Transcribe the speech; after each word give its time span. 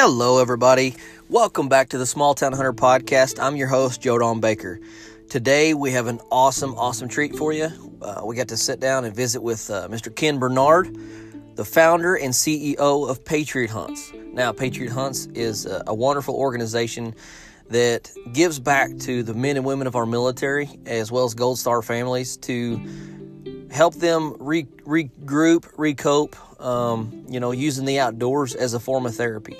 Hello, 0.00 0.38
everybody. 0.38 0.94
Welcome 1.28 1.68
back 1.68 1.88
to 1.88 1.98
the 1.98 2.06
Small 2.06 2.32
Town 2.32 2.52
Hunter 2.52 2.72
podcast. 2.72 3.42
I'm 3.42 3.56
your 3.56 3.66
host, 3.66 4.00
Joe 4.00 4.16
Don 4.16 4.38
Baker. 4.38 4.78
Today, 5.28 5.74
we 5.74 5.90
have 5.90 6.06
an 6.06 6.20
awesome, 6.30 6.76
awesome 6.76 7.08
treat 7.08 7.34
for 7.34 7.52
you. 7.52 7.68
Uh, 8.00 8.22
we 8.24 8.36
got 8.36 8.46
to 8.46 8.56
sit 8.56 8.78
down 8.78 9.04
and 9.04 9.12
visit 9.12 9.42
with 9.42 9.68
uh, 9.68 9.88
Mr. 9.88 10.14
Ken 10.14 10.38
Bernard, 10.38 10.96
the 11.56 11.64
founder 11.64 12.14
and 12.14 12.32
CEO 12.32 12.76
of 12.78 13.24
Patriot 13.24 13.70
Hunts. 13.70 14.12
Now, 14.32 14.52
Patriot 14.52 14.92
Hunts 14.92 15.26
is 15.34 15.66
a, 15.66 15.82
a 15.88 15.94
wonderful 15.94 16.36
organization 16.36 17.12
that 17.68 18.12
gives 18.32 18.60
back 18.60 18.96
to 18.98 19.24
the 19.24 19.34
men 19.34 19.56
and 19.56 19.66
women 19.66 19.88
of 19.88 19.96
our 19.96 20.06
military, 20.06 20.70
as 20.86 21.10
well 21.10 21.24
as 21.24 21.34
Gold 21.34 21.58
Star 21.58 21.82
families, 21.82 22.36
to 22.36 22.80
help 23.72 23.94
them 23.96 24.36
re- 24.38 24.68
regroup, 24.86 25.68
recope, 25.76 26.36
um, 26.60 27.26
you 27.28 27.40
know, 27.40 27.50
using 27.50 27.84
the 27.84 27.98
outdoors 27.98 28.54
as 28.54 28.74
a 28.74 28.80
form 28.80 29.04
of 29.04 29.16
therapy. 29.16 29.56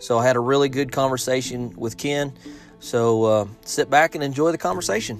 So 0.00 0.18
I 0.18 0.26
had 0.26 0.34
a 0.36 0.40
really 0.40 0.70
good 0.70 0.90
conversation 0.90 1.74
with 1.76 1.98
Ken. 1.98 2.32
So 2.80 3.24
uh, 3.24 3.46
sit 3.64 3.90
back 3.90 4.14
and 4.14 4.24
enjoy 4.24 4.50
the 4.50 4.58
conversation. 4.58 5.18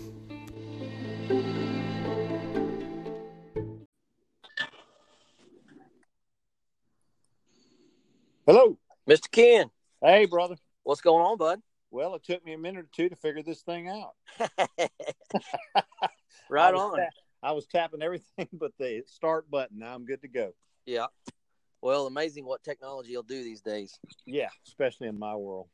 Hello. 8.47 8.79
Mr. 9.09 9.31
Ken, 9.31 9.71
Hey, 10.03 10.25
brother. 10.25 10.57
what's 10.83 11.03
going 11.03 11.25
on, 11.25 11.37
bud? 11.37 11.61
Well, 11.91 12.15
it 12.15 12.25
took 12.25 12.45
me 12.45 12.55
a 12.55 12.59
minute 12.59 12.85
or 12.85 12.89
two 12.91 13.09
to 13.09 13.17
figure 13.17 13.43
this 13.43 13.61
thing 13.63 13.89
out. 13.89 14.15
right 16.49 16.75
I 16.75 16.77
on. 16.77 17.01
I 17.43 17.53
was 17.53 17.67
tapping 17.67 18.03
everything 18.03 18.49
but 18.53 18.73
the 18.79 19.03
start 19.07 19.51
button. 19.51 19.79
Now 19.79 19.95
I'm 19.95 20.07
good 20.07 20.23
to 20.23 20.29
go. 20.29 20.53
Yeah. 20.87 21.07
Well, 21.83 22.07
amazing 22.07 22.45
what 22.45 22.63
technology 22.63 23.15
will 23.17 23.23
do 23.23 23.43
these 23.43 23.63
days. 23.63 23.99
Yeah, 24.27 24.49
especially 24.67 25.09
in 25.09 25.19
my 25.19 25.35
world. 25.35 25.69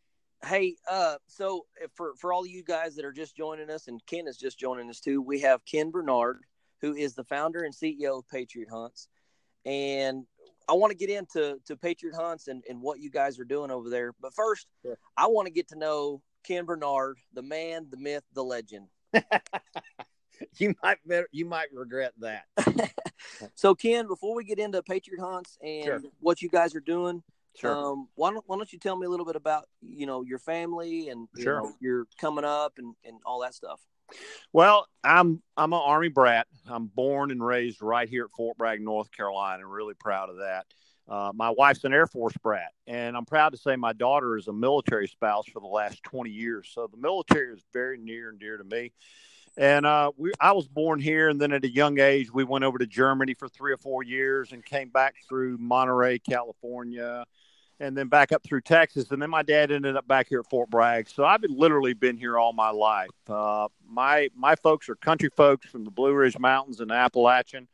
Hey, 0.45 0.77
uh, 0.89 1.17
so 1.27 1.67
for 1.95 2.15
for 2.17 2.33
all 2.33 2.43
of 2.43 2.51
you 2.51 2.63
guys 2.63 2.95
that 2.97 3.05
are 3.05 3.13
just 3.13 3.37
joining 3.37 3.71
us, 3.71 3.89
and 3.89 4.05
Ken 4.07 4.27
is 4.29 4.37
just 4.37 4.59
joining 4.59 4.89
us 4.91 5.01
too, 5.01 5.21
we 5.21 5.41
have 5.41 5.65
Ken 5.65 5.91
Bernard, 5.91 6.41
who 6.81 6.95
is 6.95 7.15
the 7.15 7.25
founder 7.25 7.63
and 7.63 7.75
CEO 7.75 8.19
of 8.19 8.29
Patriot 8.29 8.69
Hunts, 8.71 9.09
and 9.65 10.27
I 10.69 10.75
want 10.75 10.91
to 10.91 10.97
get 10.97 11.11
into 11.11 11.59
to 11.67 11.77
Patriot 11.77 12.15
Hunts 12.15 12.49
and, 12.49 12.63
and 12.69 12.81
what 12.81 13.01
you 13.01 13.11
guys 13.11 13.39
are 13.39 13.45
doing 13.45 13.71
over 13.71 13.89
there. 13.89 14.13
But 14.21 14.35
first, 14.35 14.67
Sure. 14.83 14.99
I 15.17 15.27
want 15.27 15.47
to 15.47 15.53
get 15.53 15.69
to 15.69 15.79
know 15.79 16.23
Ken 16.45 16.65
Bernard, 16.65 17.19
the 17.33 17.43
man, 17.43 17.87
the 17.91 17.97
myth, 17.97 18.25
the 18.35 18.45
legend. 18.45 18.89
You 20.59 20.75
might 20.83 20.99
better, 21.07 21.29
you 21.33 21.45
might 21.47 21.69
regret 21.73 22.13
that. 22.19 22.45
So, 23.55 23.75
Ken, 23.75 24.07
before 24.07 24.35
we 24.35 24.45
get 24.45 24.59
into 24.59 24.83
Patriot 24.83 25.21
Hunts 25.21 25.59
and 25.63 25.85
Sure. 25.85 26.01
what 26.21 26.41
you 26.43 26.49
guys 26.49 26.75
are 26.75 26.81
doing, 26.81 27.23
Sure. 27.59 27.75
Um, 27.75 28.09
why 28.17 28.31
don't 28.31 28.45
Why 28.47 28.57
don't 28.57 28.71
you 28.73 28.79
tell 28.79 28.97
me 28.97 29.07
a 29.07 29.09
little 29.11 29.25
bit 29.27 29.35
about 29.37 29.65
you 29.81 30.05
know 30.07 30.23
your 30.23 30.39
family 30.39 31.09
and 31.09 31.27
you 31.35 31.43
Sure. 31.43 31.63
know, 31.63 31.73
your 31.81 32.07
coming 32.21 32.45
up 32.45 32.75
and, 32.79 32.95
and 33.05 33.19
all 33.25 33.41
that 33.41 33.55
stuff. 33.55 33.81
well, 34.53 34.87
I'm 35.03 35.43
I'm 35.57 35.73
an 35.73 35.81
Army 35.83 36.09
brat. 36.09 36.47
I'm 36.69 36.87
born 36.87 37.31
and 37.31 37.45
raised 37.45 37.81
right 37.83 38.09
here 38.09 38.25
at 38.25 38.31
Fort 38.37 38.57
Bragg, 38.59 38.81
North 38.83 39.11
Carolina. 39.11 39.63
and 39.63 39.73
really 39.73 39.95
proud 39.95 40.29
of 40.29 40.37
that. 40.37 40.67
Uh, 41.09 41.33
my 41.35 41.51
wife's 41.51 41.85
an 41.85 41.93
Air 41.95 42.07
Force 42.07 42.35
brat, 42.43 42.73
and 42.87 43.17
I'm 43.17 43.25
proud 43.25 43.51
to 43.53 43.57
say 43.59 43.75
my 43.77 43.93
daughter 43.95 44.37
is 44.37 44.49
a 44.49 44.53
military 44.53 45.09
spouse 45.09 45.47
for 45.47 45.61
the 45.61 45.67
last 45.67 46.03
20 46.03 46.31
years. 46.31 46.71
So 46.75 46.89
the 46.89 46.97
military 46.99 47.55
is 47.55 47.63
very 47.73 47.97
near 47.97 48.29
and 48.29 48.39
dear 48.39 48.57
to 48.59 48.65
me. 48.65 48.93
And 49.57 49.87
uh, 49.87 50.13
we, 50.19 50.33
I 50.39 50.53
was 50.53 50.69
born 50.69 51.01
here, 51.01 51.31
and 51.31 51.41
then 51.41 51.53
at 51.53 51.65
a 51.65 51.71
young 51.71 51.99
age, 51.99 52.33
we 52.33 52.45
went 52.45 52.65
over 52.65 52.77
to 52.79 52.87
Germany 52.87 53.35
for 53.35 53.49
three 53.49 53.73
or 53.73 53.79
four 53.79 54.03
years, 54.03 54.53
and 54.53 54.65
came 54.65 54.91
back 54.91 55.15
through 55.27 55.57
Monterey, 55.57 56.19
California, 56.19 57.25
and 57.81 57.97
then 57.97 58.09
back 58.09 58.33
up 58.33 58.43
through 58.43 58.61
Texas. 58.61 59.11
And 59.11 59.21
then 59.21 59.31
my 59.31 59.43
dad 59.43 59.71
ended 59.71 59.97
up 59.97 60.07
back 60.07 60.29
here 60.29 60.41
at 60.41 60.51
Fort 60.51 60.69
Bragg. 60.69 61.09
So 61.09 61.25
I've 61.25 61.41
been, 61.41 61.57
literally 61.57 61.95
been 61.95 62.19
here 62.19 62.39
all 62.39 62.53
my 62.53 62.71
life. 62.71 63.09
Uh, 63.29 63.69
my 63.89 64.29
my 64.35 64.57
folks 64.57 64.89
are 64.91 64.95
country 64.97 65.31
folks 65.35 65.71
from 65.71 65.85
the 65.85 65.91
Blue 65.91 66.13
Ridge 66.13 66.39
Mountains 66.39 66.81
and 66.81 66.93
Appalachian, 66.93 67.67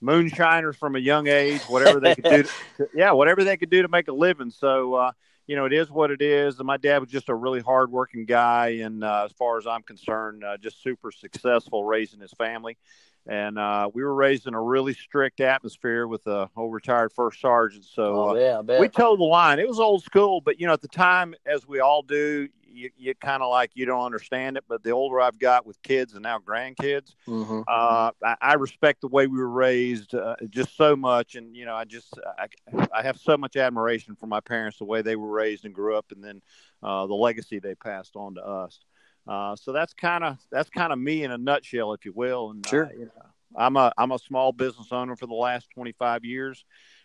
moonshiners 0.00 0.76
from 0.76 0.94
a 0.94 1.00
young 1.00 1.26
age. 1.26 1.62
Whatever 1.62 1.98
they 1.98 2.14
could 2.14 2.24
do, 2.24 2.42
to, 2.44 2.88
yeah, 2.94 3.10
whatever 3.10 3.42
they 3.42 3.56
could 3.56 3.70
do 3.70 3.82
to 3.82 3.88
make 3.88 4.06
a 4.08 4.12
living. 4.12 4.50
So. 4.50 4.94
Uh, 4.94 5.12
you 5.46 5.56
know, 5.56 5.66
it 5.66 5.72
is 5.72 5.90
what 5.90 6.10
it 6.10 6.22
is. 6.22 6.58
My 6.62 6.76
dad 6.76 6.98
was 6.98 7.10
just 7.10 7.28
a 7.28 7.34
really 7.34 7.60
hardworking 7.60 8.24
guy, 8.24 8.80
and 8.82 9.04
uh, 9.04 9.24
as 9.24 9.32
far 9.32 9.58
as 9.58 9.66
I'm 9.66 9.82
concerned, 9.82 10.44
uh, 10.44 10.56
just 10.56 10.82
super 10.82 11.12
successful 11.12 11.84
raising 11.84 12.20
his 12.20 12.32
family. 12.32 12.76
And 13.26 13.58
uh, 13.58 13.90
we 13.92 14.02
were 14.02 14.14
raised 14.14 14.46
in 14.46 14.54
a 14.54 14.60
really 14.60 14.92
strict 14.94 15.40
atmosphere 15.40 16.06
with 16.06 16.26
a 16.26 16.50
old 16.56 16.72
retired 16.72 17.12
first 17.12 17.40
sergeant. 17.40 17.84
So 17.84 18.28
uh, 18.28 18.32
Oh, 18.32 18.36
yeah, 18.36 18.58
I 18.58 18.62
we 18.78 18.88
told 18.88 19.18
the 19.20 19.24
line. 19.24 19.58
It 19.58 19.68
was 19.68 19.80
old 19.80 20.02
school, 20.02 20.40
but 20.40 20.60
you 20.60 20.66
know, 20.66 20.74
at 20.74 20.82
the 20.82 20.88
time, 20.88 21.34
as 21.46 21.66
we 21.66 21.80
all 21.80 22.02
do, 22.02 22.48
you, 22.66 22.90
you 22.96 23.14
kind 23.14 23.42
of 23.42 23.50
like 23.50 23.70
you 23.74 23.86
don't 23.86 24.04
understand 24.04 24.56
it. 24.56 24.64
But 24.68 24.82
the 24.82 24.90
older 24.90 25.20
I've 25.20 25.38
got 25.38 25.64
with 25.66 25.80
kids 25.82 26.14
and 26.14 26.22
now 26.22 26.38
grandkids, 26.38 27.14
hmm 27.26 27.62
uh, 27.66 28.10
I, 28.22 28.36
I 28.40 28.54
respect 28.54 29.00
the 29.00 29.08
way 29.08 29.26
we 29.26 29.38
were 29.38 29.48
raised 29.48 30.14
uh, 30.14 30.36
just 30.50 30.76
so 30.76 30.96
much, 30.96 31.34
and 31.34 31.56
you 31.56 31.64
know, 31.64 31.74
I 31.74 31.84
just 31.84 32.12
I, 32.38 32.48
I 32.92 33.02
have 33.02 33.18
so 33.18 33.36
much 33.36 33.56
admiration 33.56 34.16
for 34.16 34.26
my 34.26 34.40
parents, 34.40 34.78
the 34.78 34.84
way 34.84 35.02
they 35.02 35.16
were 35.16 35.30
raised 35.30 35.64
and 35.64 35.74
grew 35.74 35.96
up, 35.96 36.06
and 36.10 36.22
then 36.22 36.42
uh, 36.82 37.06
the 37.06 37.14
legacy 37.14 37.58
they 37.58 37.74
passed 37.74 38.16
on 38.16 38.34
to 38.34 38.44
us. 38.44 38.80
Uh, 39.26 39.56
so 39.56 39.72
that's 39.72 39.94
kind 39.94 40.22
of 40.22 40.38
that's 40.50 40.70
kind 40.70 40.92
of 40.92 40.98
me 40.98 41.24
in 41.24 41.30
a 41.30 41.38
nutshell, 41.38 41.92
if 41.94 42.04
you 42.04 42.12
will. 42.12 42.50
And 42.50 42.66
Sure. 42.66 42.86
uh, 42.86 42.90
you 42.98 43.04
know, 43.06 43.12
I'm 43.56 43.76
a 43.76 43.92
I'm 43.96 44.12
a 44.12 44.18
small 44.18 44.52
business 44.52 44.88
owner 44.90 45.16
for 45.16 45.26
the 45.26 45.34
last 45.34 45.68
25 45.74 46.24
years. 46.24 46.64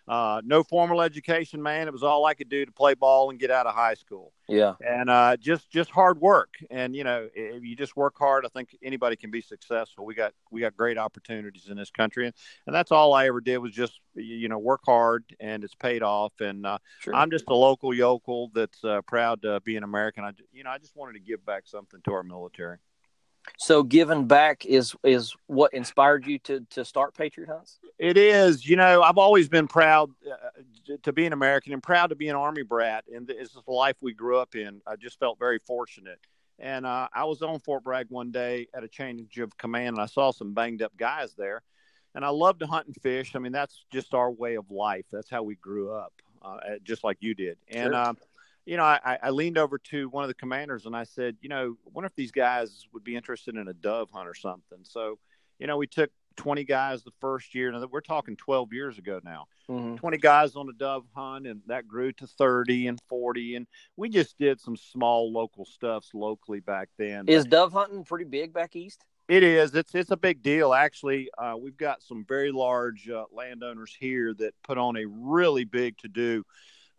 Uh, 0.09 0.41
no 0.43 0.63
formal 0.63 1.03
education, 1.03 1.61
man. 1.61 1.87
It 1.87 1.93
was 1.93 2.01
all 2.01 2.25
I 2.25 2.33
could 2.33 2.49
do 2.49 2.65
to 2.65 2.71
play 2.71 2.95
ball 2.95 3.29
and 3.29 3.39
get 3.39 3.51
out 3.51 3.67
of 3.67 3.75
high 3.75 3.93
school 3.93 4.33
Yeah, 4.47 4.73
and 4.81 5.07
uh, 5.07 5.37
just 5.37 5.69
just 5.69 5.91
hard 5.91 6.19
work. 6.19 6.55
And 6.71 6.95
you 6.95 7.03
know, 7.03 7.29
if 7.35 7.63
you 7.63 7.75
just 7.75 7.95
work 7.95 8.17
hard, 8.17 8.43
I 8.43 8.49
think 8.49 8.75
anybody 8.81 9.15
can 9.15 9.29
be 9.29 9.41
successful. 9.41 10.07
We 10.07 10.15
got 10.15 10.33
we 10.49 10.61
got 10.61 10.75
great 10.75 10.97
opportunities 10.97 11.67
in 11.69 11.77
this 11.77 11.91
country, 11.91 12.25
and, 12.25 12.33
and 12.65 12.75
that's 12.75 12.91
all 12.91 13.13
I 13.13 13.27
ever 13.27 13.39
did 13.39 13.59
was 13.59 13.71
just 13.71 13.99
you 14.15 14.49
know 14.49 14.57
work 14.57 14.81
hard, 14.83 15.25
and 15.39 15.63
it's 15.63 15.75
paid 15.75 16.01
off. 16.01 16.33
And 16.39 16.65
uh, 16.65 16.79
sure. 17.01 17.13
I'm 17.13 17.29
just 17.29 17.45
a 17.47 17.53
local 17.55 17.93
yokel 17.93 18.49
that's 18.55 18.83
uh, 18.83 19.01
proud 19.03 19.43
to 19.43 19.59
be 19.59 19.77
an 19.77 19.83
American. 19.83 20.23
I 20.23 20.31
you 20.51 20.63
know 20.63 20.71
I 20.71 20.79
just 20.79 20.95
wanted 20.95 21.13
to 21.13 21.19
give 21.19 21.45
back 21.45 21.67
something 21.67 22.01
to 22.05 22.13
our 22.13 22.23
military. 22.23 22.79
So 23.57 23.83
giving 23.83 24.27
back 24.27 24.65
is 24.65 24.95
is 25.03 25.33
what 25.47 25.73
inspired 25.73 26.25
you 26.25 26.39
to 26.39 26.65
to 26.71 26.85
start 26.85 27.15
Patriot 27.15 27.49
Hunts. 27.49 27.79
It 27.97 28.17
is, 28.17 28.67
you 28.67 28.75
know, 28.75 29.01
I've 29.01 29.17
always 29.17 29.49
been 29.49 29.67
proud 29.67 30.11
uh, 30.25 30.95
to 31.03 31.11
be 31.11 31.25
an 31.25 31.33
American 31.33 31.73
and 31.73 31.83
proud 31.83 32.07
to 32.07 32.15
be 32.15 32.29
an 32.29 32.35
Army 32.35 32.63
brat. 32.63 33.03
And 33.13 33.27
this 33.27 33.49
is 33.49 33.57
the 33.65 33.73
life 33.73 33.97
we 34.01 34.13
grew 34.13 34.37
up 34.37 34.55
in. 34.55 34.81
I 34.87 34.95
just 34.95 35.19
felt 35.19 35.37
very 35.37 35.59
fortunate. 35.59 36.19
And 36.59 36.85
uh, 36.85 37.07
I 37.13 37.23
was 37.25 37.41
on 37.41 37.59
Fort 37.59 37.83
Bragg 37.83 38.07
one 38.09 38.31
day 38.31 38.67
at 38.73 38.83
a 38.83 38.87
change 38.87 39.37
of 39.37 39.57
command, 39.57 39.95
and 39.95 39.99
I 39.99 40.07
saw 40.07 40.31
some 40.31 40.53
banged 40.53 40.81
up 40.81 40.95
guys 40.97 41.33
there. 41.37 41.61
And 42.15 42.25
I 42.25 42.29
love 42.29 42.59
to 42.59 42.67
hunt 42.67 42.87
and 42.87 42.95
fish. 43.01 43.35
I 43.35 43.39
mean, 43.39 43.51
that's 43.51 43.85
just 43.91 44.13
our 44.13 44.31
way 44.31 44.55
of 44.55 44.71
life. 44.71 45.05
That's 45.11 45.29
how 45.29 45.43
we 45.43 45.55
grew 45.55 45.91
up, 45.91 46.11
uh, 46.41 46.57
just 46.83 47.03
like 47.03 47.17
you 47.19 47.33
did. 47.35 47.57
And, 47.69 47.93
Sure. 47.93 48.28
You 48.65 48.77
know, 48.77 48.83
I, 48.83 49.17
I 49.21 49.29
leaned 49.31 49.57
over 49.57 49.77
to 49.77 50.09
one 50.09 50.23
of 50.23 50.27
the 50.27 50.33
commanders 50.35 50.85
and 50.85 50.95
I 50.95 51.03
said, 51.03 51.37
you 51.41 51.49
know, 51.49 51.75
I 51.85 51.89
wonder 51.93 52.07
if 52.07 52.15
these 52.15 52.31
guys 52.31 52.87
would 52.93 53.03
be 53.03 53.15
interested 53.15 53.55
in 53.55 53.67
a 53.67 53.73
dove 53.73 54.09
hunt 54.11 54.27
or 54.27 54.35
something. 54.35 54.79
So, 54.83 55.17
you 55.59 55.67
know, 55.67 55.77
we 55.77 55.87
took 55.87 56.11
20 56.39 56.63
guys 56.63 57.03
the 57.03 57.11
first 57.19 57.53
year. 57.53 57.71
Now, 57.71 57.85
we're 57.91 58.01
talking 58.01 58.35
12 58.37 58.71
years 58.71 58.97
ago 58.97 59.19
now. 59.23 59.47
Mm-hmm. 59.69 59.95
20 59.95 60.17
guys 60.17 60.55
on 60.55 60.69
a 60.69 60.73
dove 60.73 61.05
hunt, 61.13 61.45
and 61.45 61.61
that 61.67 61.87
grew 61.87 62.11
to 62.13 62.27
30 62.27 62.87
and 62.87 62.99
40. 63.09 63.55
And 63.55 63.67
we 63.97 64.09
just 64.09 64.37
did 64.37 64.59
some 64.59 64.77
small 64.77 65.31
local 65.31 65.65
stuffs 65.65 66.11
locally 66.13 66.59
back 66.61 66.89
then. 66.97 67.27
Is 67.27 67.45
dove 67.45 67.73
hunting 67.73 68.03
pretty 68.03 68.25
big 68.25 68.53
back 68.53 68.75
east? 68.75 69.03
It 69.27 69.43
is. 69.43 69.75
It's 69.75 69.93
it's 69.93 70.09
a 70.09 70.17
big 70.17 70.41
deal. 70.41 70.73
Actually, 70.73 71.29
uh, 71.37 71.53
we've 71.55 71.77
got 71.77 72.01
some 72.01 72.25
very 72.27 72.51
large 72.51 73.07
uh, 73.07 73.25
landowners 73.31 73.95
here 73.99 74.33
that 74.39 74.55
put 74.63 74.79
on 74.79 74.97
a 74.97 75.05
really 75.05 75.65
big 75.65 75.99
to 75.99 76.07
do. 76.07 76.43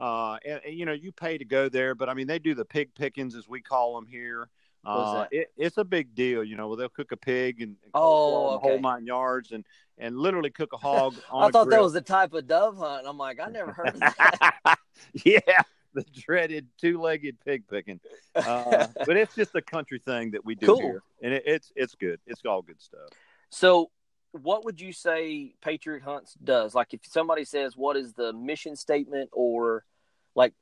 Uh, 0.01 0.39
and, 0.47 0.61
and, 0.67 0.75
you 0.75 0.85
know, 0.87 0.93
you 0.93 1.13
pay 1.13 1.37
to 1.39 1.45
go 1.45 1.69
there, 1.69 1.95
but 1.95 2.09
I 2.09 2.15
mean, 2.15 2.27
they 2.27 2.39
do 2.39 2.55
the 2.55 2.65
pig 2.65 2.95
pickings 2.95 3.35
as 3.35 3.49
we 3.49 3.61
call 3.61 3.95
them 3.95 4.07
here. 4.07 4.49
Uh, 4.85 5.27
it, 5.31 5.53
it's 5.59 5.77
a 5.77 5.85
big 5.85 6.15
deal, 6.15 6.43
you 6.43 6.57
know. 6.57 6.69
Where 6.69 6.77
they'll 6.79 6.89
cook 6.89 7.13
a 7.13 7.17
pig 7.17 7.61
and, 7.61 7.77
and 7.83 7.93
Oh, 7.93 8.55
okay. 8.55 8.69
whole 8.69 8.81
nine 8.81 9.05
yards, 9.05 9.53
and 9.53 9.65
and 9.99 10.17
literally 10.17 10.49
cook 10.51 10.73
a 10.73 10.77
hog. 10.79 11.17
on 11.31 11.49
I 11.49 11.51
thought 11.51 11.69
that 11.69 11.83
was 11.83 11.93
the 11.93 12.01
type 12.01 12.33
of 12.33 12.47
dove 12.47 12.79
hunt. 12.79 13.07
I'm 13.07 13.19
like, 13.19 13.41
I 13.41 13.49
never 13.49 13.73
heard 13.73 13.95
of 13.95 14.01
that. 14.19 14.79
yeah, 15.13 15.63
the 15.93 16.03
dreaded 16.15 16.67
two-legged 16.81 17.37
pig 17.45 17.69
picking. 17.69 18.01
Uh, 18.35 18.87
but 19.07 19.19
it's 19.19 19.35
just 19.35 19.55
a 19.55 19.61
country 19.61 19.99
thing 19.99 20.31
that 20.31 20.45
we 20.47 20.55
do 20.55 20.67
Cool. 20.69 20.79
here, 20.81 21.03
and 21.23 21.35
it, 21.35 21.43
it's 21.45 21.73
it's 21.77 21.95
good. 21.95 22.19
It's 22.27 22.41
all 22.47 22.63
good 22.63 22.81
stuff. 22.81 23.11
So, 23.51 23.91
what 24.33 24.65
would 24.65 24.81
you 24.81 24.95
say 24.95 25.57
Patriot 25.61 26.03
Hunts 26.03 26.35
does? 26.43 26.75
Like, 26.75 26.95
if 26.95 27.01
somebody 27.05 27.45
says, 27.45 27.77
"What 27.77 27.99
is 27.99 28.15
the 28.15 28.33
mission 28.33 28.77
statement?" 28.77 29.29
or 29.33 29.85
like, 30.35 30.53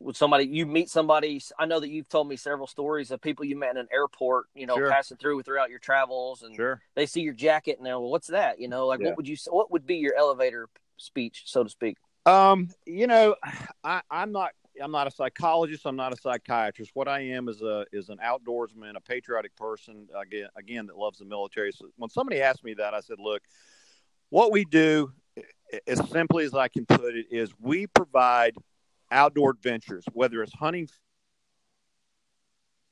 would 0.00 0.16
somebody 0.16 0.44
you 0.46 0.64
meet 0.64 0.88
somebody? 0.88 1.40
I 1.58 1.66
know 1.66 1.80
that 1.80 1.88
you've 1.88 2.08
told 2.08 2.28
me 2.28 2.36
several 2.36 2.66
stories 2.66 3.10
of 3.10 3.20
people 3.20 3.44
you 3.44 3.56
met 3.56 3.72
in 3.72 3.78
an 3.78 3.88
airport, 3.92 4.46
you 4.54 4.66
know, 4.66 4.76
Sure. 4.76 4.90
passing 4.90 5.16
through 5.16 5.42
throughout 5.42 5.70
your 5.70 5.80
travels, 5.80 6.42
and 6.42 6.54
Sure. 6.54 6.80
they 6.94 7.06
see 7.06 7.20
your 7.20 7.34
jacket 7.34 7.78
and 7.78 7.86
they're, 7.86 7.98
well, 7.98 8.10
"What's 8.10 8.28
that?" 8.28 8.60
You 8.60 8.68
know, 8.68 8.86
like, 8.86 9.00
Yeah. 9.00 9.06
what 9.06 9.16
would 9.16 9.28
you? 9.28 9.36
What 9.48 9.70
would 9.72 9.86
be 9.86 9.96
your 9.96 10.14
elevator 10.14 10.68
speech, 10.98 11.42
so 11.46 11.64
to 11.64 11.70
speak? 11.70 11.96
Um, 12.26 12.68
you 12.86 13.06
know, 13.06 13.34
I, 13.82 14.02
I'm 14.10 14.30
not 14.32 14.52
I'm 14.80 14.92
not 14.92 15.08
a 15.08 15.10
psychologist. 15.10 15.84
I'm 15.86 15.96
not 15.96 16.12
a 16.12 16.16
psychiatrist. 16.16 16.92
What 16.94 17.08
I 17.08 17.20
am 17.20 17.48
is 17.48 17.62
a 17.62 17.84
is 17.92 18.08
an 18.10 18.18
outdoorsman, 18.18 18.96
a 18.96 19.00
patriotic 19.00 19.56
person. 19.56 20.08
Again, 20.16 20.48
again, 20.56 20.86
that 20.86 20.96
loves 20.96 21.18
the 21.18 21.24
military. 21.24 21.72
So 21.72 21.86
when 21.96 22.10
somebody 22.10 22.40
asked 22.40 22.62
me 22.62 22.74
that, 22.74 22.94
I 22.94 23.00
said, 23.00 23.18
"Look, 23.18 23.42
what 24.30 24.52
we 24.52 24.64
do, 24.64 25.12
as 25.88 26.08
simply 26.10 26.44
as 26.44 26.54
I 26.54 26.68
can 26.68 26.86
put 26.86 27.16
it, 27.16 27.26
is 27.32 27.52
we 27.58 27.88
provide 27.88 28.54
outdoor 29.10 29.50
adventures, 29.50 30.04
whether 30.12 30.42
it's 30.42 30.54
hunting, 30.54 30.88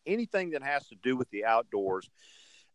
anything 0.07 0.51
that 0.51 0.63
has 0.63 0.87
to 0.89 0.97
do 1.03 1.17
with 1.17 1.31
the 1.31 1.45
outdoors." 1.45 2.09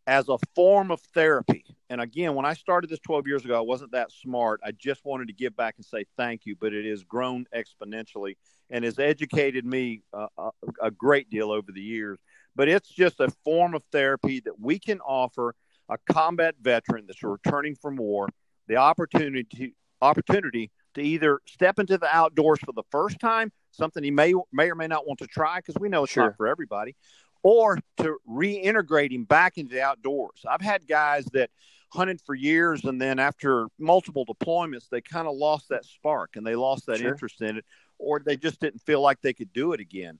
as 0.08 0.30
a 0.30 0.38
form 0.56 0.92
of 0.92 1.00
therapy. 1.14 1.64
And 1.90 2.02
again, 2.02 2.34
when 2.34 2.46
I 2.46 2.54
started 2.54 2.90
this 2.90 3.00
12 3.00 3.28
years 3.28 3.46
ago, 3.46 3.58
I 3.58 3.62
wasn't 3.62 3.92
that 3.92 4.12
smart. 4.12 4.60
I 4.64 4.72
just 4.72 5.06
wanted 5.06 5.28
to 5.28 5.34
give 5.34 5.56
back 5.56 5.76
and 5.78 5.86
say 5.86 6.06
thank 6.18 6.46
you, 6.46 6.56
but 6.60 6.74
it 6.74 6.90
has 6.90 7.04
grown 7.04 7.46
exponentially 7.56 8.36
and 8.70 8.84
has 8.84 8.98
educated 8.98 9.66
me 9.66 10.02
uh, 10.14 10.28
a, 10.38 10.50
a 10.82 10.92
great 10.92 11.30
deal 11.30 11.52
over 11.52 11.72
the 11.72 11.82
years. 11.82 12.20
But 12.56 12.68
it's 12.68 12.90
just 12.90 13.20
a 13.20 13.30
form 13.44 13.76
of 13.76 13.84
therapy 13.92 14.40
that 14.42 14.60
we 14.60 14.80
can 14.80 15.00
offer 15.02 15.56
a 15.88 15.98
combat 16.12 16.56
veteran 16.60 17.06
that's 17.06 17.22
returning 17.22 17.76
from 17.76 17.98
war 17.98 18.28
the 18.68 18.78
opportunity 18.78 19.76
opportunity 20.02 20.72
to 20.96 21.02
either 21.02 21.40
step 21.46 21.80
into 21.80 21.98
the 21.98 22.08
outdoors 22.16 22.60
for 22.60 22.72
the 22.74 22.84
first 22.92 23.20
time, 23.20 23.52
something 23.72 24.04
he 24.04 24.12
may 24.12 24.34
may 24.52 24.70
or 24.70 24.76
may 24.76 24.88
not 24.88 25.08
want 25.08 25.20
to 25.20 25.28
try 25.28 25.58
because 25.58 25.76
we 25.80 25.90
know 25.90 26.04
it's 26.04 26.14
sure. 26.14 26.26
not 26.26 26.38
for 26.38 26.48
everybody, 26.48 26.96
or 27.44 27.80
to 27.98 28.18
reintegrate 28.30 29.12
him 29.12 29.24
back 29.24 29.58
into 29.58 29.76
the 29.76 29.82
outdoors. 29.82 30.46
I've 30.48 30.62
had 30.62 30.88
guys 30.88 31.26
that 31.34 31.50
hunted 31.94 32.22
for 32.22 32.34
years 32.36 32.86
and 32.86 33.02
then 33.02 33.20
after 33.20 33.68
multiple 33.78 34.26
deployments 34.26 34.88
they 34.90 35.02
kind 35.02 35.28
of 35.28 35.36
lost 35.36 35.68
that 35.70 35.84
spark 35.84 36.36
and 36.36 36.48
they 36.48 36.56
lost 36.56 36.86
that 36.86 37.00
sure. 37.00 37.10
interest 37.10 37.42
in 37.42 37.58
it 37.58 37.66
or 37.98 38.20
they 38.20 38.38
just 38.38 38.62
didn't 38.62 38.80
feel 38.80 39.02
like 39.02 39.20
they 39.22 39.34
could 39.34 39.52
do 39.52 39.74
it 39.74 39.82
again 39.82 40.18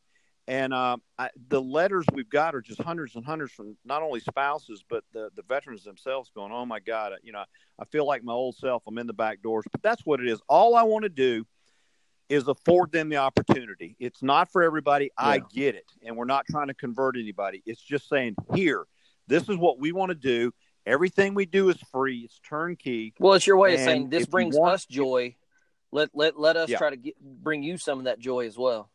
and 0.48 0.74
uh, 0.74 0.98
I, 1.18 1.30
the 1.50 1.62
letters 1.62 2.06
we've 2.12 2.30
got 2.30 2.56
are 2.56 2.62
just 2.62 2.82
hundreds 2.82 3.16
and 3.16 3.26
hundreds 3.26 3.52
from 3.54 3.78
not 3.86 4.02
only 4.02 4.20
spouses 4.20 4.84
but 4.90 5.04
the, 5.14 5.30
the 5.36 5.44
veterans 5.44 5.84
themselves 5.84 6.32
going 6.34 6.52
oh 6.52 6.66
my 6.66 6.80
god 6.80 7.14
you 7.24 7.32
know 7.32 7.44
i 7.80 7.86
feel 7.86 8.06
like 8.06 8.24
my 8.24 8.34
old 8.34 8.56
self 8.56 8.84
i'm 8.88 8.98
in 8.98 9.08
the 9.08 9.14
back 9.14 9.42
doors 9.42 9.66
but 9.72 9.82
that's 9.82 10.06
what 10.06 10.20
it 10.20 10.28
is 10.28 10.42
all 10.50 10.76
i 10.76 10.84
want 10.84 11.04
to 11.04 11.10
do 11.10 11.46
is 12.32 12.48
afford 12.48 12.94
them 12.94 13.10
the 13.10 13.18
opportunity. 13.18 13.98
It's 14.00 14.24
not 14.24 14.52
for 14.52 14.64
everybody. 14.64 15.12
Yeah. 15.20 15.28
I 15.28 15.42
get 15.54 15.76
it. 15.76 15.86
And 16.02 16.16
we're 16.16 16.26
not 16.26 16.46
trying 16.50 16.68
to 16.68 16.74
convert 16.74 17.18
anybody. 17.18 17.62
It's 17.66 17.82
just 17.82 18.08
saying, 18.08 18.36
here, 18.56 18.86
this 19.28 19.50
is 19.50 19.58
what 19.58 19.80
we 19.80 19.92
want 19.92 20.12
to 20.12 20.16
do. 20.16 20.54
Everything 20.86 21.34
we 21.34 21.46
do 21.46 21.70
is 21.70 21.78
free. 21.92 22.20
It's 22.20 22.40
turnkey. 22.40 23.14
Well, 23.20 23.34
it's 23.34 23.46
your 23.46 23.58
way 23.58 23.74
and 23.74 23.82
of 23.82 23.86
saying 23.86 24.10
this 24.10 24.26
brings 24.26 24.56
want, 24.56 24.74
us 24.74 24.86
joy. 24.86 25.36
Let 25.92 26.10
let 26.14 26.40
let 26.40 26.56
us 26.56 26.70
yeah. 26.70 26.78
try 26.78 26.90
to 26.90 26.96
get, 26.96 27.20
bring 27.20 27.62
you 27.62 27.78
some 27.78 28.00
of 28.00 28.06
that 28.06 28.18
joy 28.18 28.48
as 28.48 28.58
well. 28.58 28.90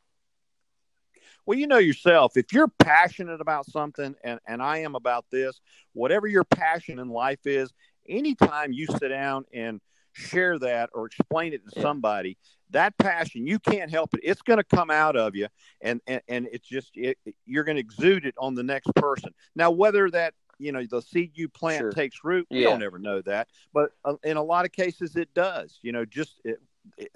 Well, 1.47 1.57
you 1.57 1.69
know 1.69 1.79
yourself, 1.79 2.37
if 2.37 2.53
you're 2.53 2.69
passionate 2.69 3.41
about 3.41 3.67
something, 3.67 4.17
and, 4.25 4.41
and 4.47 4.61
I 4.61 4.79
am 4.79 4.97
about 4.97 5.27
this, 5.31 5.61
whatever 5.93 6.27
your 6.27 6.45
passion 6.45 6.99
in 6.99 7.09
life 7.09 7.47
is, 7.47 7.73
anytime 8.09 8.73
you 8.73 8.87
sit 8.87 9.09
down 9.09 9.45
and 9.55 9.81
share 10.13 10.59
that 10.59 10.91
or 10.93 11.07
explain 11.07 11.53
it 11.53 11.63
to 11.69 11.81
somebody, 11.81 12.37
that 12.71 12.97
passion 12.99 13.47
you 13.47 13.59
can't 13.59 13.91
help 13.91 14.13
it 14.15 14.21
it's 14.23 14.43
going 14.43 14.57
to 14.57 14.65
come 14.65 14.91
out 14.91 15.17
of 15.17 15.35
you 15.37 15.47
and 15.83 16.01
and, 16.07 16.21
and 16.29 16.49
it's 16.53 16.67
just 16.67 16.91
it, 16.95 17.17
you're 17.45 17.65
going 17.65 17.77
to 17.77 17.81
exude 17.81 18.27
it 18.27 18.35
on 18.39 18.55
the 18.55 18.63
next 18.63 18.93
person 18.97 19.31
now 19.55 19.71
whether 19.71 20.11
that 20.11 20.35
you 20.59 20.73
know 20.73 20.85
the 20.91 21.01
seed 21.01 21.31
you 21.35 21.49
plant 21.49 21.81
sure. 21.81 21.93
takes 21.93 22.25
root 22.25 22.47
we 22.51 22.63
yeah. 22.63 22.71
don't 22.71 22.83
ever 22.83 22.99
know 22.99 23.21
that 23.23 23.49
but 23.73 23.91
uh, 24.05 24.15
in 24.25 24.37
a 24.37 24.43
lot 24.43 24.65
of 24.65 24.73
cases 24.73 25.17
it 25.17 25.33
does 25.35 25.79
you 25.83 25.93
know 25.93 26.05
just 26.05 26.41
it, 26.45 26.61
it, 26.99 27.11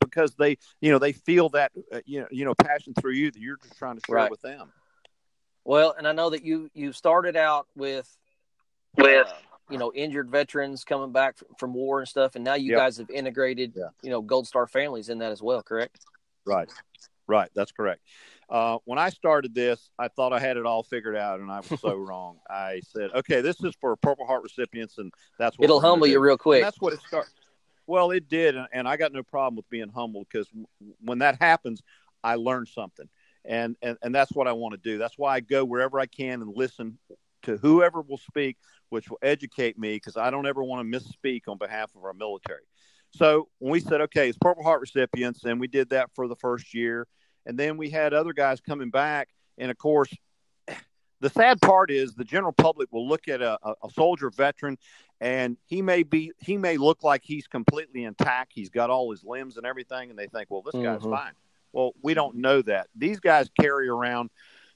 because 0.00 0.34
they 0.34 0.58
you 0.80 0.90
know 0.90 0.98
they 0.98 1.12
feel 1.12 1.48
that 1.50 1.72
uh, 1.92 2.00
you 2.04 2.20
know 2.20 2.26
you 2.30 2.44
know 2.44 2.54
passion 2.54 2.94
through 2.94 3.12
you 3.12 3.30
that 3.30 3.40
you're 3.40 3.58
just 3.58 3.76
trying 3.78 3.96
to 3.96 4.02
share 4.06 4.16
right. 4.16 4.30
with 4.30 4.42
them. 4.42 4.72
Well 5.64 5.94
and 5.98 6.06
i 6.06 6.12
know 6.12 6.30
that 6.30 6.44
you 6.44 6.70
you 6.74 6.92
started 6.92 7.36
out 7.36 7.66
with 7.74 8.08
with 8.96 9.26
uh, 9.26 9.32
you 9.70 9.78
know 9.78 9.92
injured 9.92 10.30
veterans 10.30 10.84
coming 10.84 11.12
back 11.12 11.36
from 11.58 11.74
war 11.74 12.00
and 12.00 12.08
stuff 12.08 12.36
and 12.36 12.44
now 12.44 12.54
you 12.54 12.70
yep. 12.72 12.78
guys 12.78 12.96
have 12.98 13.10
integrated 13.10 13.72
yeah. 13.76 13.88
you 14.02 14.10
know 14.10 14.22
gold 14.22 14.46
star 14.46 14.66
families 14.66 15.08
in 15.08 15.18
that 15.18 15.32
as 15.32 15.42
well 15.42 15.62
correct? 15.62 16.00
Right. 16.44 16.70
Right. 17.26 17.50
That's 17.56 17.72
correct. 17.72 18.00
Uh, 18.48 18.78
when 18.84 18.96
i 18.96 19.10
started 19.10 19.52
this 19.56 19.90
i 19.98 20.06
thought 20.06 20.32
i 20.32 20.38
had 20.38 20.56
it 20.56 20.64
all 20.64 20.84
figured 20.84 21.16
out 21.16 21.40
and 21.40 21.50
i 21.50 21.58
was 21.68 21.80
so 21.80 21.94
wrong. 21.96 22.38
I 22.48 22.80
said 22.86 23.10
okay 23.12 23.40
this 23.40 23.60
is 23.64 23.74
for 23.80 23.96
purple 23.96 24.24
heart 24.24 24.44
recipients 24.44 24.98
and 24.98 25.12
that's 25.36 25.58
what 25.58 25.64
it'll 25.64 25.80
humble 25.80 26.06
you 26.06 26.20
real 26.20 26.38
quick. 26.38 26.58
and 26.58 26.66
that's 26.66 26.80
what 26.80 26.92
it 26.92 27.00
started 27.08 27.32
well 27.86 28.10
it 28.10 28.28
did 28.28 28.56
and, 28.72 28.88
i 28.88 28.96
got 28.96 29.12
no 29.12 29.22
problem 29.22 29.56
with 29.56 29.68
being 29.68 29.88
humble 29.88 30.26
because 30.30 30.48
when 31.04 31.18
that 31.18 31.40
happens 31.40 31.82
i 32.22 32.34
learn 32.34 32.66
something 32.66 33.08
and, 33.44 33.76
and 33.82 33.96
and 34.02 34.14
that's 34.14 34.32
what 34.32 34.48
i 34.48 34.52
want 34.52 34.72
to 34.72 34.90
do 34.90 34.98
that's 34.98 35.18
why 35.18 35.34
i 35.34 35.40
go 35.40 35.64
wherever 35.64 35.98
i 36.00 36.06
can 36.06 36.42
and 36.42 36.56
listen 36.56 36.98
to 37.42 37.56
whoever 37.58 38.00
will 38.00 38.18
speak 38.18 38.56
which 38.90 39.10
will 39.10 39.18
educate 39.22 39.78
me 39.78 39.96
because 39.96 40.16
I 40.16 40.30
don't 40.30 40.46
ever 40.46 40.62
want 40.62 40.90
to 40.90 40.98
misspeak 40.98 41.42
on 41.48 41.58
behalf 41.58 41.94
of 41.94 42.04
our 42.04 42.12
military. 42.12 42.62
So 43.10 43.48
when 43.58 43.72
we 43.72 43.80
said, 43.80 44.00
okay, 44.02 44.28
it's 44.28 44.38
Purple 44.38 44.62
Heart 44.62 44.80
recipients, 44.80 45.44
and 45.44 45.60
we 45.60 45.68
did 45.68 45.90
that 45.90 46.10
for 46.14 46.28
the 46.28 46.36
first 46.36 46.74
year, 46.74 47.06
and 47.46 47.58
then 47.58 47.76
we 47.76 47.90
had 47.90 48.12
other 48.12 48.32
guys 48.32 48.60
coming 48.60 48.90
back, 48.90 49.28
and 49.58 49.70
of 49.70 49.78
course, 49.78 50.12
the 51.20 51.30
sad 51.30 51.60
part 51.60 51.90
is 51.90 52.14
the 52.14 52.24
general 52.24 52.52
public 52.52 52.92
will 52.92 53.08
look 53.08 53.28
at 53.28 53.40
a, 53.40 53.58
a 53.64 53.90
soldier 53.90 54.30
veteran, 54.30 54.78
and 55.20 55.56
he 55.66 55.82
may 55.82 56.02
be 56.02 56.32
he 56.38 56.56
may 56.56 56.76
look 56.76 57.02
like 57.02 57.22
he's 57.24 57.46
completely 57.46 58.04
intact, 58.04 58.52
he's 58.54 58.70
got 58.70 58.90
all 58.90 59.10
his 59.10 59.24
limbs 59.24 59.56
and 59.56 59.66
everything, 59.66 60.10
and 60.10 60.18
they 60.18 60.26
think, 60.26 60.50
well, 60.50 60.62
this 60.62 60.74
guy's 60.74 61.00
mm-hmm. 61.00 61.12
fine. 61.12 61.32
Well, 61.72 61.92
we 62.02 62.14
don't 62.14 62.36
know 62.36 62.62
that. 62.62 62.88
These 62.94 63.20
guys 63.20 63.50
carry 63.60 63.88
around 63.88 64.30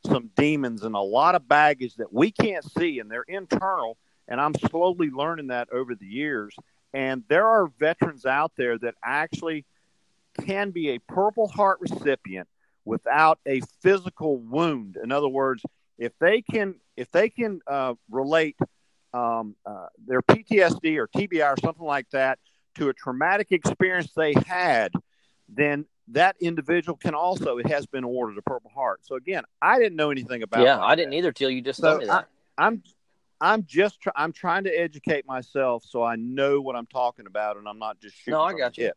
some 0.06 0.30
demons 0.36 0.82
and 0.82 0.94
a 0.94 1.00
lot 1.00 1.34
of 1.34 1.48
baggage 1.48 1.94
that 1.96 2.12
we 2.12 2.30
can't 2.30 2.64
see, 2.72 2.98
and 2.98 3.10
they're 3.10 3.24
internal. 3.28 3.96
And 4.28 4.40
I'm 4.40 4.54
slowly 4.54 5.10
learning 5.10 5.48
that 5.48 5.68
over 5.72 5.94
the 5.94 6.06
years. 6.06 6.54
And 6.92 7.24
there 7.28 7.46
are 7.46 7.66
veterans 7.78 8.26
out 8.26 8.52
there 8.56 8.78
that 8.78 8.94
actually 9.02 9.64
can 10.44 10.70
be 10.70 10.90
a 10.90 10.98
Purple 10.98 11.48
Heart 11.48 11.78
recipient 11.80 12.48
without 12.84 13.38
a 13.46 13.60
physical 13.80 14.38
wound. 14.38 14.96
In 15.02 15.12
other 15.12 15.28
words, 15.28 15.62
if 16.00 16.18
they 16.18 16.42
can 16.42 16.74
if 16.96 17.10
they 17.12 17.28
can 17.28 17.60
uh, 17.68 17.94
relate 18.10 18.56
um, 19.14 19.54
uh, 19.64 19.86
their 20.04 20.22
PTSD 20.22 20.96
or 20.96 21.06
TBI 21.06 21.46
or 21.52 21.56
something 21.62 21.84
like 21.84 22.08
that 22.10 22.38
to 22.76 22.88
a 22.88 22.94
traumatic 22.94 23.52
experience 23.52 24.10
they 24.16 24.32
had, 24.46 24.92
then 25.48 25.84
that 26.08 26.36
individual 26.40 26.96
can 26.96 27.14
also 27.14 27.58
it 27.58 27.68
has 27.68 27.86
been 27.86 28.02
awarded 28.02 28.38
a 28.38 28.42
Purple 28.42 28.70
Heart. 28.74 29.00
So 29.04 29.14
again, 29.14 29.44
I 29.62 29.78
didn't 29.78 29.96
know 29.96 30.10
anything 30.10 30.42
about. 30.42 30.64
Yeah, 30.64 30.80
I 30.80 30.96
didn't 30.96 31.12
either 31.12 31.32
till 31.32 31.50
you 31.50 31.60
just 31.60 31.80
so 31.80 31.88
told 31.88 32.00
me 32.00 32.06
that. 32.06 32.28
I, 32.58 32.66
I'm 32.66 32.82
I'm 33.40 33.64
just 33.66 34.00
try, 34.00 34.12
I'm 34.16 34.32
trying 34.32 34.64
to 34.64 34.70
educate 34.70 35.26
myself 35.26 35.84
so 35.86 36.02
I 36.02 36.16
know 36.16 36.60
what 36.60 36.76
I'm 36.76 36.86
talking 36.86 37.26
about 37.26 37.56
and 37.56 37.68
I'm 37.68 37.78
not 37.78 38.00
just 38.00 38.16
shooting. 38.16 38.32
No, 38.32 38.42
I 38.42 38.54
got 38.54 38.76
you. 38.76 38.86
Hip. 38.86 38.96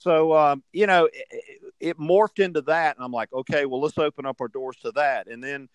So 0.00 0.36
um, 0.36 0.62
you 0.72 0.86
know, 0.86 1.08
it, 1.12 1.72
it, 1.78 1.98
morphed 1.98 2.42
into 2.42 2.62
that, 2.62 2.96
and 2.96 3.04
I'm 3.04 3.12
like, 3.12 3.32
okay, 3.32 3.66
well, 3.66 3.80
let's 3.80 3.98
open 3.98 4.26
up 4.26 4.40
our 4.40 4.48
doors 4.48 4.76
to 4.82 4.92
that, 4.92 5.28
and 5.28 5.44
then 5.44 5.68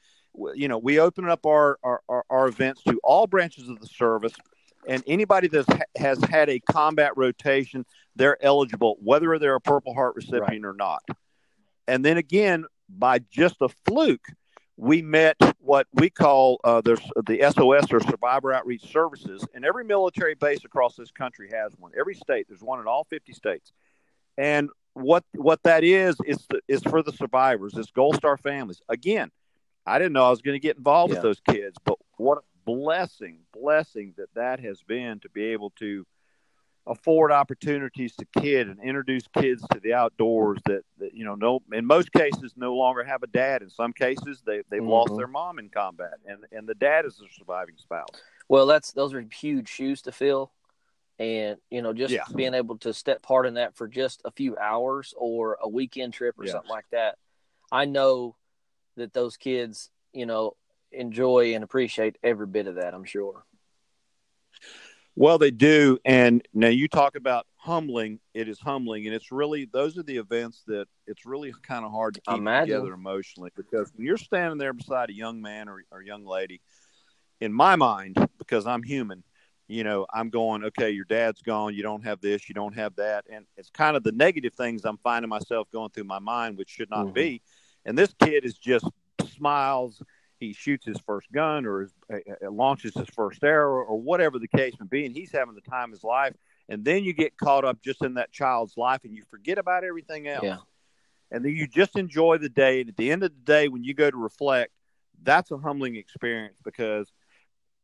you 0.54 0.68
know, 0.68 0.78
we 0.78 1.00
open 1.00 1.30
up 1.30 1.46
our 1.46 1.80
our, 1.84 2.02
our, 2.30 2.48
events 2.48 2.84
to 2.84 3.00
all 3.04 3.26
branches 3.26 3.70
of 3.70 3.80
the 3.80 3.88
service 3.88 4.34
and 4.88 5.04
anybody 5.08 5.48
that 5.50 5.88
has 5.98 6.22
had 6.24 6.50
a 6.50 6.60
combat 6.60 7.12
rotation, 7.16 7.86
they're 8.16 8.44
eligible, 8.44 8.98
whether 9.02 9.38
they're 9.40 9.56
a 9.56 9.62
Purple 9.62 9.94
Heart 9.94 10.16
recipient 10.16 10.64
right. 10.64 10.66
or 10.66 10.74
not. 10.74 11.04
And 11.88 12.04
then 12.04 12.18
again, 12.18 12.66
by 12.90 13.20
just 13.32 13.58
a 13.62 13.70
fluke, 13.70 14.28
we 14.78 15.02
met 15.02 15.38
what 15.60 15.88
we 15.94 16.10
call 16.10 16.60
uh, 16.64 16.82
the, 16.82 17.00
the 17.26 17.42
SOS 17.52 17.92
or 17.94 18.02
Survivor 18.02 18.54
Outreach 18.54 18.92
Services, 18.92 19.46
and 19.54 19.64
every 19.64 19.86
military 19.86 20.36
base 20.36 20.66
across 20.66 20.96
this 20.96 21.12
country 21.12 21.50
has 21.52 21.72
one. 21.78 21.92
Every 21.98 22.16
state, 22.16 22.48
there's 22.50 22.62
one 22.62 22.80
in 22.80 22.88
all 22.88 23.06
50 23.10 23.34
states. 23.34 23.72
And 24.38 24.70
what 24.94 25.24
what 25.34 25.62
that 25.64 25.84
is 25.84 26.16
is 26.26 26.46
the, 26.50 26.62
is 26.68 26.82
for 26.84 27.04
the 27.04 27.12
survivors. 27.12 27.76
It's 27.76 27.92
Gold 27.92 28.16
Star 28.16 28.38
families. 28.38 28.82
Again, 28.90 29.32
I 29.86 30.00
didn't 30.00 30.14
know 30.14 30.26
I 30.26 30.30
was 30.30 30.42
going 30.42 30.56
to 30.56 30.60
get 30.60 30.78
involved 30.78 31.12
yeah. 31.12 31.18
with 31.18 31.24
those 31.24 31.42
kids, 31.42 31.78
but 31.84 31.98
what 32.18 32.38
a 32.38 32.42
blessing, 32.66 33.40
blessing 33.54 34.14
that 34.18 34.34
that 34.36 34.60
has 34.60 34.82
been 34.82 35.20
to 35.20 35.30
be 35.30 35.46
able 35.46 35.72
to 35.72 36.06
afford 36.88 37.32
opportunities 37.32 38.16
to 38.16 38.26
kid 38.40 38.68
and 38.68 38.80
introduce 38.80 39.28
kids 39.28 39.66
to 39.74 39.80
the 39.80 39.94
outdoors 39.94 40.60
that, 40.66 40.84
that 41.00 41.16
you 41.16 41.26
know 41.26 41.34
no 41.34 41.60
in 41.74 41.84
most 41.84 42.12
cases 42.14 42.54
no 42.56 42.76
longer 42.76 43.04
have 43.04 43.24
a 43.24 43.28
dad 43.28 43.64
in 43.64 43.70
some 43.70 43.92
cases 43.92 44.44
they 44.46 44.62
they've 44.70 44.82
mm-hmm. 44.82 44.92
lost 44.92 45.16
their 45.18 45.28
mom 45.28 45.58
in 45.58 45.68
combat 45.68 46.14
and 46.28 46.46
and 46.52 46.68
the 46.68 46.76
dad 46.76 47.04
is 47.04 47.18
the 47.18 47.26
surviving 47.36 47.74
spouse 47.78 48.22
well 48.50 48.68
that's 48.68 48.92
those 48.92 49.16
are 49.16 49.26
huge 49.34 49.68
shoes 49.68 50.00
to 50.04 50.12
fill 50.12 50.52
and 51.18 51.58
you 51.70 51.82
know 51.82 51.94
just 51.94 52.14
yeah. 52.14 52.24
being 52.36 52.54
able 52.54 52.78
to 52.78 52.94
step 52.94 53.22
part 53.22 53.46
in 53.46 53.54
that 53.54 53.76
for 53.76 53.88
just 53.88 54.22
a 54.26 54.32
few 54.32 54.58
hours 54.58 55.14
or 55.18 55.58
a 55.62 55.70
weekend 55.70 56.14
trip 56.14 56.36
or 56.38 56.46
something 56.46 56.70
like 56.70 56.86
that 56.92 57.18
i 57.72 57.86
know 57.86 58.36
that 58.98 59.14
those 59.14 59.38
kids 59.38 59.90
you 60.14 60.26
know 60.26 60.56
enjoy 60.96 61.54
and 61.54 61.64
appreciate 61.64 62.18
every 62.24 62.48
bit 62.48 62.68
of 62.68 62.76
that. 62.76 62.94
I'm 62.94 63.04
sure. 63.04 63.44
Well, 65.18 65.38
they 65.38 65.52
do, 65.52 65.98
and 66.04 66.46
now 66.54 66.68
you 66.68 66.90
talk 66.90 67.16
about 67.16 67.48
humbling. 67.56 68.20
It 68.34 68.50
is 68.50 68.60
humbling, 68.60 69.06
and 69.06 69.16
it's 69.16 69.32
really 69.32 69.66
those 69.72 69.98
are 69.98 70.04
the 70.04 70.18
events 70.18 70.64
that 70.68 70.88
it's 71.08 71.26
really 71.26 71.54
kind 71.64 71.86
of 71.86 71.92
hard 71.92 72.16
to 72.16 72.22
keep 72.22 72.38
Imagine. 72.38 72.76
together 72.76 72.94
emotionally 72.94 73.50
because 73.56 73.94
when 73.96 74.06
you're 74.06 74.18
standing 74.18 74.58
there 74.58 74.74
beside 74.74 75.10
a 75.10 75.14
young 75.14 75.42
man 75.42 75.70
or, 75.70 75.84
or 75.90 76.02
young 76.02 76.26
lady, 76.26 76.60
in 77.40 77.54
my 77.54 77.78
mind, 77.78 78.18
because 78.38 78.68
I'm 78.68 78.84
human, 78.84 79.24
you 79.68 79.84
know, 79.84 80.06
I'm 80.14 80.30
going, 80.30 80.64
okay, 80.66 80.92
your 80.92 81.06
dad's 81.06 81.42
gone, 81.42 81.74
you 81.74 81.82
don't 81.84 82.04
have 82.04 82.22
this, 82.22 82.48
you 82.48 82.54
don't 82.54 82.76
have 82.76 82.96
that, 82.98 83.26
and 83.30 83.46
it's 83.58 83.70
kind 83.70 83.98
of 83.98 84.04
the 84.04 84.12
negative 84.12 84.54
things 84.54 84.86
I'm 84.86 84.98
finding 84.98 85.30
myself 85.30 85.70
going 85.72 85.90
through 85.90 86.04
my 86.04 86.20
mind, 86.20 86.58
which 86.58 86.70
should 86.70 86.90
not 86.90 87.08
Mhm. 87.08 87.14
be. 87.14 87.42
And 87.86 87.98
this 87.98 88.14
kid 88.14 88.46
is 88.46 88.58
just 88.58 88.86
smiles. 89.28 90.02
He 90.40 90.54
shoots 90.54 90.86
his 90.86 91.00
first 91.00 91.32
gun 91.32 91.66
or 91.66 91.82
his, 91.82 91.94
uh, 92.12 92.18
uh, 92.46 92.52
launches 92.52 92.94
his 92.94 93.08
first 93.10 93.44
arrow 93.44 93.84
or 93.84 94.00
whatever 94.00 94.38
the 94.38 94.48
case 94.48 94.74
may 94.80 94.86
be, 94.86 95.06
and 95.06 95.16
he's 95.16 95.32
having 95.32 95.56
the 95.56 95.62
time 95.62 95.90
of 95.90 95.92
his 95.92 96.04
life. 96.04 96.36
And 96.68 96.84
then 96.84 97.04
you 97.04 97.14
get 97.14 97.38
caught 97.38 97.64
up 97.64 97.82
just 97.82 98.04
in 98.04 98.16
that 98.16 98.32
child's 98.32 98.76
life, 98.78 99.04
and 99.04 99.16
you 99.16 99.24
forget 99.30 99.58
about 99.58 99.84
everything 99.84 100.28
else. 100.28 100.44
Yeah. 100.44 100.58
And 101.32 101.44
then 101.44 101.54
you 101.54 101.68
just 101.68 101.96
enjoy 101.96 102.38
the 102.38 102.50
day. 102.50 102.82
And 102.82 102.90
at 102.90 102.98
the 102.98 103.12
end 103.12 103.24
of 103.24 103.32
the 103.32 103.52
day, 103.52 103.68
when 103.68 103.84
you 103.84 103.94
go 103.94 104.10
to 104.12 104.18
reflect, 104.18 104.72
that's 105.24 105.52
a 105.52 105.58
humbling 105.58 105.96
experience 105.96 106.60
because 106.64 107.12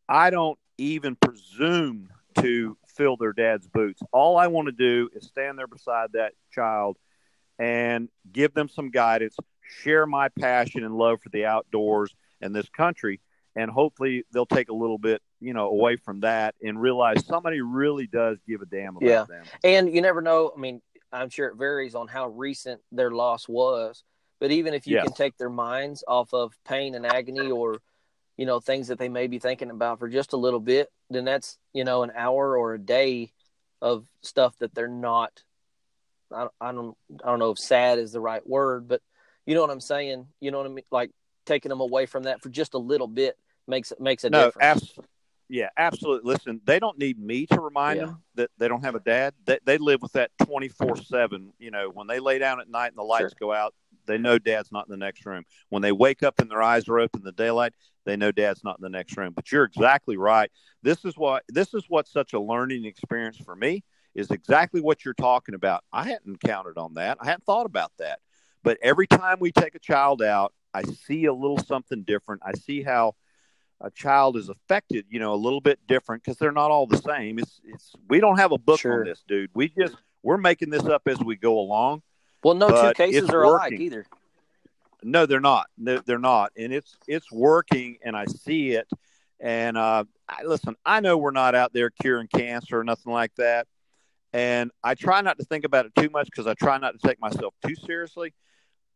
I 0.08 0.30
don't 0.30 0.60
even 0.82 1.16
presume 1.16 2.10
to 2.40 2.78
fill 2.88 3.18
their 3.18 3.34
dad's 3.34 3.68
boots. 3.68 4.02
All 4.12 4.38
I 4.38 4.48
want 4.48 4.68
to 4.68 4.72
do 4.72 5.10
is 5.14 5.28
stand 5.28 5.58
there 5.58 5.68
beside 5.68 6.14
that 6.14 6.34
child 6.52 6.98
and 7.60 8.10
give 8.32 8.54
them 8.54 8.68
some 8.68 8.90
guidance, 8.90 9.38
share 9.62 10.06
my 10.06 10.30
passion 10.30 10.84
and 10.84 10.96
love 10.96 11.22
for 11.22 11.30
the 11.30 11.46
outdoors 11.46 12.16
and 12.42 12.56
this 12.56 12.70
country, 12.70 13.20
and 13.56 13.70
hopefully 13.70 14.24
they'll 14.34 14.46
take 14.46 14.70
a 14.70 14.74
little 14.74 14.98
bit, 14.98 15.22
you 15.40 15.54
know, 15.54 15.68
away 15.68 15.98
from 15.98 16.22
that 16.22 16.56
and 16.64 16.82
realize 16.82 17.26
somebody 17.26 17.62
really 17.62 18.08
does 18.08 18.40
give 18.48 18.62
a 18.62 18.66
damn 18.66 18.98
about 18.98 19.08
Yeah. 19.08 19.26
them. 19.26 19.46
And 19.64 19.94
you 19.94 20.02
never 20.02 20.22
know. 20.22 20.52
I 20.56 20.60
mean, 20.60 20.82
I'm 21.12 21.30
sure 21.30 21.48
it 21.50 21.58
varies 21.58 21.94
on 21.94 22.08
how 22.08 22.30
recent 22.30 22.82
their 22.92 23.12
loss 23.12 23.48
was. 23.48 24.04
But 24.40 24.50
even 24.52 24.74
if 24.74 24.88
you 24.88 24.96
Yes. 24.96 25.06
can 25.06 25.14
take 25.14 25.38
their 25.38 25.50
minds 25.50 26.04
off 26.08 26.34
of 26.34 26.58
pain 26.66 26.96
and 26.96 27.06
agony 27.06 27.52
or, 27.52 27.82
you 28.42 28.48
know, 28.48 28.60
things 28.60 28.88
that 28.88 28.98
they 28.98 29.08
may 29.08 29.28
be 29.28 29.38
thinking 29.38 29.70
about 29.70 30.00
for 30.00 30.10
just 30.10 30.34
a 30.34 30.38
little 30.38 30.60
bit, 30.60 30.92
then 31.12 31.26
that's, 31.26 31.60
you 31.74 31.84
know, 31.84 32.02
an 32.02 32.12
hour 32.16 32.58
or 32.58 32.74
a 32.74 32.80
day 32.80 33.32
of 33.84 34.08
stuff 34.24 34.58
that 34.58 34.74
they're 34.74 34.88
not 34.88 35.44
I, 36.34 36.48
I 36.60 36.72
don't 36.72 36.98
I 37.24 37.28
don't 37.30 37.38
know 37.38 37.52
if 37.52 37.60
sad 37.60 38.00
is 38.00 38.14
the 38.14 38.20
right 38.20 38.42
word, 38.50 38.88
but 38.88 39.00
you 39.46 39.54
know 39.54 39.62
what 39.62 39.70
I'm 39.70 39.80
saying? 39.80 40.26
You 40.40 40.50
know 40.50 40.58
what 40.58 40.66
I 40.66 40.70
mean? 40.72 40.86
Like 40.90 41.12
taking 41.46 41.70
them 41.70 41.82
away 41.82 42.08
from 42.08 42.24
that 42.24 42.42
for 42.42 42.50
just 42.50 42.74
a 42.74 42.80
little 42.80 43.06
bit 43.06 43.38
makes 43.68 43.94
makes 44.00 44.24
a 44.24 44.32
No, 44.32 44.48
difference. 44.48 44.82
abs- 44.82 45.00
yeah, 45.48 45.70
absolutely. 45.78 46.28
Listen, 46.28 46.62
they 46.66 46.80
don't 46.80 46.98
need 46.98 47.20
me 47.20 47.46
to 47.46 47.60
remind 47.62 48.00
Yeah. 48.00 48.06
them 48.08 48.24
that 48.34 48.50
they 48.58 48.68
don't 48.68 48.84
have 48.84 48.96
a 48.96 49.00
dad. 49.02 49.36
They, 49.46 49.60
they 49.66 49.78
live 49.78 50.02
with 50.02 50.14
that 50.14 50.32
24 50.40 50.98
7. 50.98 51.54
You 51.60 51.70
know, 51.70 51.92
when 51.92 52.08
they 52.08 52.20
lay 52.20 52.40
down 52.40 52.60
at 52.60 52.68
night 52.68 52.88
and 52.88 52.98
the 52.98 53.04
lights 53.04 53.36
go 53.40 53.54
out, 53.54 53.76
they 54.12 54.18
know 54.18 54.38
dad's 54.38 54.72
not 54.72 54.88
in 54.88 54.92
the 54.92 54.98
next 54.98 55.26
room. 55.26 55.44
When 55.70 55.82
they 55.82 55.92
wake 55.92 56.24
up 56.24 56.40
and 56.40 56.50
their 56.50 56.62
eyes 56.62 56.88
are 56.88 57.00
open 57.00 57.22
in 57.22 57.26
the 57.26 57.32
daylight, 57.32 57.74
they 58.06 58.18
know 58.18 58.32
dad's 58.32 58.64
not 58.64 58.78
in 58.78 58.84
the 58.84 58.90
next 58.90 59.16
room. 59.18 59.34
But 59.34 59.52
you're 59.52 59.64
exactly 59.64 60.18
right. 60.18 60.52
This 60.84 61.06
is 61.06 61.16
what 61.18 61.44
this 61.48 61.74
is 61.74 61.86
what's 61.88 62.12
such 62.12 62.34
a 62.34 62.40
learning 62.40 62.86
experience 62.86 63.38
for 63.38 63.56
me 63.56 63.84
is 64.14 64.30
exactly 64.32 64.82
what 64.82 65.06
you're 65.06 65.14
talking 65.14 65.56
about. 65.56 65.84
I 65.94 66.04
hadn't 66.04 66.42
counted 66.42 66.78
on 66.78 66.96
that. 66.96 67.18
I 67.22 67.26
hadn't 67.26 67.46
thought 67.46 67.66
about 67.66 67.92
that. 68.00 68.20
But 68.64 68.78
every 68.82 69.08
time 69.08 69.38
we 69.40 69.52
take 69.52 69.76
a 69.76 69.80
child 69.80 70.22
out, 70.22 70.54
I 70.74 70.84
see 70.84 71.26
a 71.26 71.34
little 71.34 71.58
something 71.58 72.04
different. 72.04 72.42
I 72.46 72.54
see 72.54 72.84
how 72.84 73.16
a 73.80 73.90
child 73.90 74.38
is 74.38 74.50
affected, 74.50 75.06
you 75.10 75.20
know, 75.20 75.34
a 75.34 75.36
little 75.36 75.62
bit 75.62 75.80
different 75.88 76.24
because 76.24 76.38
they're 76.38 76.52
not 76.52 76.72
all 76.72 76.86
the 76.88 76.98
same. 76.98 77.40
It's 77.40 77.60
it's 77.64 77.94
we 78.10 78.20
don't 78.20 78.38
have 78.38 78.52
a 78.52 78.58
book 78.58 78.80
Sure. 78.80 79.00
on 79.00 79.06
this, 79.06 79.24
dude. 79.28 79.50
We 79.54 79.70
just 79.70 79.96
we're 80.24 80.38
making 80.38 80.70
this 80.70 80.86
up 80.86 81.04
as 81.08 81.20
we 81.20 81.36
go 81.36 81.60
along. 81.60 82.04
Well, 82.44 82.56
no 82.56 82.70
two 82.70 82.94
cases 82.94 83.30
are 83.30 83.44
alike 83.44 83.74
either. 83.74 84.06
No, 85.04 85.26
they're 85.26 85.40
not. 85.40 85.68
No, 85.78 86.00
they're 86.00 86.20
not, 86.20 86.52
and 86.56 86.74
it's 86.74 86.96
it's 87.08 87.32
working, 87.32 87.98
and 88.04 88.16
I 88.16 88.26
see 88.26 88.72
it. 88.72 88.88
And 89.40 89.76
uh, 89.78 90.04
I, 90.30 90.44
listen, 90.44 90.76
I 90.86 91.00
know 91.00 91.18
we're 91.18 91.32
not 91.32 91.56
out 91.56 91.74
there 91.74 91.90
curing 91.90 92.28
cancer 92.28 92.80
or 92.80 92.84
nothing 92.84 93.12
like 93.12 93.34
that, 93.36 93.68
and 94.34 94.72
I 94.84 94.94
try 94.96 95.22
not 95.22 95.40
to 95.40 95.46
think 95.46 95.66
about 95.66 95.88
it 95.88 95.96
too 95.96 96.10
much 96.10 96.28
because 96.28 96.46
I 96.46 96.54
try 96.54 96.78
not 96.78 97.00
to 97.00 97.08
take 97.08 97.20
myself 97.20 97.54
too 97.66 97.76
seriously. 97.76 98.34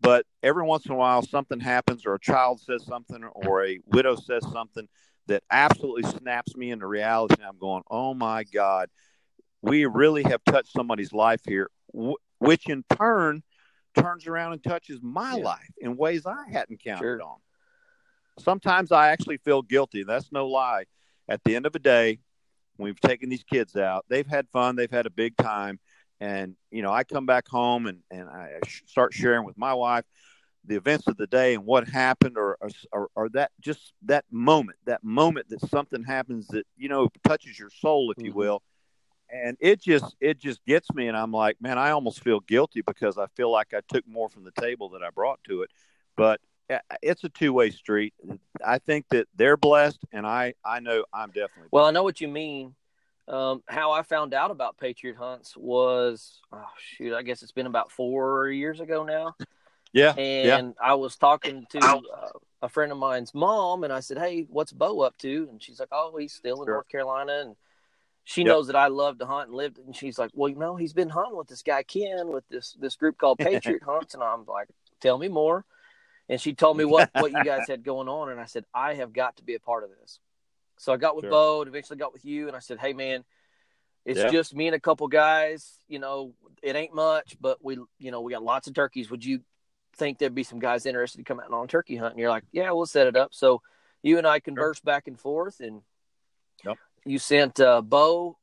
But 0.01 0.25
every 0.43 0.63
once 0.63 0.85
in 0.85 0.91
a 0.91 0.95
while, 0.95 1.23
something 1.23 1.59
happens, 1.59 2.05
or 2.05 2.13
a 2.13 2.19
child 2.19 2.61
says 2.61 2.85
something, 2.85 3.23
or 3.23 3.65
a 3.65 3.79
widow 3.87 4.15
says 4.15 4.45
something 4.51 4.87
that 5.27 5.41
absolutely 5.49 6.03
snaps 6.03 6.55
me 6.55 6.69
into 6.69 6.85
reality. 6.85 7.35
And 7.39 7.45
I'm 7.45 7.57
going, 7.57 7.81
"Oh 7.89 8.13
my 8.13 8.43
God, 8.43 8.89
we 9.61 9.85
really 9.85 10.21
have 10.23 10.43
touched 10.43 10.71
somebody's 10.73 11.13
life 11.13 11.41
here," 11.47 11.71
which 12.39 12.67
in 12.69 12.83
turn 12.97 13.43
turns 13.95 14.27
around 14.27 14.53
and 14.53 14.63
touches 14.63 14.99
my 15.01 15.35
Yeah. 15.37 15.43
life 15.43 15.71
in 15.77 15.95
ways 15.95 16.25
I 16.25 16.49
hadn't 16.49 16.83
counted 16.83 16.99
Sure. 16.99 17.21
on. 17.23 17.37
Sometimes 18.39 18.91
I 18.91 19.09
actually 19.09 19.37
feel 19.37 19.61
guilty. 19.61 20.03
That's 20.03 20.31
no 20.31 20.47
lie. 20.47 20.85
At 21.29 21.43
the 21.43 21.55
end 21.55 21.65
of 21.65 21.71
the 21.71 21.79
day, 21.79 22.19
we've 22.77 22.99
taken 22.99 23.29
these 23.29 23.43
kids 23.43 23.75
out. 23.77 24.05
They've 24.09 24.27
had 24.27 24.49
fun. 24.49 24.75
They've 24.75 24.91
had 24.91 25.05
a 25.05 25.09
big 25.11 25.37
time. 25.37 25.79
And, 26.19 26.55
you 26.71 26.81
know, 26.81 26.91
I 26.91 27.03
come 27.03 27.25
back 27.25 27.47
home 27.47 27.87
and, 27.87 28.01
and 28.11 28.29
I 28.29 28.59
sh- 28.65 28.83
start 28.85 29.13
sharing 29.13 29.45
with 29.45 29.57
my 29.57 29.73
wife 29.73 30.05
the 30.65 30.75
events 30.75 31.07
of 31.07 31.15
the 31.17 31.27
day 31.27 31.53
and 31.53 31.65
what 31.65 31.87
happened 31.87 32.37
or, 32.37 32.57
or, 32.91 33.09
or 33.15 33.29
that 33.29 33.51
just 33.61 33.93
that 34.03 34.25
moment, 34.31 34.77
that 34.85 35.03
moment 35.03 35.47
that 35.49 35.61
something 35.69 36.03
happens 36.03 36.47
that, 36.47 36.65
you 36.75 36.89
know, 36.89 37.09
touches 37.25 37.57
your 37.59 37.69
soul, 37.69 38.11
if 38.11 38.23
you 38.23 38.31
Mhm. 38.31 38.35
will. 38.35 38.63
And 39.29 39.57
it 39.59 39.81
just, 39.81 40.15
it 40.21 40.39
just 40.39 40.63
gets 40.65 40.93
me. 40.93 41.07
And 41.07 41.17
I'm 41.17 41.31
like, 41.31 41.59
man, 41.61 41.77
I 41.77 41.91
almost 41.91 42.23
feel 42.23 42.39
guilty 42.41 42.81
because 42.81 43.17
I 43.17 43.27
feel 43.35 43.51
like 43.51 43.73
I 43.73 43.81
took 43.87 44.07
more 44.07 44.29
from 44.29 44.43
the 44.43 44.51
table 44.61 44.89
that 44.89 45.03
I 45.03 45.09
brought 45.09 45.39
to 45.45 45.63
it. 45.63 45.71
But 46.15 46.39
uh, 46.69 46.79
it's 47.01 47.23
a 47.23 47.29
two 47.29 47.53
way 47.53 47.69
street. 47.71 48.13
I 48.65 48.79
think 48.79 49.05
that 49.09 49.27
they're 49.35 49.57
blessed, 49.57 49.99
and 50.11 50.25
I 50.25 50.53
I 50.63 50.79
know 50.79 51.05
I'm 51.13 51.29
definitely. 51.29 51.69
Well, 51.71 51.85
I 51.85 51.91
know 51.91 52.03
what 52.03 52.21
you 52.21 52.27
mean. 52.27 52.75
Um, 53.27 53.63
how 53.67 53.91
I 53.91 54.03
found 54.03 54.33
out 54.33 54.51
about 54.51 54.77
Patriot 54.77 55.15
hunts 55.17 55.57
was, 55.57 56.41
oh 56.53 56.63
shoot, 56.77 57.15
I 57.15 57.23
guess 57.23 57.41
it's 57.41 57.51
been 57.51 57.65
about 57.65 57.91
four 57.91 58.49
years 58.49 58.79
ago 58.79 59.03
now. 59.03 59.35
yeah, 59.93 60.13
And 60.13 60.75
I 60.81 60.93
was 60.93 61.15
talking 61.15 61.65
to 61.71 61.79
uh, 61.79 62.29
a 62.61 62.69
friend 62.69 62.91
of 62.91 62.97
mine's 62.97 63.33
mom, 63.33 63.83
and 63.83 63.91
I 63.91 63.99
said, 63.99 64.17
"Hey, 64.17 64.45
what's 64.49 64.71
Bo 64.71 65.01
up 65.01 65.17
to?" 65.19 65.47
And 65.49 65.61
she's 65.61 65.79
like, 65.79 65.89
"Oh, 65.91 66.15
he's 66.17 66.33
still 66.33 66.61
in 66.61 66.67
Sure. 66.67 66.75
North 66.75 66.89
Carolina." 66.89 67.41
And 67.41 67.55
she 68.25 68.43
Yep. 68.43 68.51
knows 68.51 68.67
that 68.67 68.75
I 68.75 68.87
love 68.87 69.19
to 69.19 69.25
hunt 69.25 69.47
and 69.49 69.55
lived. 69.55 69.77
And 69.77 69.95
she's 69.95 70.17
like, 70.17 70.31
"Well, 70.33 70.49
you 70.49 70.57
know, 70.57 70.75
he's 70.75 70.93
been 70.93 71.09
hunting 71.09 71.37
with 71.37 71.47
this 71.47 71.61
guy 71.61 71.83
Ken 71.83 72.27
with 72.27 72.43
this 72.49 72.75
this 72.79 72.95
group 72.95 73.17
called 73.17 73.37
Patriot 73.39 73.83
Hunts." 73.83 74.15
And 74.15 74.23
I'm 74.23 74.45
like, 74.45 74.67
"Tell 74.99 75.17
me 75.17 75.29
more." 75.29 75.63
And 76.27 76.41
she 76.41 76.53
told 76.53 76.75
me 76.75 76.85
what 76.85 77.11
what 77.13 77.31
you 77.31 77.43
guys 77.43 77.67
had 77.69 77.83
going 77.83 78.09
on, 78.09 78.29
and 78.29 78.41
I 78.41 78.45
said, 78.45 78.65
"I 78.73 78.95
have 78.95 79.13
got 79.13 79.37
to 79.37 79.43
be 79.43 79.53
a 79.53 79.59
part 79.59 79.83
of 79.83 79.91
this." 80.01 80.19
So 80.77 80.91
I 80.91 80.97
got 80.97 81.15
with 81.15 81.23
Sure. 81.23 81.29
Bo, 81.31 81.61
and 81.61 81.69
eventually 81.69 81.97
got 81.97 82.13
with 82.13 82.25
you, 82.25 82.47
and 82.47 82.57
I 82.57 82.59
said, 82.59 82.79
"Hey, 82.79 82.91
man." 82.93 83.23
It's 84.05 84.19
Yeah. 84.19 84.29
just 84.29 84.53
me 84.55 84.67
and 84.67 84.75
a 84.75 84.79
couple 84.79 85.07
guys. 85.07 85.79
You 85.87 85.97
know, 85.97 86.33
it 86.61 86.75
ain't 86.75 86.93
much, 86.93 87.37
but 87.41 87.63
we, 87.65 87.79
you 87.97 88.11
know, 88.11 88.21
we 88.21 88.33
got 88.33 88.43
lots 88.43 88.67
of 88.67 88.75
turkeys. 88.75 89.09
Would 89.09 89.25
you 89.25 89.41
think 89.95 90.19
there'd 90.19 90.35
be 90.35 90.43
some 90.43 90.59
guys 90.59 90.85
interested 90.85 91.17
to 91.17 91.23
come 91.23 91.39
out 91.39 91.51
on 91.51 91.67
turkey 91.67 91.95
hunt? 91.95 92.11
And 92.13 92.19
you're 92.19 92.29
like, 92.29 92.43
yeah, 92.51 92.69
we'll 92.69 92.85
set 92.85 93.07
it 93.07 93.15
up. 93.15 93.33
So 93.33 93.63
you 94.03 94.19
and 94.19 94.27
I 94.27 94.39
conversed 94.39 94.85
back 94.85 95.07
and 95.07 95.19
forth, 95.19 95.59
and. 95.59 95.81
You 97.05 97.19
sent 97.19 97.59
uh, 97.59 97.81
Bo 97.81 98.37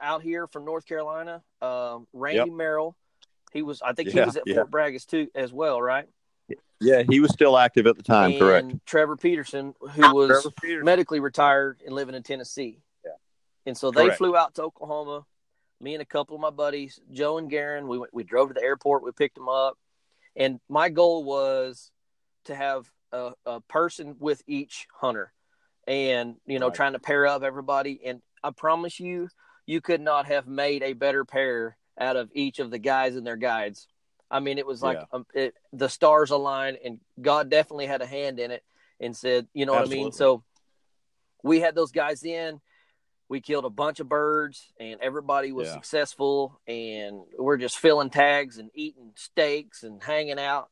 out 0.00 0.22
here 0.22 0.46
from 0.46 0.64
North 0.64 0.86
Carolina. 0.86 1.42
Um, 1.60 2.06
Randy 2.12 2.50
Merrill, 2.50 2.96
he 3.52 3.62
was, 3.62 3.82
I 3.82 3.92
think 3.92 4.10
he 4.10 4.20
was 4.20 4.36
at 4.36 4.44
yeah. 4.46 4.54
Fort 4.56 4.70
Bragg 4.70 4.94
as 4.94 5.04
too 5.04 5.28
as 5.34 5.52
well, 5.52 5.80
right? 5.80 6.06
yeah, 6.80 7.02
he 7.08 7.20
was 7.20 7.32
still 7.32 7.56
active 7.56 7.86
at 7.86 7.96
the 7.96 8.02
time. 8.02 8.32
and 8.32 8.38
correct. 8.38 8.86
Trevor 8.86 9.16
Peterson, 9.16 9.74
who 9.80 10.14
was 10.14 10.46
Peterson. 10.60 10.84
medically 10.84 11.20
retired 11.20 11.80
and 11.84 11.94
living 11.94 12.14
in 12.14 12.22
Tennessee. 12.22 12.80
Yeah. 13.04 13.12
And 13.66 13.76
so 13.76 13.90
they 13.90 14.04
Correct. 14.04 14.18
flew 14.18 14.36
out 14.36 14.54
to 14.56 14.62
Oklahoma. 14.62 15.24
Me 15.80 15.94
and 15.94 16.02
a 16.02 16.06
couple 16.06 16.34
of 16.34 16.40
my 16.40 16.50
buddies, 16.50 17.00
Joe 17.12 17.38
and 17.38 17.50
Garen, 17.50 17.88
we 17.88 17.98
went, 17.98 18.14
we 18.14 18.22
drove 18.22 18.48
to 18.48 18.54
the 18.54 18.62
airport. 18.62 19.02
We 19.02 19.12
picked 19.12 19.34
them 19.34 19.48
up, 19.48 19.76
and 20.36 20.60
my 20.68 20.88
goal 20.88 21.24
was 21.24 21.90
to 22.44 22.54
have 22.54 22.90
a, 23.12 23.32
a 23.44 23.60
person 23.62 24.16
with 24.18 24.42
each 24.46 24.86
hunter, 24.92 25.32
and 25.86 26.36
you 26.46 26.58
know, 26.58 26.68
Right. 26.68 26.74
trying 26.74 26.92
to 26.94 26.98
pair 26.98 27.26
up 27.26 27.42
everybody. 27.42 28.00
And 28.04 28.22
I 28.42 28.50
promise 28.50 29.00
you, 29.00 29.28
you 29.66 29.80
could 29.80 30.00
not 30.00 30.26
have 30.26 30.46
made 30.46 30.82
a 30.82 30.92
better 30.92 31.24
pair 31.24 31.76
out 31.98 32.16
of 32.16 32.30
each 32.34 32.58
of 32.58 32.70
the 32.70 32.78
guys 32.78 33.16
and 33.16 33.26
their 33.26 33.36
guides. 33.36 33.88
I 34.30 34.40
mean, 34.40 34.58
it 34.58 34.66
was 34.66 34.82
like 34.82 34.98
Yeah. 34.98 35.04
um, 35.12 35.26
it, 35.34 35.54
the 35.72 35.88
stars 35.88 36.30
aligned, 36.30 36.78
and 36.84 37.00
God 37.20 37.50
definitely 37.50 37.86
had 37.86 38.02
a 38.02 38.06
hand 38.06 38.40
in 38.40 38.50
it, 38.50 38.64
and 39.00 39.16
said, 39.16 39.46
you 39.54 39.66
know 39.66 39.74
what 39.74 39.86
I 39.86 39.90
mean. 39.90 40.12
So 40.12 40.42
we 41.42 41.60
had 41.60 41.74
those 41.74 41.92
guys 41.92 42.24
in. 42.24 42.60
We 43.28 43.40
killed 43.40 43.64
a 43.64 43.70
bunch 43.70 44.00
of 44.00 44.08
birds, 44.08 44.72
and 44.78 45.00
everybody 45.00 45.52
was 45.52 45.68
Yeah. 45.68 45.74
successful. 45.74 46.60
And 46.66 47.24
we're 47.38 47.56
just 47.56 47.78
filling 47.78 48.10
tags 48.10 48.58
and 48.58 48.70
eating 48.74 49.12
steaks 49.16 49.82
and 49.82 50.02
hanging 50.02 50.38
out. 50.38 50.70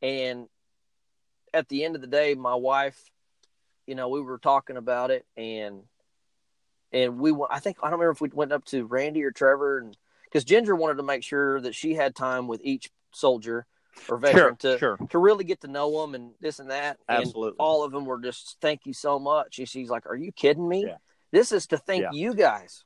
And 0.00 0.48
at 1.52 1.68
the 1.68 1.84
end 1.84 1.96
of 1.96 2.00
the 2.00 2.06
day, 2.06 2.34
my 2.34 2.54
wife, 2.54 3.10
you 3.88 3.94
know, 3.94 4.08
we 4.10 4.20
were 4.20 4.38
talking 4.38 4.76
about 4.76 5.10
it, 5.10 5.24
and 5.36 5.82
and 6.92 7.18
we, 7.18 7.32
went- 7.32 7.52
I 7.52 7.58
think 7.58 7.78
I 7.82 7.86
don't 7.90 7.98
remember 7.98 8.12
if 8.12 8.20
we 8.20 8.30
went 8.32 8.52
up 8.52 8.64
to 8.66 8.84
Randy 8.84 9.24
or 9.24 9.30
Trevor, 9.30 9.78
and 9.78 9.96
because 10.24 10.44
Ginger 10.44 10.76
wanted 10.76 10.96
to 10.98 11.02
make 11.02 11.22
sure 11.24 11.60
that 11.62 11.74
she 11.74 11.94
had 11.94 12.14
time 12.14 12.46
with 12.48 12.60
each 12.62 12.90
soldier 13.12 13.66
or 14.08 14.18
veteran 14.18 14.56
Sure, 14.60 14.72
to 14.74 14.78
sure. 14.78 14.96
to 15.10 15.18
really 15.18 15.44
get 15.44 15.62
to 15.62 15.68
know 15.68 16.00
them 16.02 16.14
and 16.14 16.32
this 16.40 16.58
and 16.58 16.70
that. 16.70 16.98
Absolutely. 17.08 17.48
And 17.48 17.56
all 17.58 17.82
of 17.82 17.92
them 17.92 18.04
were 18.04 18.20
just 18.20 18.58
thank 18.60 18.82
you 18.84 18.92
so 18.92 19.18
much. 19.18 19.58
And 19.58 19.68
she's 19.68 19.88
like, 19.88 20.06
"Are 20.06 20.14
you 20.16 20.32
kidding 20.32 20.68
me? 20.68 20.84
Yeah. 20.86 20.96
This 21.32 21.50
is 21.50 21.66
to 21.68 21.78
thank 21.78 22.02
Yeah. 22.02 22.10
you 22.12 22.34
guys." 22.34 22.84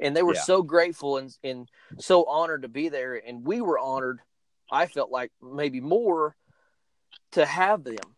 And 0.00 0.16
they 0.16 0.22
were 0.24 0.34
Yeah. 0.34 0.40
so 0.42 0.62
grateful 0.62 1.16
and 1.18 1.36
and 1.44 1.68
so 1.98 2.24
honored 2.24 2.62
to 2.62 2.68
be 2.68 2.88
there, 2.88 3.14
and 3.14 3.46
we 3.46 3.60
were 3.60 3.78
honored. 3.78 4.20
I 4.70 4.86
felt 4.86 5.10
like 5.10 5.30
maybe 5.40 5.80
more 5.80 6.34
to 7.32 7.46
have 7.46 7.84
them. 7.84 8.13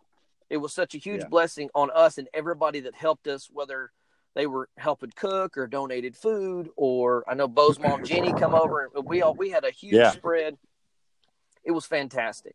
It 0.48 0.58
was 0.58 0.72
such 0.72 0.94
a 0.94 0.98
huge 0.98 1.22
Yeah. 1.22 1.28
blessing 1.28 1.70
on 1.74 1.90
us 1.90 2.18
and 2.18 2.28
everybody 2.32 2.80
that 2.80 2.94
helped 2.94 3.26
us, 3.26 3.48
whether 3.52 3.90
they 4.34 4.46
were 4.46 4.68
helping 4.76 5.10
cook 5.10 5.56
or 5.56 5.66
donated 5.66 6.16
food, 6.16 6.70
or 6.76 7.24
I 7.28 7.34
know 7.34 7.48
Bo's 7.48 7.78
mom 7.78 8.04
Jenny 8.04 8.32
come 8.32 8.54
over 8.54 8.90
and 8.94 9.06
we 9.06 9.22
all 9.22 9.34
we 9.34 9.50
had 9.50 9.64
a 9.64 9.70
huge 9.70 9.94
Yeah. 9.94 10.10
spread. 10.10 10.58
It 11.64 11.72
was 11.72 11.86
fantastic, 11.86 12.54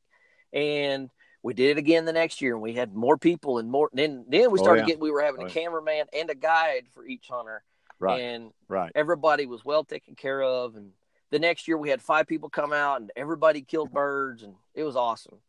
and 0.53 1.10
we 1.43 1.53
did 1.53 1.71
it 1.71 1.77
again 1.79 2.05
the 2.05 2.13
next 2.13 2.39
year, 2.41 2.53
and 2.53 2.62
we 2.62 2.74
had 2.74 2.95
more 2.95 3.17
people 3.17 3.57
and 3.57 3.69
more. 3.69 3.89
Then 3.91 4.24
then 4.27 4.51
we 4.51 4.60
Oh, 4.60 4.63
started 4.63 4.81
yeah. 4.81 4.86
getting 4.88 5.01
we 5.01 5.12
were 5.12 5.21
having 5.24 5.43
Oh, 5.43 5.48
a 5.48 5.50
cameraman 5.50 6.07
and 6.13 6.29
a 6.29 6.36
guide 6.36 6.88
for 6.93 7.05
each 7.05 7.27
hunter, 7.27 7.63
Right. 8.00 8.21
and 8.21 8.53
right. 8.69 8.91
everybody 8.95 9.48
was 9.48 9.65
well 9.65 9.83
taken 9.83 10.15
care 10.15 10.41
of. 10.41 10.75
And 10.77 10.93
the 11.31 11.39
next 11.39 11.67
year 11.67 11.77
we 11.77 11.89
had 11.89 12.01
five 12.01 12.27
people 12.27 12.50
come 12.50 12.71
out, 12.71 13.01
and 13.01 13.12
everybody 13.17 13.63
killed 13.63 13.91
birds, 13.91 14.43
and 14.43 14.55
it 14.75 14.83
was 14.83 14.95
awesome. 14.95 15.41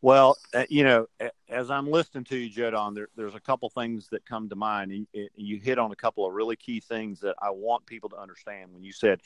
Well, 0.00 0.36
uh, 0.54 0.64
you 0.68 0.84
know, 0.84 1.06
as 1.48 1.70
I'm 1.70 1.88
listening 1.88 2.24
to 2.24 2.36
you, 2.36 2.50
Jodon, 2.50 2.94
there, 2.94 3.08
there's 3.16 3.34
a 3.34 3.40
couple 3.40 3.68
things 3.70 4.08
that 4.10 4.26
come 4.26 4.48
to 4.48 4.56
mind. 4.56 4.90
And 4.90 5.06
you, 5.12 5.28
you 5.36 5.60
hit 5.60 5.78
on 5.78 5.92
a 5.92 5.96
couple 5.96 6.26
of 6.26 6.32
really 6.32 6.56
key 6.56 6.80
things 6.80 7.20
that 7.20 7.36
I 7.40 7.50
want 7.50 7.86
people 7.86 8.10
to 8.10 8.18
understand. 8.18 8.72
When 8.72 8.82
you 8.82 8.92
said, 8.92 9.20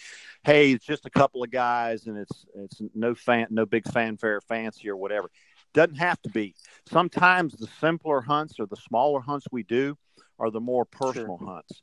"Hey, 0.44 0.72
it's 0.72 0.84
just 0.84 1.06
a 1.06 1.10
couple 1.10 1.42
of 1.42 1.50
guys, 1.50 2.06
and 2.06 2.18
it's 2.18 2.46
it's 2.54 2.82
no 2.94 3.14
fan, 3.14 3.46
no 3.50 3.64
big 3.64 3.90
fanfare, 3.90 4.40
fancy 4.40 4.88
or 4.88 4.96
whatever," 4.96 5.30
doesn't 5.72 5.96
have 5.96 6.20
to 6.22 6.30
be. 6.30 6.54
Sometimes 6.86 7.54
the 7.54 7.68
simpler 7.80 8.20
hunts 8.20 8.60
or 8.60 8.66
the 8.66 8.76
smaller 8.76 9.20
hunts 9.20 9.46
we 9.50 9.62
do 9.62 9.96
are 10.38 10.50
the 10.50 10.60
more 10.60 10.84
personal 10.84 11.38
hunts. 11.38 11.82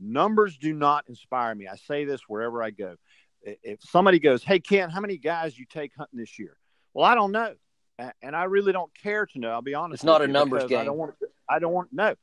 Numbers 0.00 0.58
do 0.58 0.72
not 0.72 1.04
inspire 1.08 1.54
me. 1.54 1.68
I 1.68 1.76
say 1.76 2.04
this 2.04 2.22
wherever 2.26 2.62
I 2.62 2.70
go. 2.70 2.96
If 3.42 3.82
somebody 3.82 4.18
goes, 4.18 4.42
"Hey, 4.42 4.58
Ken, 4.58 4.90
how 4.90 5.00
many 5.00 5.16
guys 5.16 5.56
you 5.56 5.64
take 5.64 5.92
hunting 5.96 6.18
this 6.18 6.38
year?" 6.38 6.56
Well, 6.94 7.06
I 7.06 7.14
don't 7.14 7.32
know 7.32 7.54
and 7.98 8.36
I 8.36 8.44
really 8.44 8.72
don't 8.72 8.92
care 9.02 9.26
to 9.26 9.38
know. 9.38 9.50
I'll 9.50 9.62
be 9.62 9.74
honest. 9.74 10.00
It's 10.00 10.04
not 10.04 10.22
a 10.22 10.26
numbers 10.26 10.64
because 10.64 10.80
I 10.80 10.84
don't 10.84 10.98
want. 10.98 11.14
I 11.48 11.58
don't 11.58 11.72
want 11.72 11.88
no. 11.92 12.14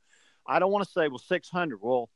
I 0.46 0.60
don't 0.60 0.72
want 0.72 0.86
to 0.86 0.92
say 0.92 1.08
well 1.08 1.20
six 1.20 1.50
hundred. 1.50 1.80
Well, 1.82 2.10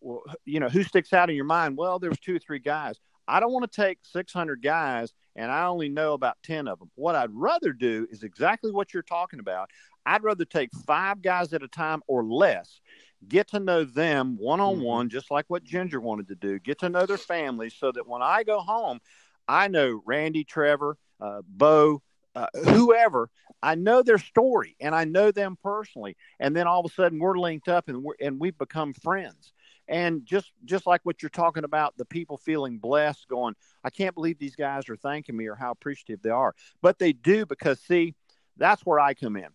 well, 0.00 0.22
you 0.44 0.60
know 0.60 0.68
who 0.68 0.82
sticks 0.82 1.12
out 1.12 1.30
in 1.30 1.36
your 1.36 1.44
mind? 1.44 1.76
Well, 1.76 1.98
there 1.98 2.10
was 2.10 2.20
two 2.20 2.36
or 2.36 2.38
three 2.38 2.58
guys. 2.58 2.98
I 3.26 3.40
don't 3.40 3.52
want 3.52 3.70
to 3.70 3.82
take 3.82 3.98
six 4.02 4.32
hundred 4.32 4.62
guys, 4.62 5.12
and 5.36 5.50
I 5.50 5.66
only 5.66 5.88
know 5.88 6.14
about 6.14 6.36
ten 6.42 6.68
of 6.68 6.78
them. 6.78 6.90
What 6.94 7.14
I'd 7.14 7.30
rather 7.32 7.72
do 7.72 8.06
is 8.10 8.22
exactly 8.22 8.70
what 8.70 8.92
you're 8.92 9.02
talking 9.02 9.40
about. 9.40 9.70
I'd 10.04 10.22
rather 10.22 10.44
take 10.44 10.70
five 10.86 11.22
guys 11.22 11.52
at 11.52 11.62
a 11.62 11.68
time 11.68 12.02
or 12.06 12.24
less. 12.24 12.80
Get 13.28 13.48
to 13.48 13.60
know 13.60 13.84
them 13.84 14.38
one 14.38 14.60
on 14.60 14.80
one, 14.80 15.10
just 15.10 15.30
like 15.30 15.44
what 15.48 15.62
Ginger 15.62 16.00
wanted 16.00 16.28
to 16.28 16.34
do. 16.34 16.58
Get 16.58 16.78
to 16.78 16.88
know 16.88 17.04
their 17.04 17.18
families 17.18 17.74
so 17.78 17.92
that 17.92 18.08
when 18.08 18.22
I 18.22 18.44
go 18.44 18.60
home, 18.60 18.98
I 19.46 19.68
know 19.68 20.00
Randy, 20.06 20.42
Trevor, 20.42 20.96
uh, 21.20 21.42
Bo, 21.46 22.02
uh, 22.40 22.46
whoever. 22.70 23.28
I 23.62 23.74
know 23.74 24.02
their 24.02 24.18
story 24.18 24.76
and 24.80 24.94
I 24.94 25.04
know 25.04 25.30
them 25.30 25.58
personally. 25.62 26.16
And 26.38 26.56
then 26.56 26.66
all 26.66 26.80
of 26.80 26.90
a 26.90 26.94
sudden 26.94 27.18
we're 27.18 27.38
linked 27.38 27.68
up 27.68 27.88
and 27.88 28.02
we're, 28.02 28.14
and 28.20 28.40
we've 28.40 28.56
become 28.56 28.94
friends. 28.94 29.52
And 29.88 30.24
just 30.24 30.52
just 30.64 30.86
like 30.86 31.00
what 31.02 31.20
you're 31.20 31.30
talking 31.30 31.64
about, 31.64 31.96
the 31.96 32.04
people 32.04 32.36
feeling 32.36 32.78
blessed, 32.78 33.26
going, 33.28 33.56
I 33.82 33.90
can't 33.90 34.14
believe 34.14 34.38
these 34.38 34.54
guys 34.54 34.88
are 34.88 34.96
thanking 34.96 35.36
me 35.36 35.48
or 35.48 35.56
how 35.56 35.72
appreciative 35.72 36.22
they 36.22 36.30
are. 36.30 36.54
But 36.80 36.98
they 36.98 37.12
do 37.12 37.44
because 37.44 37.80
see, 37.80 38.14
that's 38.56 38.86
where 38.86 39.00
I 39.00 39.14
come 39.14 39.36
in. 39.36 39.48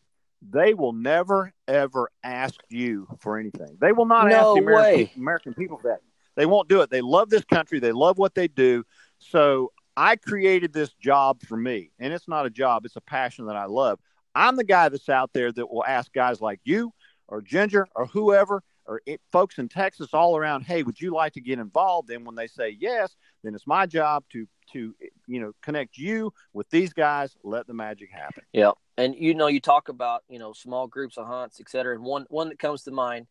They 0.47 0.73
will 0.73 0.93
never 0.93 1.53
ever 1.67 2.11
ask 2.21 2.59
you 2.69 3.07
for 3.19 3.39
anything. 3.39 3.77
They 3.79 3.93
will 3.93 4.05
not 4.05 4.27
No 4.27 4.35
ask 4.35 4.59
the 4.59 4.65
American. 4.65 5.09
American 5.15 5.53
people 5.53 5.79
that. 5.83 6.01
They 6.35 6.45
won't 6.45 6.67
do 6.67 6.81
it. 6.81 6.89
They 6.89 7.01
love 7.01 7.29
this 7.29 7.45
country. 7.45 7.79
They 7.79 7.93
love 7.93 8.17
what 8.17 8.35
they 8.35 8.49
do. 8.49 8.83
So 9.19 9.71
I 9.97 10.15
created 10.15 10.73
this 10.73 10.93
job 10.93 11.41
for 11.43 11.57
me, 11.57 11.91
and 11.99 12.13
it's 12.13 12.27
not 12.27 12.45
a 12.45 12.49
job, 12.49 12.85
it's 12.85 12.95
a 12.95 13.01
passion 13.01 13.45
that 13.47 13.55
I 13.55 13.65
love. 13.65 13.99
I'm 14.33 14.57
the 14.57 14.63
guy 14.65 14.89
that's 14.89 15.09
out 15.09 15.31
there 15.33 15.51
that 15.51 15.71
will 15.71 15.85
ask 15.85 16.11
guys 16.11 16.41
like 16.41 16.59
you 16.65 16.91
or 17.27 17.41
Ginger 17.41 17.87
or 17.95 18.05
whoever 18.07 18.61
or 18.85 19.01
it, 19.05 19.21
folks 19.31 19.57
in 19.57 19.67
Texas 19.67 20.09
all 20.13 20.37
around, 20.37 20.63
hey, 20.63 20.83
would 20.83 20.99
you 20.99 21.13
like 21.13 21.33
to 21.33 21.41
get 21.41 21.59
involved? 21.59 22.09
And 22.11 22.25
when 22.25 22.35
they 22.35 22.47
say 22.47 22.75
yes, 22.79 23.15
then 23.43 23.55
it's 23.55 23.67
my 23.67 23.85
job 23.85 24.23
to 24.31 24.47
to 24.73 24.95
you 25.27 25.39
know 25.39 25.53
connect 25.61 25.97
you 25.97 26.33
with 26.53 26.69
these 26.69 26.93
guys, 26.93 27.35
let 27.43 27.67
the 27.67 27.73
magic 27.73 28.11
happen. 28.11 28.43
Yeah, 28.53 28.71
and 28.97 29.15
you 29.15 29.33
know, 29.33 29.47
you 29.47 29.59
talk 29.59 29.89
about 29.89 30.23
you 30.29 30.39
know 30.39 30.53
small 30.53 30.87
groups 30.87 31.17
of 31.17 31.27
hunts, 31.27 31.59
et 31.59 31.69
cetera. 31.69 31.95
And 31.95 32.03
one 32.03 32.25
one 32.29 32.49
that 32.49 32.59
comes 32.59 32.83
to 32.83 32.91
mind 32.91 33.27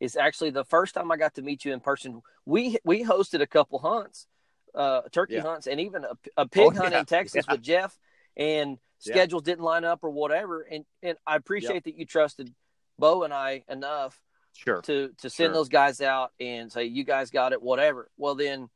is 0.00 0.16
actually 0.16 0.50
the 0.50 0.64
first 0.64 0.94
time 0.94 1.10
I 1.10 1.16
got 1.16 1.34
to 1.34 1.42
meet 1.42 1.64
you 1.64 1.72
in 1.72 1.80
person. 1.80 2.20
We 2.44 2.78
we 2.84 3.04
hosted 3.04 3.40
a 3.40 3.46
couple 3.46 3.78
hunts, 3.78 4.26
uh, 4.78 5.02
turkey 5.12 5.34
Yeah. 5.34 5.42
hunts, 5.42 5.66
and 5.66 5.78
even 5.80 6.04
a, 6.04 6.16
a 6.38 6.48
pig 6.48 6.62
Oh, 6.66 6.70
hunt 6.70 6.92
yeah, 6.92 7.00
in 7.00 7.04
Texas 7.04 7.44
yeah. 7.48 7.52
with 7.54 7.62
Jeff. 7.62 7.98
And 8.36 8.78
schedules 9.00 9.42
didn't 9.42 9.64
line 9.64 9.84
up 9.84 10.00
or 10.04 10.10
whatever. 10.10 10.62
And 10.62 10.84
and 11.02 11.18
I 11.26 11.36
appreciate 11.36 11.84
that 11.84 11.96
you 11.98 12.06
trusted 12.06 12.54
Bo 12.98 13.24
and 13.24 13.34
I 13.34 13.64
enough 13.68 14.18
Sure. 14.54 14.80
to 14.82 15.10
to 15.18 15.30
send 15.30 15.48
Sure. 15.48 15.52
those 15.52 15.68
guys 15.68 16.00
out 16.00 16.32
and 16.40 16.72
say 16.72 16.84
you 16.84 17.04
guys 17.04 17.30
got 17.30 17.52
it 17.52 17.60
whatever 17.62 18.08
well 18.16 18.34
then 18.34 18.68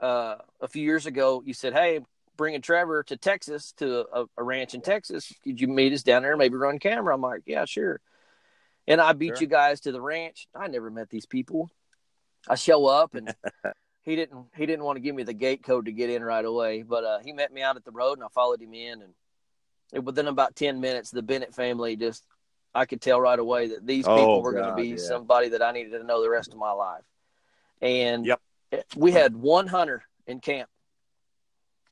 uh, 0.00 0.36
a 0.62 0.68
few 0.68 0.82
years 0.82 1.04
ago 1.06 1.42
you 1.44 1.52
said 1.52 1.74
hey 1.74 2.00
bringing 2.38 2.62
trevor 2.62 3.02
to 3.02 3.16
texas 3.16 3.72
to 3.76 4.06
a, 4.14 4.24
a 4.38 4.42
ranch 4.42 4.72
in 4.74 4.80
texas 4.80 5.30
could 5.44 5.60
you 5.60 5.68
meet 5.68 5.92
us 5.92 6.02
down 6.02 6.22
there 6.22 6.36
maybe 6.38 6.56
run 6.56 6.78
camera 6.78 7.12
i'm 7.14 7.20
like 7.20 7.42
yeah 7.44 7.64
sure 7.66 8.00
and 8.88 8.98
i 9.00 9.12
beat 9.12 9.36
Sure. 9.36 9.42
you 9.42 9.46
guys 9.46 9.80
to 9.82 9.92
the 9.92 10.00
ranch 10.00 10.46
i 10.54 10.68
never 10.68 10.90
met 10.90 11.10
these 11.10 11.26
people 11.26 11.70
i 12.48 12.54
show 12.54 12.86
up 12.86 13.14
and 13.14 13.34
he 14.04 14.14
didn't 14.16 14.46
he 14.56 14.66
didn't 14.66 14.84
want 14.84 14.96
to 14.96 15.00
give 15.00 15.14
me 15.14 15.22
the 15.22 15.32
gate 15.32 15.62
code 15.62 15.86
to 15.86 15.92
get 15.92 16.10
in 16.10 16.22
right 16.22 16.44
away 16.44 16.82
but 16.82 17.04
uh, 17.04 17.18
he 17.24 17.32
met 17.32 17.52
me 17.52 17.62
out 17.62 17.76
at 17.76 17.84
the 17.84 17.90
road 17.90 18.14
and 18.14 18.22
i 18.24 18.28
followed 18.28 18.60
him 18.60 18.74
in 18.74 19.02
and 19.02 19.12
it, 19.92 20.04
within 20.04 20.26
about 20.28 20.54
10 20.56 20.80
minutes 20.80 21.10
the 21.10 21.22
bennett 21.22 21.54
family 21.54 21.96
just 21.96 22.24
i 22.74 22.84
could 22.84 23.00
tell 23.00 23.20
right 23.20 23.38
away 23.38 23.68
that 23.68 23.86
these 23.86 24.06
Oh, 24.06 24.14
people 24.16 24.42
were 24.42 24.52
going 24.52 24.66
to 24.66 24.74
be 24.74 24.88
yeah. 24.90 24.96
somebody 24.96 25.48
that 25.50 25.62
i 25.62 25.72
needed 25.72 25.90
to 25.98 26.04
know 26.04 26.22
the 26.22 26.30
rest 26.30 26.52
of 26.52 26.58
my 26.58 26.72
life 26.72 27.04
and 27.80 28.26
Yep. 28.26 28.40
we 28.96 29.12
had 29.12 29.34
one 29.36 29.66
hunter 29.66 30.02
in 30.26 30.40
camp 30.40 30.68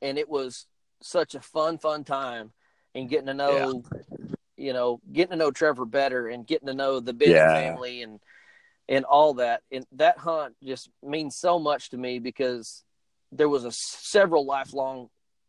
and 0.00 0.18
it 0.18 0.28
was 0.28 0.66
such 1.00 1.34
a 1.34 1.40
fun 1.40 1.78
fun 1.78 2.04
time 2.04 2.52
and 2.94 3.08
getting 3.08 3.26
to 3.26 3.34
know 3.34 3.82
you 4.56 4.72
know 4.72 5.00
getting 5.12 5.30
to 5.30 5.36
know 5.36 5.50
trevor 5.50 5.84
better 5.86 6.28
and 6.28 6.46
getting 6.46 6.68
to 6.68 6.74
know 6.74 7.00
the 7.00 7.12
bennett 7.12 7.36
Yeah. 7.36 7.52
family 7.54 8.02
and 8.02 8.20
and 8.88 9.04
all 9.04 9.34
that 9.34 9.62
and 9.70 9.86
that 9.92 10.18
hunt 10.18 10.54
just 10.62 10.90
means 11.02 11.36
so 11.36 11.58
much 11.58 11.90
to 11.90 11.96
me 11.96 12.18
because 12.18 12.84
there 13.30 13.48
was 13.48 13.64
a 13.64 13.70
several 13.72 14.44
lifelong 14.44 15.08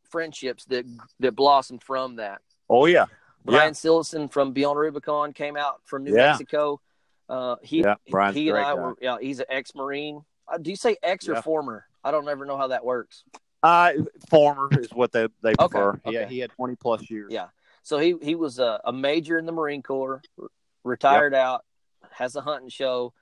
friendships 0.10 0.66
that 0.66 0.86
that 1.20 1.36
blossomed 1.36 1.84
from 1.84 2.18
that 2.18 2.42
Oh 2.70 2.86
yeah. 2.86 3.06
Brian 3.46 3.74
Sillison 3.74 4.32
from 4.32 4.54
Beyond 4.54 4.80
Rubicon 4.80 5.34
came 5.34 5.58
out 5.58 5.82
from 5.84 6.06
New 6.06 6.16
Yeah. 6.16 6.30
Mexico. 6.32 6.80
Uh, 7.28 7.56
he 7.62 7.82
Yeah, 7.82 7.96
Brian's 8.10 8.36
he 8.38 8.50
and 8.50 8.58
I 8.58 8.62
guy. 8.64 8.74
were 8.76 8.96
yeah 9.02 9.18
he's 9.20 9.40
an 9.40 9.48
ex 9.50 9.76
Marine. 9.76 10.22
Uh, 10.48 10.58
do 10.58 10.70
you 10.70 10.76
say 10.76 10.96
ex 11.04 11.28
or 11.28 11.42
former? 11.42 11.86
I 12.04 12.12
don't 12.12 12.28
ever 12.30 12.46
know 12.46 12.58
how 12.58 12.68
that 12.68 12.86
works. 12.86 13.24
Uh, 13.62 13.94
former 14.30 14.70
is 14.80 14.92
what 14.94 15.12
they 15.12 15.28
they 15.42 15.54
Okay, 15.60 15.68
prefer. 15.80 16.00
Yeah, 16.06 16.26
he 16.28 16.40
had 16.40 16.52
twenty 16.52 16.76
plus 16.76 17.10
years. 17.10 17.32
Yeah. 17.34 17.48
So 17.82 17.98
he 17.98 18.16
he 18.22 18.36
was 18.36 18.60
a, 18.60 18.80
a 18.86 18.94
major 18.94 19.38
in 19.38 19.46
the 19.46 19.52
Marine 19.52 19.82
Corps, 19.84 20.22
retired 20.84 21.34
out, 21.34 21.66
has 22.12 22.36
a 22.36 22.42
hunting 22.42 22.70
show, 22.70 23.14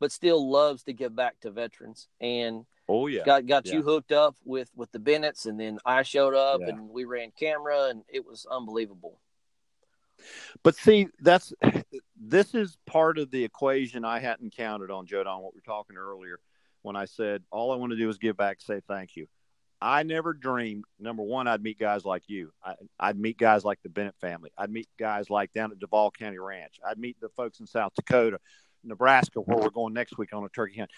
but 0.00 0.10
still 0.10 0.50
loves 0.50 0.82
to 0.84 0.92
give 0.92 1.14
back 1.14 1.38
to 1.40 1.50
veterans 1.50 2.08
and 2.20 2.64
Oh 2.88 3.06
yeah. 3.06 3.22
got 3.24 3.46
got 3.46 3.66
you 3.66 3.82
hooked 3.82 4.10
up 4.10 4.34
with 4.44 4.68
with 4.74 4.90
the 4.90 4.98
Bennetts 4.98 5.46
and 5.46 5.60
then 5.60 5.78
I 5.84 6.02
showed 6.02 6.34
up 6.34 6.60
Yeah. 6.60 6.70
and 6.70 6.88
we 6.88 7.04
ran 7.04 7.30
camera 7.38 7.84
and 7.90 8.02
it 8.08 8.26
was 8.26 8.46
unbelievable. 8.50 9.20
But 10.62 10.74
see, 10.74 11.08
that's 11.20 11.52
this 12.20 12.54
is 12.54 12.76
part 12.86 13.18
of 13.18 13.30
the 13.30 13.44
equation 13.44 14.04
I 14.04 14.18
hadn't 14.18 14.56
counted 14.56 14.90
on, 14.90 15.06
Jodon, 15.06 15.40
what 15.40 15.54
we're 15.54 15.60
talking 15.60 15.96
earlier 15.96 16.40
when 16.82 16.96
I 16.96 17.04
said 17.04 17.42
all 17.50 17.72
I 17.72 17.76
want 17.76 17.92
to 17.92 17.96
do 17.98 18.08
is 18.08 18.18
give 18.18 18.36
back, 18.36 18.60
say 18.60 18.80
thank 18.88 19.16
you. 19.16 19.26
I 19.82 20.02
never 20.02 20.34
dreamed, 20.34 20.84
number 20.98 21.22
one, 21.22 21.46
I'd 21.48 21.62
meet 21.62 21.78
guys 21.78 22.04
like 22.04 22.24
you. 22.26 22.52
I, 22.62 22.74
I'd 22.98 23.18
meet 23.18 23.38
guys 23.38 23.64
like 23.64 23.78
the 23.82 23.88
Bennett 23.88 24.14
family. 24.20 24.50
I'd 24.58 24.70
meet 24.70 24.88
guys 24.98 25.30
like 25.30 25.52
down 25.54 25.72
at 25.72 25.78
Duval 25.78 26.10
County 26.10 26.38
Ranch. 26.38 26.78
I'd 26.86 26.98
meet 26.98 27.18
the 27.20 27.30
folks 27.30 27.60
in 27.60 27.66
South 27.66 27.92
Dakota, 27.94 28.38
Nebraska, 28.84 29.40
where 29.40 29.58
we're 29.58 29.70
going 29.70 29.94
next 29.94 30.18
week 30.18 30.32
on 30.32 30.44
a 30.44 30.48
turkey 30.48 30.78
hunt. 30.78 30.90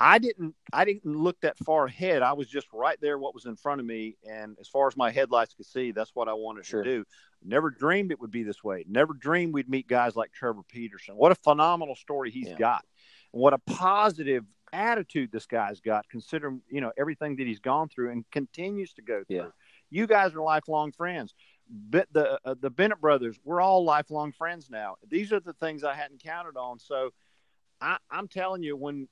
I 0.00 0.18
didn't 0.18 0.54
I 0.72 0.84
didn't 0.84 1.04
look 1.06 1.40
that 1.40 1.58
far 1.58 1.86
ahead. 1.86 2.22
I 2.22 2.32
was 2.34 2.46
just 2.48 2.68
right 2.72 2.96
there 3.00 3.18
what 3.18 3.34
was 3.34 3.46
in 3.46 3.56
front 3.56 3.80
of 3.80 3.86
me 3.86 4.16
and 4.28 4.56
as 4.60 4.68
far 4.68 4.86
as 4.86 4.96
my 4.96 5.10
headlights 5.10 5.54
could 5.54 5.66
see, 5.66 5.90
that's 5.90 6.14
what 6.14 6.28
I 6.28 6.34
wanted 6.34 6.66
Sure. 6.66 6.84
to 6.84 6.88
do. 6.98 7.04
Never 7.42 7.70
dreamed 7.70 8.12
it 8.12 8.20
would 8.20 8.30
be 8.30 8.44
this 8.44 8.62
way. 8.62 8.84
Never 8.88 9.12
dreamed 9.12 9.54
we'd 9.54 9.68
meet 9.68 9.88
guys 9.88 10.14
like 10.14 10.32
Trevor 10.32 10.62
Peterson. 10.68 11.16
What 11.16 11.32
a 11.32 11.36
phenomenal 11.36 11.96
story 11.96 12.30
he's 12.30 12.48
Yeah. 12.48 12.56
got. 12.58 12.84
And 13.32 13.42
what 13.42 13.54
a 13.54 13.58
positive 13.58 14.44
attitude 14.72 15.32
this 15.32 15.46
guy's 15.46 15.80
got, 15.80 16.08
considering 16.08 16.62
you 16.68 16.80
know 16.80 16.92
everything 16.96 17.34
that 17.36 17.46
he's 17.48 17.58
gone 17.60 17.88
through 17.88 18.12
and 18.12 18.24
continues 18.30 18.92
to 18.94 19.02
go 19.02 19.24
through. 19.24 19.36
Yeah. 19.36 19.50
You 19.90 20.06
guys 20.06 20.32
are 20.34 20.42
lifelong 20.42 20.92
friends. 20.92 21.34
But 21.70 22.08
the 22.12 22.38
uh, 22.44 22.54
the 22.58 22.70
Bennett 22.70 23.00
brothers, 23.00 23.38
we're 23.44 23.60
all 23.60 23.84
lifelong 23.84 24.30
friends 24.32 24.70
now. 24.70 24.96
These 25.06 25.32
are 25.32 25.40
the 25.40 25.52
things 25.54 25.82
I 25.84 25.94
hadn't 25.94 26.22
counted 26.22 26.56
on. 26.56 26.78
So 26.78 27.10
I, 27.80 27.98
I'm 28.10 28.28
telling 28.28 28.62
you, 28.62 28.76
when 28.76 29.08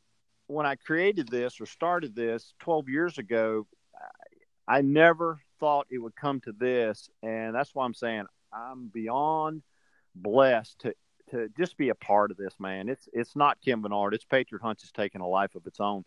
when 0.49 0.67
I 0.67 0.77
created 0.77 1.29
this 1.29 1.61
or 1.61 1.67
started 1.67 2.15
this 2.15 2.55
12 2.61 2.89
years 2.89 3.19
ago, 3.19 3.67
I 4.69 4.83
never 4.83 5.41
thought 5.59 5.87
it 5.91 5.99
would 5.99 6.17
come 6.17 6.41
to 6.43 6.53
this, 6.53 7.09
and 7.23 7.55
that's 7.55 7.75
why 7.75 7.85
I'm 7.85 7.95
saying 7.95 8.27
I'm 8.53 8.89
beyond 8.89 9.63
blessed 10.15 10.79
to 10.81 10.95
to 11.31 11.49
just 11.59 11.77
be 11.77 11.89
a 11.89 11.95
part 11.95 12.31
of 12.31 12.37
this, 12.37 12.55
man. 12.59 12.89
It's 12.89 13.09
it's 13.13 13.37
not 13.37 13.59
Ken 13.65 13.81
Bernard. 13.81 14.15
It's 14.15 14.25
Patriot 14.25 14.63
Hunts 14.63 14.85
is 14.85 14.93
taking 14.93 15.21
a 15.21 15.29
life 15.29 15.55
of 15.55 15.67
its 15.67 15.81
own, 15.81 16.05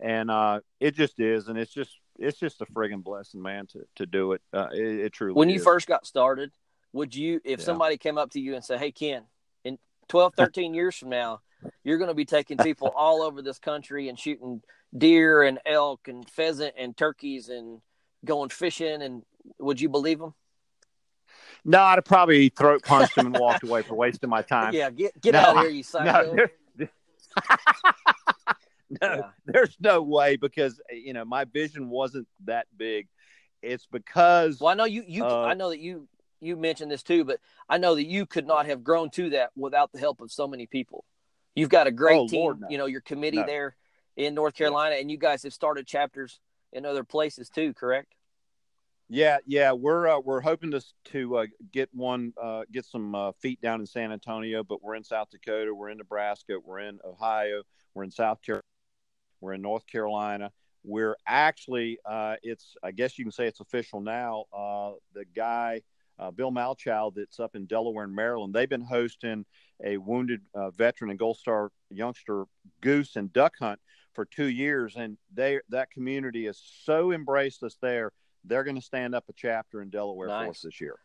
and 0.00 0.30
uh, 0.30 0.60
it 0.80 0.94
just 0.94 1.20
is, 1.20 1.48
and 1.48 1.58
it's 1.58 1.72
just 1.72 1.98
it's 2.18 2.38
just 2.38 2.60
a 2.60 2.66
friggin' 2.66 3.02
blessing, 3.02 3.42
man, 3.42 3.66
to 3.68 3.80
to 3.96 4.06
do 4.06 4.32
it. 4.32 4.42
Uh, 4.52 4.68
it, 4.72 5.00
it 5.00 5.12
truly. 5.12 5.34
When 5.34 5.50
you 5.50 5.56
is. 5.58 5.64
first 5.64 5.86
got 5.86 6.06
started, 6.06 6.52
would 6.92 7.14
you, 7.14 7.40
if 7.44 7.60
Yeah. 7.60 7.66
somebody 7.66 7.96
came 7.96 8.18
up 8.18 8.30
to 8.32 8.40
you 8.40 8.54
and 8.54 8.64
said, 8.64 8.78
"Hey, 8.78 8.92
Ken, 8.92 9.24
in 9.64 9.78
12, 10.08 10.34
13 10.34 10.74
years 10.74 10.96
from 10.96 11.10
now, 11.10 11.40
you're 11.84 11.98
going 11.98 12.08
to 12.08 12.14
be 12.14 12.24
taking 12.24 12.56
people 12.58 12.88
all 12.96 13.22
over 13.22 13.42
this 13.42 13.58
country 13.58 14.08
and 14.08 14.18
shooting 14.18 14.62
deer 14.96 15.42
and 15.42 15.58
elk 15.66 16.08
and 16.08 16.28
pheasant 16.30 16.74
and 16.78 16.96
turkeys 16.96 17.48
and 17.48 17.80
going 18.24 18.48
fishing," 18.50 19.02
and 19.02 19.22
would 19.58 19.80
you 19.80 19.88
believe 19.88 20.18
them? 20.18 20.34
no, 21.64 21.80
I'd 21.82 21.96
have 21.96 22.04
probably 22.04 22.48
throat 22.50 22.82
punched 22.82 23.16
him 23.16 23.26
and 23.26 23.38
walked 23.38 23.62
away 23.64 23.82
for 23.82 23.94
wasting 23.94 24.30
my 24.30 24.42
time. 24.42 24.72
Yeah, 24.74 24.90
get 24.90 25.20
get 25.20 25.32
No, 25.34 25.40
out 25.40 25.56
of 25.56 25.62
here, 25.62 25.70
you 25.70 25.82
psycho. 25.82 26.34
No, 26.34 26.34
there- 26.34 26.50
no, 28.90 29.14
Yeah. 29.14 29.20
there's 29.46 29.76
no 29.80 30.02
way 30.02 30.36
because 30.36 30.80
you 30.90 31.12
know 31.12 31.24
my 31.24 31.44
vision 31.44 31.90
wasn't 31.90 32.26
that 32.44 32.66
big. 32.76 33.08
It's 33.62 33.86
because 33.86 34.60
Well, 34.60 34.70
I 34.70 34.74
know 34.74 34.84
you. 34.84 35.04
You. 35.06 35.24
Uh, 35.24 35.42
I 35.44 35.54
know 35.54 35.70
that 35.70 35.80
you. 35.80 36.08
You 36.40 36.56
mentioned 36.56 36.88
this 36.92 37.02
too, 37.02 37.24
but 37.24 37.40
I 37.68 37.78
know 37.78 37.96
that 37.96 38.04
you 38.06 38.24
could 38.24 38.46
not 38.46 38.66
have 38.66 38.84
grown 38.84 39.10
to 39.10 39.30
that 39.30 39.50
without 39.56 39.90
the 39.90 39.98
help 39.98 40.20
of 40.20 40.30
so 40.30 40.46
many 40.46 40.66
people. 40.66 41.04
You've 41.58 41.68
got 41.70 41.86
a 41.86 41.90
great 41.92 42.16
Oh, 42.18 42.28
team. 42.28 42.40
Lord, 42.40 42.60
no. 42.60 42.68
You 42.70 42.78
know 42.78 42.86
your 42.86 43.00
committee 43.00 43.38
No. 43.38 43.46
there 43.46 43.76
in 44.16 44.34
North 44.34 44.54
Carolina, 44.54 44.96
and 44.96 45.10
you 45.10 45.16
guys 45.16 45.42
have 45.42 45.52
started 45.52 45.86
chapters 45.86 46.40
in 46.72 46.84
other 46.84 47.04
places 47.04 47.48
too. 47.48 47.74
Correct? 47.74 48.14
Yeah, 49.10 49.38
yeah, 49.46 49.72
we're 49.72 50.06
uh, 50.06 50.20
we're 50.20 50.42
hoping 50.42 50.70
to 50.72 50.82
to 51.06 51.36
uh, 51.38 51.46
get 51.72 51.88
one 51.94 52.34
uh, 52.40 52.64
get 52.70 52.84
some 52.84 53.14
uh, 53.14 53.32
feet 53.32 53.60
down 53.60 53.80
in 53.80 53.86
San 53.86 54.12
Antonio, 54.12 54.62
but 54.62 54.82
we're 54.82 54.96
in 54.96 55.04
South 55.04 55.30
Dakota, 55.30 55.74
we're 55.74 55.88
in 55.88 55.96
Nebraska, 55.98 56.58
we're 56.62 56.80
in 56.80 56.98
Ohio, 57.04 57.62
we're 57.94 58.04
in 58.04 58.10
South 58.10 58.42
Carolina, 58.42 58.62
we're 59.40 59.54
in 59.54 59.62
North 59.62 59.86
Carolina. 59.86 60.52
We're 60.84 61.16
actually 61.26 61.98
uh, 62.04 62.36
it's 62.42 62.76
I 62.82 62.92
guess 62.92 63.18
you 63.18 63.24
can 63.24 63.32
say 63.32 63.46
it's 63.46 63.60
official 63.60 64.00
now. 64.00 64.44
Uh, 64.52 64.92
the 65.14 65.24
guy 65.34 65.82
uh, 66.18 66.30
Bill 66.30 66.50
Malchow 66.50 67.12
that's 67.14 67.40
up 67.40 67.54
in 67.54 67.66
Delaware 67.66 68.04
and 68.04 68.14
Maryland, 68.14 68.54
they've 68.54 68.68
been 68.68 68.80
hosting 68.80 69.44
a 69.84 69.96
wounded 69.96 70.40
uh, 70.54 70.70
veteran 70.70 71.10
and 71.10 71.18
Gold 71.18 71.38
Star 71.38 71.70
youngster 71.90 72.44
goose 72.80 73.16
and 73.16 73.32
duck 73.32 73.54
hunt 73.60 73.80
for 74.14 74.24
two 74.24 74.48
years, 74.48 74.96
and 74.96 75.16
they 75.32 75.60
that 75.68 75.90
community 75.90 76.46
has 76.46 76.60
so 76.84 77.12
embraced 77.12 77.62
us 77.62 77.76
there 77.80 78.12
they're 78.44 78.64
going 78.64 78.76
to 78.76 78.82
stand 78.82 79.14
up 79.14 79.24
a 79.28 79.32
chapter 79.32 79.82
in 79.82 79.90
Delaware 79.90 80.28
for 80.28 80.50
us 80.50 80.62
this 80.62 80.80
year. 80.80 80.96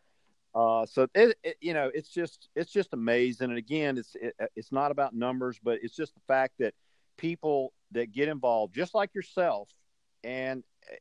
Uh, 0.54 0.86
so 0.86 1.08
it, 1.14 1.36
it, 1.42 1.56
you 1.60 1.74
know, 1.74 1.90
it's 1.92 2.08
just 2.08 2.48
it's 2.54 2.72
just 2.72 2.92
amazing. 2.92 3.50
And 3.50 3.58
again, 3.58 3.98
it's 3.98 4.14
it, 4.14 4.34
it's 4.54 4.72
not 4.72 4.90
about 4.90 5.14
numbers, 5.14 5.58
but 5.62 5.80
it's 5.82 5.96
just 5.96 6.14
the 6.14 6.20
fact 6.28 6.54
that 6.60 6.74
people 7.16 7.72
that 7.92 8.12
get 8.12 8.28
involved, 8.28 8.74
just 8.74 8.94
like 8.94 9.14
yourself, 9.14 9.68
and 10.22 10.62
eh, 10.90 10.96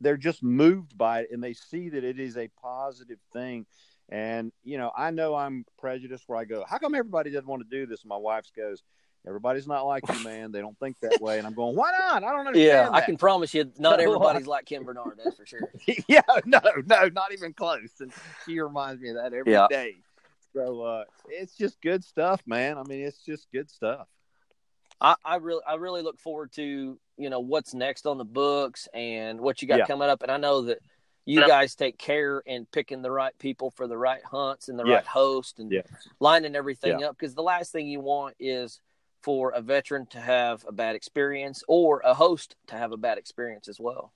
they're 0.00 0.16
just 0.16 0.42
moved 0.42 0.96
by 0.96 1.20
it, 1.20 1.28
and 1.32 1.42
they 1.42 1.52
see 1.52 1.88
that 1.90 2.04
it 2.04 2.18
is 2.18 2.36
a 2.36 2.48
positive 2.62 3.18
thing. 3.32 3.66
And 4.08 4.52
you 4.62 4.78
know, 4.78 4.92
I 4.96 5.10
know 5.10 5.34
I'm 5.34 5.64
prejudiced 5.78 6.24
where 6.26 6.38
I 6.38 6.44
go. 6.44 6.64
How 6.68 6.78
come 6.78 6.94
everybody 6.94 7.30
doesn't 7.30 7.48
want 7.48 7.68
to 7.68 7.76
do 7.76 7.86
this? 7.86 8.02
And 8.02 8.08
my 8.08 8.16
wife 8.16 8.46
goes, 8.56 8.82
"Everybody's 9.26 9.66
not 9.66 9.84
like 9.86 10.04
you, 10.08 10.22
man. 10.22 10.52
They 10.52 10.60
don't 10.60 10.78
think 10.78 10.98
that 11.00 11.20
way." 11.20 11.38
And 11.38 11.46
I'm 11.46 11.54
going, 11.54 11.74
"Why 11.74 11.90
not? 11.90 12.22
I 12.22 12.30
don't 12.30 12.46
understand." 12.46 12.66
Yeah, 12.66 12.90
I 12.90 13.00
can 13.00 13.16
promise 13.16 13.52
you, 13.52 13.72
not 13.78 13.98
everybody's 14.00 14.46
like 14.46 14.66
Ken 14.66 14.84
Bernard. 14.84 15.18
That's 15.22 15.36
for 15.36 15.46
sure. 15.46 15.72
yeah, 16.08 16.20
no, 16.44 16.60
no, 16.86 17.08
not 17.08 17.32
even 17.32 17.52
close. 17.52 17.94
And 18.00 18.12
she 18.44 18.60
reminds 18.60 19.02
me 19.02 19.10
of 19.10 19.16
that 19.16 19.32
every 19.32 19.52
day. 19.74 19.94
Yeah. 19.96 20.02
So 20.54 20.82
uh, 20.82 21.04
it's 21.28 21.56
just 21.56 21.82
good 21.82 22.04
stuff, 22.04 22.40
man. 22.46 22.78
I 22.78 22.82
mean, 22.84 23.00
it's 23.04 23.22
just 23.22 23.48
good 23.52 23.68
stuff. 23.68 24.06
I, 25.00 25.14
I 25.24 25.36
really, 25.36 25.62
I 25.66 25.74
really 25.74 26.02
look 26.02 26.18
forward 26.18 26.52
to 26.52 26.98
you 27.18 27.30
know 27.30 27.40
what's 27.40 27.74
next 27.74 28.06
on 28.06 28.18
the 28.18 28.24
books 28.24 28.88
and 28.94 29.40
what 29.40 29.62
you 29.62 29.68
got 29.68 29.78
Yeah. 29.78 29.86
coming 29.86 30.08
up. 30.08 30.22
And 30.22 30.30
I 30.30 30.36
know 30.36 30.62
that 30.62 30.78
you 31.24 31.40
Yeah. 31.40 31.46
guys 31.48 31.74
take 31.74 31.98
care 31.98 32.40
in 32.40 32.66
picking 32.66 33.02
the 33.02 33.10
right 33.10 33.36
people 33.38 33.70
for 33.70 33.86
the 33.88 33.98
right 33.98 34.22
hunts 34.24 34.68
and 34.68 34.78
the 34.78 34.84
Yeah. 34.84 34.96
right 34.96 35.06
host 35.06 35.58
and 35.58 35.72
Yeah. 35.72 35.82
lining 36.20 36.54
everything 36.54 37.02
up. 37.02 37.16
Because 37.18 37.34
the 37.34 37.42
last 37.42 37.72
thing 37.72 37.88
you 37.88 38.00
want 38.00 38.36
is 38.38 38.80
for 39.22 39.50
a 39.50 39.60
veteran 39.60 40.06
to 40.06 40.20
have 40.20 40.64
a 40.68 40.72
bad 40.72 40.94
experience 40.94 41.64
or 41.66 42.00
a 42.04 42.14
host 42.14 42.54
to 42.68 42.76
have 42.76 42.92
a 42.92 42.96
bad 42.96 43.18
experience 43.18 43.66
as 43.66 43.80
well. 43.80 44.12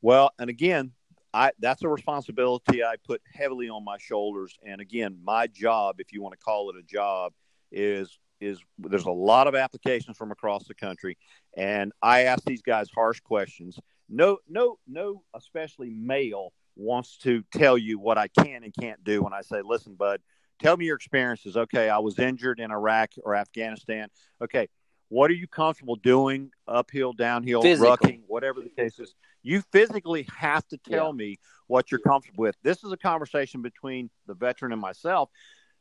Well, 0.00 0.30
and 0.38 0.48
again, 0.48 0.92
I 1.34 1.52
that's 1.58 1.82
a 1.82 1.88
responsibility 1.88 2.82
I 2.82 2.96
put 3.04 3.20
heavily 3.34 3.68
on 3.68 3.84
my 3.84 3.98
shoulders. 3.98 4.56
And 4.64 4.80
again, 4.80 5.18
my 5.22 5.46
job, 5.46 6.00
if 6.00 6.12
you 6.12 6.22
want 6.22 6.32
to 6.32 6.38
call 6.38 6.70
it 6.70 6.76
a 6.76 6.82
job, 6.82 7.34
is 7.70 8.18
is 8.40 8.60
there's 8.78 9.04
a 9.06 9.10
lot 9.10 9.46
of 9.46 9.54
applications 9.54 10.16
from 10.16 10.30
across 10.30 10.66
the 10.66 10.74
country, 10.74 11.16
and 11.56 11.92
I 12.02 12.22
ask 12.24 12.44
these 12.44 12.62
guys 12.62 12.88
harsh 12.94 13.20
questions. 13.20 13.78
No, 14.08 14.38
no, 14.48 14.78
no, 14.86 15.22
especially 15.34 15.90
male 15.90 16.52
wants 16.76 17.18
to 17.18 17.42
tell 17.52 17.76
you 17.76 17.98
what 17.98 18.16
I 18.18 18.28
can 18.28 18.62
and 18.64 18.72
can't 18.78 19.02
do. 19.04 19.22
When 19.22 19.32
I 19.32 19.40
say, 19.42 19.60
listen, 19.62 19.94
bud, 19.94 20.20
tell 20.60 20.76
me 20.76 20.86
your 20.86 20.96
experiences. 20.96 21.56
Okay, 21.56 21.88
I 21.88 21.98
was 21.98 22.18
injured 22.18 22.60
in 22.60 22.70
Iraq 22.70 23.10
or 23.24 23.34
Afghanistan. 23.34 24.08
Okay, 24.40 24.68
what 25.08 25.30
are 25.30 25.34
you 25.34 25.48
comfortable 25.48 25.96
doing? 25.96 26.50
Uphill, 26.66 27.12
downhill, 27.12 27.62
Physical. 27.62 27.96
rucking, 27.96 28.20
whatever 28.26 28.60
the 28.60 28.68
case 28.68 28.98
is. 28.98 29.14
You 29.42 29.62
physically 29.72 30.26
have 30.36 30.66
to 30.68 30.76
tell 30.78 31.06
Yeah. 31.08 31.12
me 31.12 31.38
what 31.66 31.90
you're 31.90 32.00
comfortable 32.00 32.42
with. 32.42 32.56
This 32.62 32.84
is 32.84 32.92
a 32.92 32.96
conversation 32.96 33.62
between 33.62 34.10
the 34.26 34.34
veteran 34.34 34.72
and 34.72 34.80
myself 34.80 35.30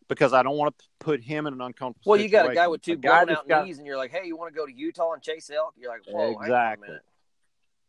because 0.08 0.34
I 0.34 0.43
don't 0.43 0.58
want 0.58 0.78
to 0.78 0.86
put 1.00 1.22
him 1.22 1.48
in 1.48 1.54
an 1.54 1.62
uncomfortable 1.62 2.12
Well, 2.12 2.22
you 2.22 2.30
got 2.30 2.50
a 2.50 2.56
guy 2.56 2.67
with 2.67 2.82
two 2.82 2.98
blown 2.98 3.30
out 3.30 3.48
got- 3.48 3.65
knees, 3.65 3.78
and 3.78 3.86
you're 3.88 3.98
like, 3.98 4.12
"Hey, 4.12 4.26
you 4.26 4.38
want 4.38 4.54
to 4.54 4.58
go 4.58 4.65
to 4.65 4.72
Utah 4.74 5.13
and 5.13 5.22
chase 5.22 5.50
elk?" 5.50 5.74
You're 5.78 5.91
like, 5.91 6.04
"Whoa, 6.08 6.20
hang 6.20 6.36
on 6.36 6.41
a 6.41 6.46
Exactly. 6.46 6.88
minute." 6.88 7.04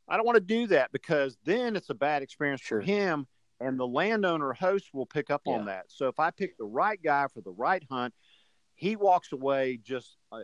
I 0.08 0.16
don't 0.16 0.26
want 0.26 0.36
to 0.36 0.40
do 0.40 0.66
that 0.68 0.90
because 0.92 1.36
then 1.44 1.76
it's 1.76 1.90
a 1.90 1.94
bad 1.94 2.22
experience 2.22 2.60
Sure. 2.62 2.80
for 2.80 2.86
him, 2.86 3.26
and 3.60 3.78
the 3.78 3.86
landowner 3.86 4.52
host 4.54 4.92
will 4.94 5.06
pick 5.06 5.30
up 5.30 5.42
Yeah. 5.46 5.54
on 5.54 5.66
that. 5.66 5.90
So 5.90 6.08
if 6.08 6.18
I 6.18 6.30
pick 6.30 6.56
the 6.56 6.64
right 6.64 7.00
guy 7.02 7.26
for 7.28 7.40
the 7.42 7.50
right 7.52 7.84
hunt, 7.90 8.14
he 8.74 8.96
walks 8.96 9.32
away 9.32 9.76
just 9.78 10.16
uh, 10.32 10.42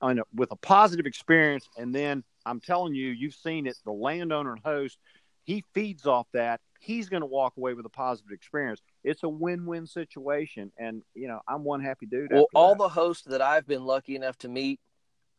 a- 0.00 0.16
with 0.34 0.50
a 0.52 0.56
positive 0.56 1.06
experience, 1.06 1.68
and 1.76 1.94
then 1.94 2.24
I'm 2.46 2.60
telling 2.60 2.94
you, 2.94 3.10
you've 3.10 3.34
seen 3.34 3.66
it. 3.66 3.76
The 3.84 3.92
landowner 3.92 4.52
and 4.52 4.60
host, 4.62 4.98
he 5.44 5.64
feeds 5.74 6.06
off 6.06 6.26
that. 6.32 6.60
He's 6.80 7.08
going 7.08 7.20
to 7.22 7.26
walk 7.26 7.56
away 7.56 7.74
with 7.74 7.86
a 7.86 7.90
positive 7.90 8.32
experience. 8.32 8.80
It's 9.04 9.22
a 9.22 9.28
win-win 9.28 9.86
situation, 9.86 10.72
and 10.78 11.02
you 11.14 11.28
know 11.28 11.40
I'm 11.46 11.62
one 11.62 11.80
happy 11.82 12.06
dude. 12.06 12.32
Well, 12.32 12.46
all 12.54 12.74
that. 12.74 12.78
the 12.78 12.88
hosts 12.88 13.24
that 13.26 13.42
I've 13.42 13.66
been 13.66 13.84
lucky 13.84 14.16
enough 14.16 14.38
to 14.38 14.48
meet, 14.48 14.80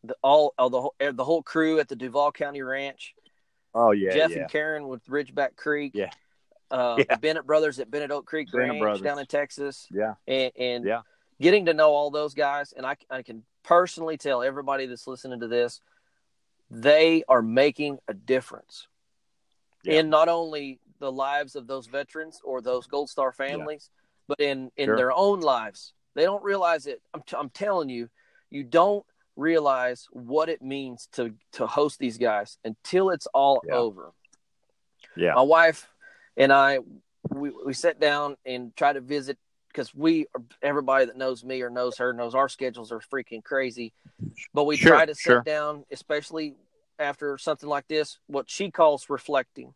the 0.04 0.16
all, 0.22 0.54
all 0.56 0.70
the 0.70 0.80
whole, 0.80 0.94
eh, 1.00 1.10
the 1.12 1.24
whole 1.24 1.42
crew 1.42 1.80
at 1.80 1.88
the 1.88 1.96
Duval 1.96 2.30
County 2.32 2.62
Ranch, 2.62 3.14
oh 3.74 3.90
yeah, 3.90 4.12
Jeff 4.14 4.30
yeah, 4.30 4.42
and 4.42 4.50
Karen 4.50 4.86
with 4.86 5.04
Ridgeback 5.06 5.56
Creek, 5.56 5.92
Yeah. 5.94 6.10
uh, 6.70 7.02
Yeah. 7.10 7.16
Bennett 7.16 7.44
brothers 7.46 7.78
at 7.80 7.90
Bennett 7.90 8.12
Oak 8.12 8.24
Creek 8.26 8.48
Bennett 8.52 8.68
Ranch 8.70 8.80
brothers. 8.80 9.02
down 9.02 9.18
in 9.18 9.26
Texas, 9.26 9.88
yeah, 9.90 10.14
and, 10.28 10.52
and 10.56 10.84
Yeah. 10.84 11.00
getting 11.40 11.66
to 11.66 11.74
know 11.74 11.90
all 11.90 12.10
those 12.10 12.34
guys, 12.34 12.72
and 12.72 12.86
I, 12.86 12.96
I 13.10 13.22
can 13.22 13.42
personally 13.64 14.16
tell 14.16 14.42
everybody 14.44 14.86
that's 14.86 15.08
listening 15.08 15.40
to 15.40 15.48
this, 15.48 15.80
they 16.70 17.24
are 17.28 17.42
making 17.42 17.98
a 18.06 18.14
difference 18.14 18.86
Yeah. 19.82 19.98
in 20.00 20.08
not 20.10 20.28
only 20.28 20.78
the 20.98 21.12
lives 21.12 21.56
of 21.56 21.66
those 21.66 21.86
veterans 21.86 22.40
or 22.44 22.60
those 22.60 22.86
Gold 22.86 23.10
Star 23.10 23.32
families, 23.32 23.90
but 24.28 24.40
in 24.40 24.70
in 24.76 24.86
Sure. 24.86 24.96
their 24.96 25.12
own 25.12 25.40
lives. 25.40 25.92
They 26.14 26.22
don't 26.24 26.42
realize 26.42 26.86
it. 26.86 27.02
I'm, 27.12 27.22
t- 27.26 27.36
I'm 27.38 27.50
telling 27.50 27.90
you, 27.90 28.08
you 28.50 28.64
don't 28.64 29.04
realize 29.36 30.06
what 30.12 30.48
it 30.48 30.62
means 30.62 31.08
to 31.12 31.34
to 31.52 31.66
host 31.66 31.98
these 31.98 32.16
guys 32.18 32.58
until 32.64 33.10
it's 33.10 33.26
all 33.34 33.62
Yeah. 33.66 33.74
over. 33.74 34.12
yeah, 35.14 35.34
My 35.34 35.42
wife 35.42 35.88
and 36.36 36.52
I, 36.52 36.78
we 37.30 37.50
we 37.64 37.74
sat 37.74 38.00
down 38.00 38.36
and 38.46 38.74
tried 38.76 38.94
to 38.94 39.00
visit 39.00 39.38
because 39.68 39.94
we 39.94 40.26
everybody 40.62 41.04
that 41.04 41.18
knows 41.18 41.44
me 41.44 41.60
or 41.62 41.68
knows 41.70 41.98
her 41.98 42.12
knows 42.14 42.34
our 42.34 42.48
schedules 42.48 42.92
are 42.92 43.00
freaking 43.00 43.44
crazy. 43.44 43.92
But 44.54 44.64
we 44.64 44.76
Sure, 44.76 44.92
try 44.92 45.04
to 45.06 45.14
sit 45.14 45.22
sure. 45.22 45.42
down, 45.42 45.84
especially 45.90 46.54
after 46.98 47.36
something 47.36 47.68
like 47.68 47.86
this, 47.88 48.18
what 48.26 48.48
she 48.48 48.70
calls 48.70 49.10
reflecting. 49.10 49.74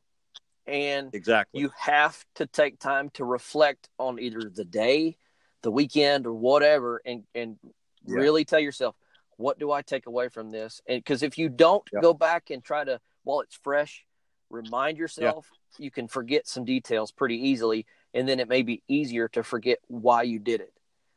And 0.66 1.14
exactly. 1.14 1.60
you 1.60 1.70
have 1.78 2.24
to 2.36 2.46
take 2.46 2.78
time 2.78 3.10
to 3.14 3.24
reflect 3.24 3.88
on 3.98 4.18
either 4.18 4.42
the 4.42 4.64
day, 4.64 5.16
the 5.62 5.70
weekend, 5.70 6.26
or 6.26 6.34
whatever, 6.34 7.00
and 7.04 7.24
and 7.34 7.58
Yeah. 8.06 8.16
really 8.16 8.44
tell 8.44 8.60
yourself 8.60 8.96
what 9.36 9.58
do 9.58 9.72
I 9.72 9.80
take 9.80 10.06
away 10.06 10.28
from 10.28 10.50
this? 10.50 10.82
And 10.86 10.98
because 11.02 11.22
if 11.22 11.38
you 11.38 11.48
don't 11.48 11.82
Yeah. 11.92 12.00
go 12.00 12.12
back 12.12 12.50
and 12.50 12.62
try 12.62 12.84
to, 12.84 13.00
while 13.24 13.40
it's 13.40 13.56
fresh, 13.56 14.04
remind 14.50 14.98
yourself, 14.98 15.48
you 15.78 15.90
can 15.90 16.08
forget 16.08 16.46
some 16.46 16.66
details 16.66 17.10
pretty 17.10 17.36
easily, 17.48 17.86
and 18.12 18.28
then 18.28 18.38
it 18.38 18.48
may 18.48 18.62
be 18.62 18.82
easier 18.86 19.28
to 19.28 19.42
forget 19.42 19.78
why 19.88 20.24
you 20.24 20.38
did 20.38 20.60
it. 20.60 20.74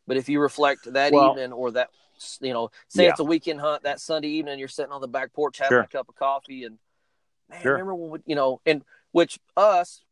But 0.07 0.15
if 0.17 0.29
you 0.29 0.39
reflect 0.39 0.93
that 0.93 1.11
Well- 1.11 1.31
evening 1.31 1.51
or 1.51 1.71
that, 1.71 1.89
you 2.39 2.53
know, 2.53 2.71
say 2.87 3.03
Yeah. 3.03 3.09
it's 3.09 3.19
a 3.19 3.25
weekend 3.25 3.59
hunt 3.59 3.83
that 3.83 3.99
Sunday 3.99 4.29
evening, 4.29 4.57
you're 4.57 4.69
sitting 4.69 4.93
on 4.93 5.01
the 5.01 5.07
back 5.07 5.33
porch 5.33 5.57
having 5.57 5.75
Sure. 5.75 5.81
a 5.81 5.87
cup 5.87 6.07
of 6.07 6.15
coffee, 6.15 6.63
and 6.63 6.79
man, 7.49 7.61
Sure. 7.61 7.71
remember 7.73 7.95
when 7.95 8.09
we, 8.11 8.19
you 8.25 8.35
know, 8.35 8.61
and 8.65 8.85
which 9.13 9.39
us 9.55 10.03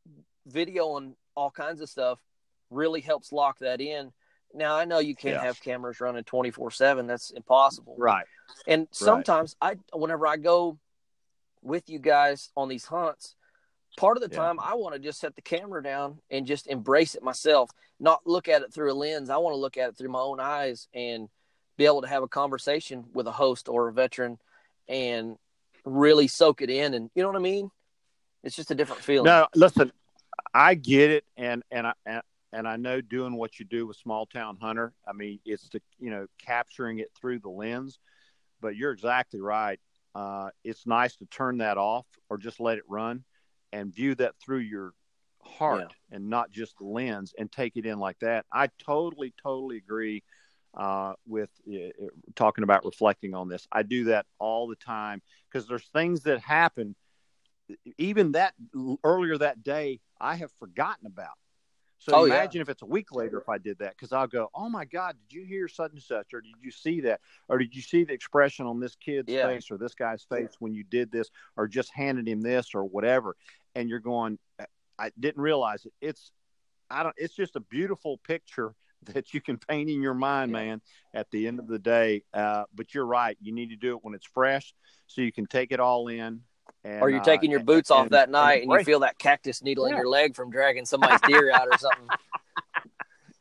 video 0.48 0.96
and 0.96 1.16
all 1.36 1.52
kinds 1.52 1.82
of 1.82 1.90
stuff 1.90 2.20
really 2.70 3.02
helps 3.02 3.34
lock 3.34 3.60
that 3.60 3.82
in. 3.82 4.14
Now 4.54 4.76
I 4.78 4.86
know 4.86 5.00
you 5.00 5.16
can't 5.16 5.36
Yeah. 5.36 5.42
have 5.42 5.60
cameras 5.60 6.00
running 6.00 6.24
twenty 6.24 6.52
four 6.52 6.72
seven; 6.72 7.06
that's 7.08 7.32
impossible. 7.32 7.96
Right. 7.98 8.26
And 8.68 8.88
sometimes 8.92 9.56
I, 9.62 9.76
whenever 9.94 10.26
I 10.28 10.38
go 10.38 10.78
with 11.62 11.90
you 11.90 12.00
guys 12.00 12.52
on 12.56 12.68
these 12.70 12.86
hunts, 12.86 13.36
part 13.98 14.18
of 14.18 14.24
the 14.24 14.34
Yeah. 14.34 14.42
time 14.42 14.60
I 14.60 14.74
want 14.76 14.94
to 14.94 15.00
just 15.00 15.20
set 15.20 15.36
the 15.36 15.42
camera 15.42 15.82
down 15.84 16.20
and 16.30 16.46
just 16.46 16.68
embrace 16.68 17.16
it 17.16 17.24
myself, 17.24 17.70
not 18.00 18.26
look 18.26 18.48
at 18.48 18.62
it 18.62 18.74
through 18.74 18.92
a 18.92 18.96
lens. 18.96 19.30
I 19.30 19.38
want 19.38 19.54
to 19.54 19.60
look 19.60 19.78
at 19.78 19.90
it 19.90 19.98
through 19.98 20.10
my 20.10 20.20
own 20.20 20.40
eyes 20.40 20.88
and 20.94 21.30
be 21.78 21.86
able 21.86 22.02
to 22.02 22.08
have 22.08 22.24
a 22.24 22.28
conversation 22.28 23.06
with 23.14 23.28
a 23.28 23.32
host 23.32 23.70
or 23.70 23.88
a 23.88 23.94
veteran 23.94 24.38
and 24.88 25.38
really 25.86 26.28
soak 26.28 26.62
it 26.62 26.70
in. 26.70 26.94
And 26.94 27.10
you 27.16 27.24
know 27.24 27.30
what 27.30 27.38
I 27.38 27.42
mean? 27.42 27.72
It's 28.44 28.56
just 28.56 28.72
a 28.72 28.76
different 28.76 29.04
feeling. 29.04 29.26
No, 29.26 29.48
listen, 29.56 29.92
I 30.54 30.76
get 30.76 31.12
it, 31.12 31.26
and 31.38 31.64
and 31.72 31.88
I 31.88 31.94
and, 32.06 32.22
and 32.54 32.68
I 32.68 32.76
know 32.76 33.02
doing 33.02 33.36
what 33.36 33.60
you 33.60 33.66
do 33.66 33.88
with 33.88 33.98
Small 33.98 34.26
Town 34.26 34.58
Hunter. 34.60 34.94
I 35.08 35.14
mean, 35.14 35.40
it's 35.46 35.70
the 35.70 35.82
you 36.00 36.10
know 36.10 36.28
capturing 36.40 37.00
it 37.00 37.12
through 37.20 37.40
the 37.40 37.50
lens. 37.50 38.00
But 38.60 38.76
you're 38.76 38.92
exactly 38.92 39.42
right. 39.42 39.80
Uh, 40.14 40.50
it's 40.64 40.86
nice 40.86 41.16
to 41.16 41.26
turn 41.26 41.60
that 41.60 41.78
off 41.78 42.06
or 42.30 42.38
just 42.38 42.60
let 42.60 42.78
it 42.78 42.84
run, 42.88 43.24
and 43.72 43.94
view 43.94 44.16
that 44.16 44.36
through 44.44 44.60
your 44.60 44.94
heart 45.44 45.94
and 46.12 46.30
not 46.30 46.52
just 46.52 46.78
the 46.78 46.86
lens, 46.86 47.34
and 47.38 47.52
take 47.52 47.76
it 47.76 47.86
in 47.86 48.00
like 48.00 48.20
that. 48.20 48.46
I 48.52 48.70
totally, 48.80 49.34
totally 49.42 49.78
agree 49.78 50.24
uh, 50.74 51.14
with 51.28 51.50
uh, 51.72 51.90
talking 52.36 52.64
about 52.64 52.86
reflecting 52.86 53.34
on 53.34 53.50
this. 53.50 53.68
I 53.72 53.84
do 53.84 54.06
that 54.06 54.26
all 54.40 54.68
the 54.68 54.76
time 54.76 55.22
because 55.50 55.68
there's 55.68 55.88
things 55.94 56.24
that 56.24 56.40
happen 56.40 56.96
even 57.98 58.34
that 58.34 58.54
earlier 59.04 59.38
that 59.38 59.64
day 59.64 60.00
I 60.20 60.36
have 60.36 60.52
forgotten 60.54 61.06
about. 61.06 61.34
So 62.00 62.14
Oh, 62.16 62.26
yeah. 62.26 62.34
imagine 62.34 62.62
if 62.62 62.70
it's 62.70 62.82
a 62.82 62.88
week 62.88 63.14
later 63.14 63.38
if 63.38 63.48
I 63.48 63.60
did 63.60 63.78
that 63.78 63.92
because 63.92 64.12
I'll 64.12 64.26
go, 64.28 64.50
oh 64.56 64.68
my 64.70 64.86
God, 64.86 65.16
did 65.30 65.36
you 65.36 65.46
hear 65.46 65.68
such 65.68 65.92
and 65.92 66.02
such, 66.02 66.34
or 66.34 66.42
did 66.42 66.56
you 66.60 66.72
see 66.72 67.02
that, 67.02 67.22
or 67.48 67.60
did 67.60 67.76
you 67.76 67.82
see 67.84 68.04
the 68.04 68.14
expression 68.14 68.66
on 68.66 68.80
this 68.80 68.96
kid's 68.96 69.32
Yeah. 69.32 69.48
face 69.48 69.70
or 69.70 69.78
this 69.78 69.94
guy's 69.94 70.24
face 70.24 70.56
when 70.58 70.74
you 70.74 70.84
did 70.84 71.12
this, 71.12 71.30
or 71.58 71.68
just 71.68 71.92
handed 71.94 72.28
him 72.28 72.42
this 72.42 72.74
or 72.74 72.86
whatever, 72.86 73.36
and 73.76 73.88
you're 73.88 74.00
going, 74.00 74.40
I 74.98 75.12
didn't 75.20 75.42
realize 75.42 75.86
it. 75.86 75.94
It's, 76.02 76.32
I 76.90 77.04
don't. 77.04 77.16
It's 77.18 77.36
just 77.36 77.56
a 77.56 77.60
beautiful 77.60 78.18
picture 78.18 78.74
that 79.14 79.34
you 79.34 79.42
can 79.42 79.58
paint 79.58 79.90
in 79.90 80.02
your 80.02 80.14
mind, 80.16 80.52
Yeah. 80.52 80.60
man. 80.60 80.82
At 81.14 81.30
the 81.30 81.48
end 81.48 81.60
of 81.60 81.68
the 81.68 81.80
day, 81.80 82.24
uh, 82.34 82.64
but 82.74 82.96
you're 82.96 83.06
right. 83.06 83.38
You 83.42 83.52
need 83.52 83.70
to 83.70 83.76
do 83.76 83.96
it 83.96 84.04
when 84.04 84.16
it's 84.16 84.26
fresh, 84.26 84.74
so 85.06 85.22
you 85.22 85.32
can 85.32 85.46
take 85.46 85.72
it 85.72 85.80
all 85.80 86.08
in. 86.08 86.42
And, 86.84 87.02
or 87.02 87.10
you're 87.10 87.22
uh, 87.22 87.24
taking 87.24 87.52
your 87.52 87.60
and- 87.60 87.68
boots 87.68 87.92
off 87.92 88.04
and- 88.04 88.12
that 88.12 88.30
night 88.30 88.64
and 88.64 88.72
you 88.72 88.84
feel 88.84 89.02
that 89.02 89.18
cactus 89.20 89.62
needle 89.62 89.86
in 89.86 89.96
your 89.96 90.08
leg 90.08 90.36
from 90.36 90.50
dragging 90.50 90.86
somebody's 90.86 91.22
deer 91.28 91.52
out 91.54 91.68
or 91.72 91.78
something. 91.78 92.08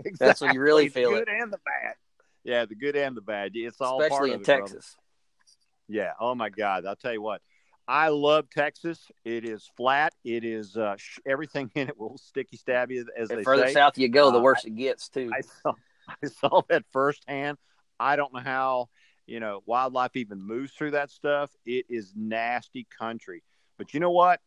Exactly. 0.05 0.27
That's 0.27 0.41
when 0.41 0.55
you 0.55 0.61
really 0.61 0.89
The 0.89 0.95
feel 0.95 1.11
good 1.11 1.29
it. 1.29 1.41
and 1.41 1.53
the 1.53 1.59
bad. 1.59 1.95
Yeah, 2.45 2.65
the 2.65 2.75
good 2.75 2.97
and 2.97 3.17
the 3.17 3.21
bad. 3.21 3.53
It's 3.55 3.81
all 3.81 3.99
part 3.99 4.11
Especially 4.13 4.31
of 4.31 4.35
in 4.37 4.41
it, 4.41 4.47
brother. 4.47 4.61
Texas. 4.63 4.97
Yeah. 5.89 6.13
Oh 6.19 6.35
my 6.35 6.49
God. 6.49 6.87
I'll 6.87 6.97
tell 6.97 7.13
you 7.13 7.21
what. 7.23 7.43
I 7.89 8.09
love 8.09 8.49
Texas. 8.51 9.11
It 9.25 9.45
is 9.45 9.69
flat. 9.77 10.15
It 10.25 10.45
is 10.45 10.77
uh, 10.77 10.95
sh- 10.97 11.19
everything 11.27 11.71
in 11.75 11.89
it 11.89 11.99
will 11.99 12.17
sticky 12.19 12.57
stab 12.57 12.91
you, 12.93 13.05
as 13.19 13.29
The 13.29 13.37
they 13.37 13.43
further 13.43 13.67
say. 13.67 13.73
south 13.75 13.99
you 13.99 14.09
go, 14.09 14.31
the 14.31 14.39
Uh, 14.39 14.43
worse 14.43 14.65
it 14.65 14.77
gets 14.77 15.09
too. 15.09 15.31
I 15.35 15.41
saw, 15.63 15.73
I 16.23 16.27
saw 16.29 16.63
that 16.69 16.85
firsthand. 16.93 17.59
I 17.99 18.17
don't 18.17 18.33
know 18.33 18.41
how 18.41 18.89
you 19.31 19.39
know 19.39 19.63
wildlife 19.65 20.17
even 20.17 20.43
moves 20.43 20.73
through 20.73 20.91
that 20.91 21.11
stuff. 21.11 21.51
It 21.65 21.87
is 21.89 22.13
nasty 22.17 22.87
country. 22.99 23.45
But 23.79 23.95
you 23.95 24.01
know 24.01 24.11
what? 24.11 24.41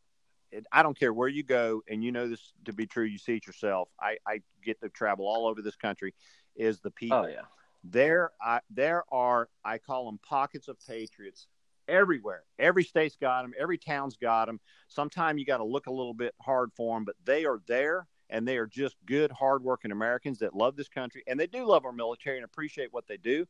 It, 0.51 0.65
I 0.71 0.83
don't 0.83 0.99
care 0.99 1.13
where 1.13 1.29
you 1.29 1.41
go, 1.41 1.81
and 1.89 2.03
you 2.03 2.11
know 2.11 2.27
this 2.27 2.51
to 2.65 2.73
be 2.73 2.85
true. 2.85 3.05
You 3.05 3.17
see 3.17 3.37
it 3.37 3.47
yourself. 3.47 3.87
I, 3.99 4.17
I 4.27 4.41
get 4.63 4.81
to 4.81 4.89
travel 4.89 5.25
all 5.25 5.47
over 5.47 5.61
this 5.61 5.77
country. 5.77 6.13
Is 6.55 6.81
the 6.81 6.91
people 6.91 7.17
oh 7.17 7.27
yeah. 7.27 7.43
there? 7.85 8.31
I, 8.41 8.59
there 8.69 9.05
are 9.09 9.47
I 9.63 9.77
call 9.77 10.05
them 10.05 10.19
pockets 10.21 10.67
of 10.67 10.77
patriots 10.85 11.47
everywhere. 11.87 12.43
Every 12.59 12.83
state's 12.83 13.15
got 13.15 13.43
them. 13.43 13.53
Every 13.57 13.77
town's 13.77 14.17
got 14.17 14.47
them. 14.47 14.59
Sometimes 14.89 15.39
you 15.39 15.45
got 15.45 15.57
to 15.57 15.63
look 15.63 15.87
a 15.87 15.91
little 15.91 16.13
bit 16.13 16.35
hard 16.41 16.71
for 16.75 16.97
them, 16.97 17.05
but 17.05 17.15
they 17.23 17.45
are 17.45 17.61
there, 17.67 18.05
and 18.29 18.45
they 18.45 18.57
are 18.57 18.67
just 18.67 18.97
good, 19.05 19.31
hardworking 19.31 19.91
Americans 19.91 20.39
that 20.39 20.53
love 20.53 20.75
this 20.75 20.89
country, 20.89 21.23
and 21.25 21.39
they 21.39 21.47
do 21.47 21.65
love 21.65 21.85
our 21.85 21.93
military 21.93 22.35
and 22.35 22.45
appreciate 22.45 22.89
what 22.91 23.07
they 23.07 23.17
do. 23.17 23.45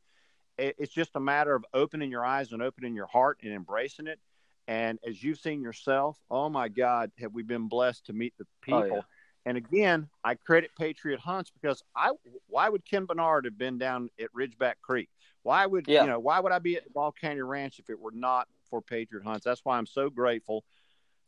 It, 0.58 0.76
it's 0.78 0.92
just 0.92 1.10
a 1.14 1.20
matter 1.20 1.54
of 1.54 1.64
opening 1.74 2.10
your 2.10 2.24
eyes 2.24 2.52
and 2.52 2.62
opening 2.62 2.94
your 2.94 3.06
heart 3.06 3.38
and 3.42 3.52
embracing 3.52 4.06
it. 4.06 4.20
And 4.66 4.98
as 5.06 5.22
you've 5.22 5.38
seen 5.38 5.60
yourself, 5.62 6.18
oh 6.30 6.48
my 6.48 6.68
God, 6.68 7.10
have 7.18 7.34
we 7.34 7.42
been 7.42 7.68
blessed 7.68 8.06
to 8.06 8.12
meet 8.12 8.34
the 8.38 8.46
people? 8.62 8.82
Oh, 8.82 8.94
yeah. 8.96 9.00
And 9.46 9.58
again, 9.58 10.08
I 10.24 10.36
credit 10.36 10.70
Patriot 10.78 11.20
Hunts 11.20 11.50
because 11.50 11.82
I 11.94 12.12
why 12.46 12.70
would 12.70 12.86
Ken 12.86 13.04
Bernard 13.04 13.44
have 13.44 13.58
been 13.58 13.76
down 13.76 14.08
at 14.18 14.32
Ridgeback 14.32 14.76
Creek? 14.80 15.10
Why 15.42 15.66
would 15.66 15.86
Yeah. 15.86 16.02
you 16.04 16.08
know 16.08 16.18
why 16.18 16.40
would 16.40 16.52
I 16.52 16.60
be 16.60 16.76
at 16.76 16.84
Duval 16.84 17.12
County 17.12 17.42
Ranch 17.42 17.78
if 17.78 17.90
it 17.90 18.00
were 18.00 18.10
not 18.10 18.48
for 18.70 18.80
Patriot 18.80 19.22
Hunts? 19.22 19.44
That's 19.44 19.62
why 19.62 19.76
I'm 19.76 19.86
so 19.86 20.08
grateful 20.08 20.64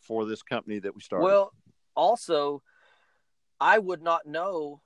for 0.00 0.24
this 0.24 0.42
company 0.42 0.78
that 0.78 0.94
we 0.94 1.02
started. 1.02 1.24
Well, 1.24 1.52
also, 1.94 2.62
I 3.60 3.78
would 3.78 4.00
not 4.00 4.24
know 4.24 4.80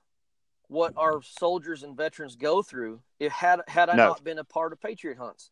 what 0.71 0.93
our 0.95 1.21
soldiers 1.21 1.83
and 1.83 1.97
veterans 1.97 2.37
go 2.37 2.61
through 2.61 3.01
if 3.19 3.33
had 3.33 3.59
had 3.67 3.89
I 3.89 3.97
No. 3.97 4.07
not 4.07 4.23
been 4.23 4.39
a 4.39 4.45
part 4.45 4.71
of 4.71 4.79
Patriot 4.79 5.17
Hunts. 5.17 5.51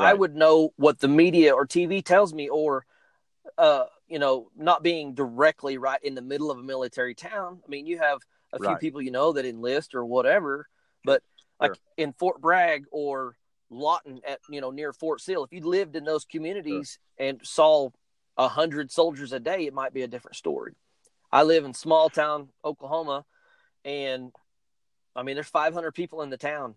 I 0.00 0.12
would 0.12 0.34
know 0.34 0.72
what 0.76 0.98
the 0.98 1.06
media 1.06 1.54
or 1.54 1.66
TV 1.66 2.04
tells 2.04 2.34
me, 2.34 2.48
or 2.48 2.84
uh, 3.56 3.84
you 4.08 4.18
know, 4.18 4.50
not 4.56 4.82
being 4.82 5.14
directly 5.14 5.78
right 5.78 6.02
in 6.02 6.16
the 6.16 6.22
middle 6.22 6.50
of 6.50 6.58
a 6.58 6.62
military 6.62 7.14
town. 7.14 7.60
I 7.64 7.68
mean, 7.70 7.86
you 7.86 7.98
have 7.98 8.18
a 8.52 8.58
few 8.58 8.66
Right. 8.66 8.80
people 8.80 9.00
you 9.00 9.12
know 9.12 9.32
that 9.34 9.44
enlist 9.44 9.94
or 9.94 10.04
whatever, 10.04 10.66
but 11.04 11.22
like 11.60 11.74
Sure. 11.74 11.78
in 11.96 12.12
Fort 12.12 12.40
Bragg 12.40 12.86
or 12.90 13.36
Lawton 13.70 14.20
at 14.26 14.40
you 14.50 14.60
know 14.60 14.72
near 14.72 14.92
Fort 14.92 15.20
Sill, 15.20 15.44
if 15.44 15.52
you 15.52 15.60
lived 15.60 15.94
in 15.94 16.02
those 16.04 16.24
communities 16.24 16.98
and 17.18 17.40
saw 17.44 17.90
a 18.36 18.48
hundred 18.48 18.90
soldiers 18.90 19.32
a 19.32 19.38
day, 19.38 19.66
it 19.66 19.74
might 19.74 19.94
be 19.94 20.02
a 20.02 20.08
different 20.08 20.36
story. 20.36 20.74
I 21.30 21.44
live 21.44 21.64
in 21.64 21.72
small 21.72 22.10
town 22.10 22.48
Oklahoma, 22.64 23.24
and 23.88 24.32
I 25.16 25.22
mean, 25.22 25.34
there's 25.34 25.48
500 25.48 25.92
people 25.92 26.22
in 26.22 26.30
the 26.30 26.36
town. 26.36 26.74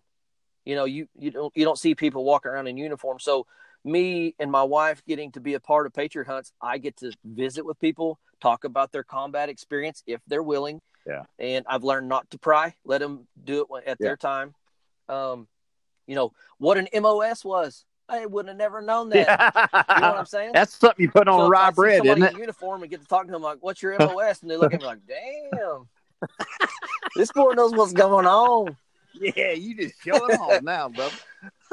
You 0.64 0.74
know, 0.76 0.84
you 0.84 1.08
you 1.18 1.30
don't 1.30 1.52
you 1.56 1.64
don't 1.64 1.78
see 1.78 1.94
people 1.94 2.24
walking 2.24 2.50
around 2.50 2.66
in 2.68 2.76
uniform. 2.76 3.18
So 3.20 3.46
me 3.84 4.34
and 4.38 4.50
my 4.50 4.62
wife 4.62 5.02
getting 5.06 5.32
to 5.32 5.40
be 5.40 5.54
a 5.54 5.60
part 5.60 5.86
of 5.86 5.92
Patriot 5.92 6.26
Hunts, 6.28 6.52
I 6.60 6.78
get 6.78 6.96
to 6.98 7.12
visit 7.24 7.66
with 7.66 7.78
people, 7.80 8.18
talk 8.40 8.64
about 8.64 8.92
their 8.92 9.02
combat 9.02 9.48
experience 9.48 10.02
if 10.06 10.20
they're 10.28 10.42
willing. 10.42 10.80
Yeah. 11.06 11.24
And 11.38 11.64
I've 11.68 11.82
learned 11.82 12.08
not 12.08 12.30
to 12.30 12.38
pry, 12.38 12.74
let 12.84 13.00
them 13.00 13.26
do 13.44 13.66
it 13.74 13.84
at 13.86 13.98
Yeah. 14.00 14.06
their 14.08 14.16
time. 14.16 14.54
Um, 15.08 15.48
you 16.06 16.14
know 16.14 16.32
what 16.58 16.78
an 16.78 16.88
MOS 16.94 17.44
was. 17.44 17.84
I 18.08 18.24
would 18.26 18.46
have 18.46 18.56
never 18.56 18.80
known 18.82 19.08
that. 19.10 19.26
You 19.96 20.00
know 20.00 20.10
what 20.10 20.18
I'm 20.18 20.26
saying? 20.26 20.52
That's 20.52 20.74
something 20.74 21.02
you 21.02 21.10
put 21.10 21.26
on 21.28 21.40
So 21.40 21.48
rye 21.48 21.70
bread, 21.70 22.04
isn't 22.04 22.22
it? 22.22 22.32
in 22.34 22.38
uniform 22.38 22.82
and 22.82 22.90
get 22.90 23.00
to 23.00 23.06
talk 23.06 23.26
to 23.26 23.32
them 23.32 23.42
like, 23.42 23.58
"What's 23.62 23.82
your 23.82 23.96
MOS?" 23.98 24.42
and 24.42 24.50
they 24.50 24.56
look 24.56 24.72
at 24.74 24.80
me 24.80 24.86
like, 24.86 25.00
"Damn, 25.06 25.88
this 27.16 27.32
boy 27.32 27.52
knows 27.52 27.72
what's 27.72 27.92
going 27.92 28.26
on." 28.26 28.76
Yeah, 29.14 29.52
you 29.52 29.76
just 29.76 30.02
show 30.02 30.24
it 30.26 30.40
off 30.40 30.62
now, 30.62 30.88
brother. 30.88 31.14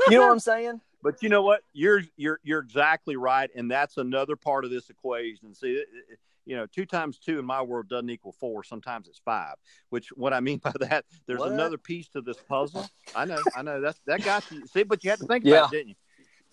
You 0.10 0.18
know 0.18 0.26
what 0.26 0.32
I'm 0.34 0.40
saying? 0.40 0.82
But 1.02 1.24
you 1.24 1.30
know 1.30 1.42
what? 1.42 1.62
You're 1.74 2.02
you're 2.18 2.40
you're 2.44 2.60
exactly 2.60 3.16
right, 3.16 3.50
and 3.56 3.72
that's 3.72 3.98
another 3.98 4.36
part 4.36 4.66
of 4.66 4.72
this 4.72 4.90
equation. 4.90 5.54
See, 5.56 5.72
it- 5.74 5.88
it- 6.10 6.20
you 6.46 6.56
know, 6.56 6.66
two 6.66 6.86
times 6.86 7.20
two 7.20 7.38
in 7.38 7.46
my 7.46 7.62
world 7.62 7.90
doesn't 7.90 8.10
equal 8.10 8.32
four. 8.32 8.64
Sometimes 8.64 9.08
it's 9.08 9.20
five. 9.24 9.54
Which 9.90 10.08
what 10.16 10.34
I 10.34 10.40
mean 10.40 10.58
by 10.58 10.74
that, 10.80 11.06
there's 11.28 11.40
What? 11.42 11.52
another 11.52 11.78
piece 11.78 12.08
to 12.10 12.22
this 12.22 12.38
puzzle. 12.48 12.90
I 13.16 13.26
know, 13.26 13.40
I 13.56 13.62
know. 13.62 13.80
That's 13.80 14.00
that 14.08 14.24
got 14.24 14.50
you. 14.52 14.66
See, 14.66 14.82
but 14.84 15.04
you 15.04 15.12
had 15.12 15.20
to 15.20 15.28
think 15.28 15.46
Yeah. 15.46 15.58
about 15.60 15.74
it, 15.74 15.78
didn't 15.78 15.90
you? 15.90 15.96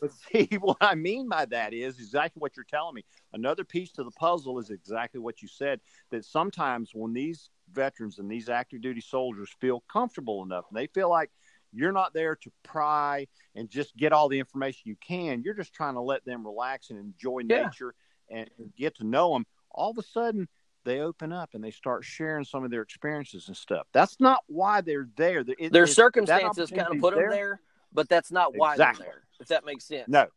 But 0.00 0.10
see, 0.32 0.48
what 0.60 0.76
I 0.80 0.94
mean 0.94 1.28
by 1.28 1.44
that 1.46 1.72
is 1.72 1.98
exactly 1.98 2.40
what 2.40 2.56
you're 2.56 2.64
telling 2.64 2.94
me. 2.94 3.04
Another 3.32 3.64
piece 3.64 3.90
to 3.92 4.04
the 4.04 4.10
puzzle 4.10 4.58
is 4.58 4.70
exactly 4.70 5.20
what 5.20 5.42
you 5.42 5.48
said. 5.48 5.80
That 6.10 6.24
sometimes 6.24 6.90
when 6.94 7.12
these 7.12 7.50
veterans 7.72 8.18
and 8.18 8.30
these 8.30 8.48
active 8.48 8.80
duty 8.80 9.00
soldiers 9.00 9.50
feel 9.60 9.82
comfortable 9.90 10.42
enough, 10.42 10.66
and 10.70 10.76
they 10.78 10.86
feel 10.88 11.08
like 11.10 11.30
you're 11.72 11.92
not 11.92 12.14
there 12.14 12.36
to 12.36 12.50
pry 12.62 13.26
and 13.54 13.68
just 13.68 13.96
get 13.96 14.12
all 14.12 14.28
the 14.28 14.38
information 14.38 14.82
you 14.84 14.96
can. 14.96 15.42
You're 15.42 15.54
just 15.54 15.74
trying 15.74 15.94
to 15.94 16.00
let 16.00 16.24
them 16.24 16.44
relax 16.46 16.90
and 16.90 16.98
enjoy 16.98 17.40
Yeah. 17.40 17.64
nature 17.66 17.94
and 18.30 18.48
get 18.76 18.96
to 18.96 19.04
know 19.04 19.32
them. 19.32 19.46
All 19.70 19.90
of 19.90 19.98
a 19.98 20.02
sudden, 20.02 20.48
they 20.84 21.00
open 21.00 21.32
up 21.32 21.50
and 21.54 21.62
they 21.62 21.72
start 21.72 22.04
sharing 22.04 22.44
some 22.44 22.64
of 22.64 22.70
their 22.70 22.80
experiences 22.82 23.48
and 23.48 23.56
stuff. 23.56 23.88
That's 23.92 24.18
not 24.20 24.42
why 24.46 24.80
they're 24.80 25.08
there. 25.16 25.44
It- 25.58 25.72
Their 25.72 25.86
circumstances 25.86 26.70
kind 26.70 26.92
of 26.94 27.00
put 27.00 27.14
them 27.14 27.22
there. 27.22 27.30
there, 27.30 27.60
but 27.96 28.08
that's 28.08 28.30
not 28.30 28.56
why 28.56 28.74
Exactly. 28.74 29.04
they're 29.06 29.14
there. 29.14 29.22
If 29.40 29.48
that 29.48 29.64
makes 29.64 29.84
sense. 29.86 30.06
No. 30.08 30.28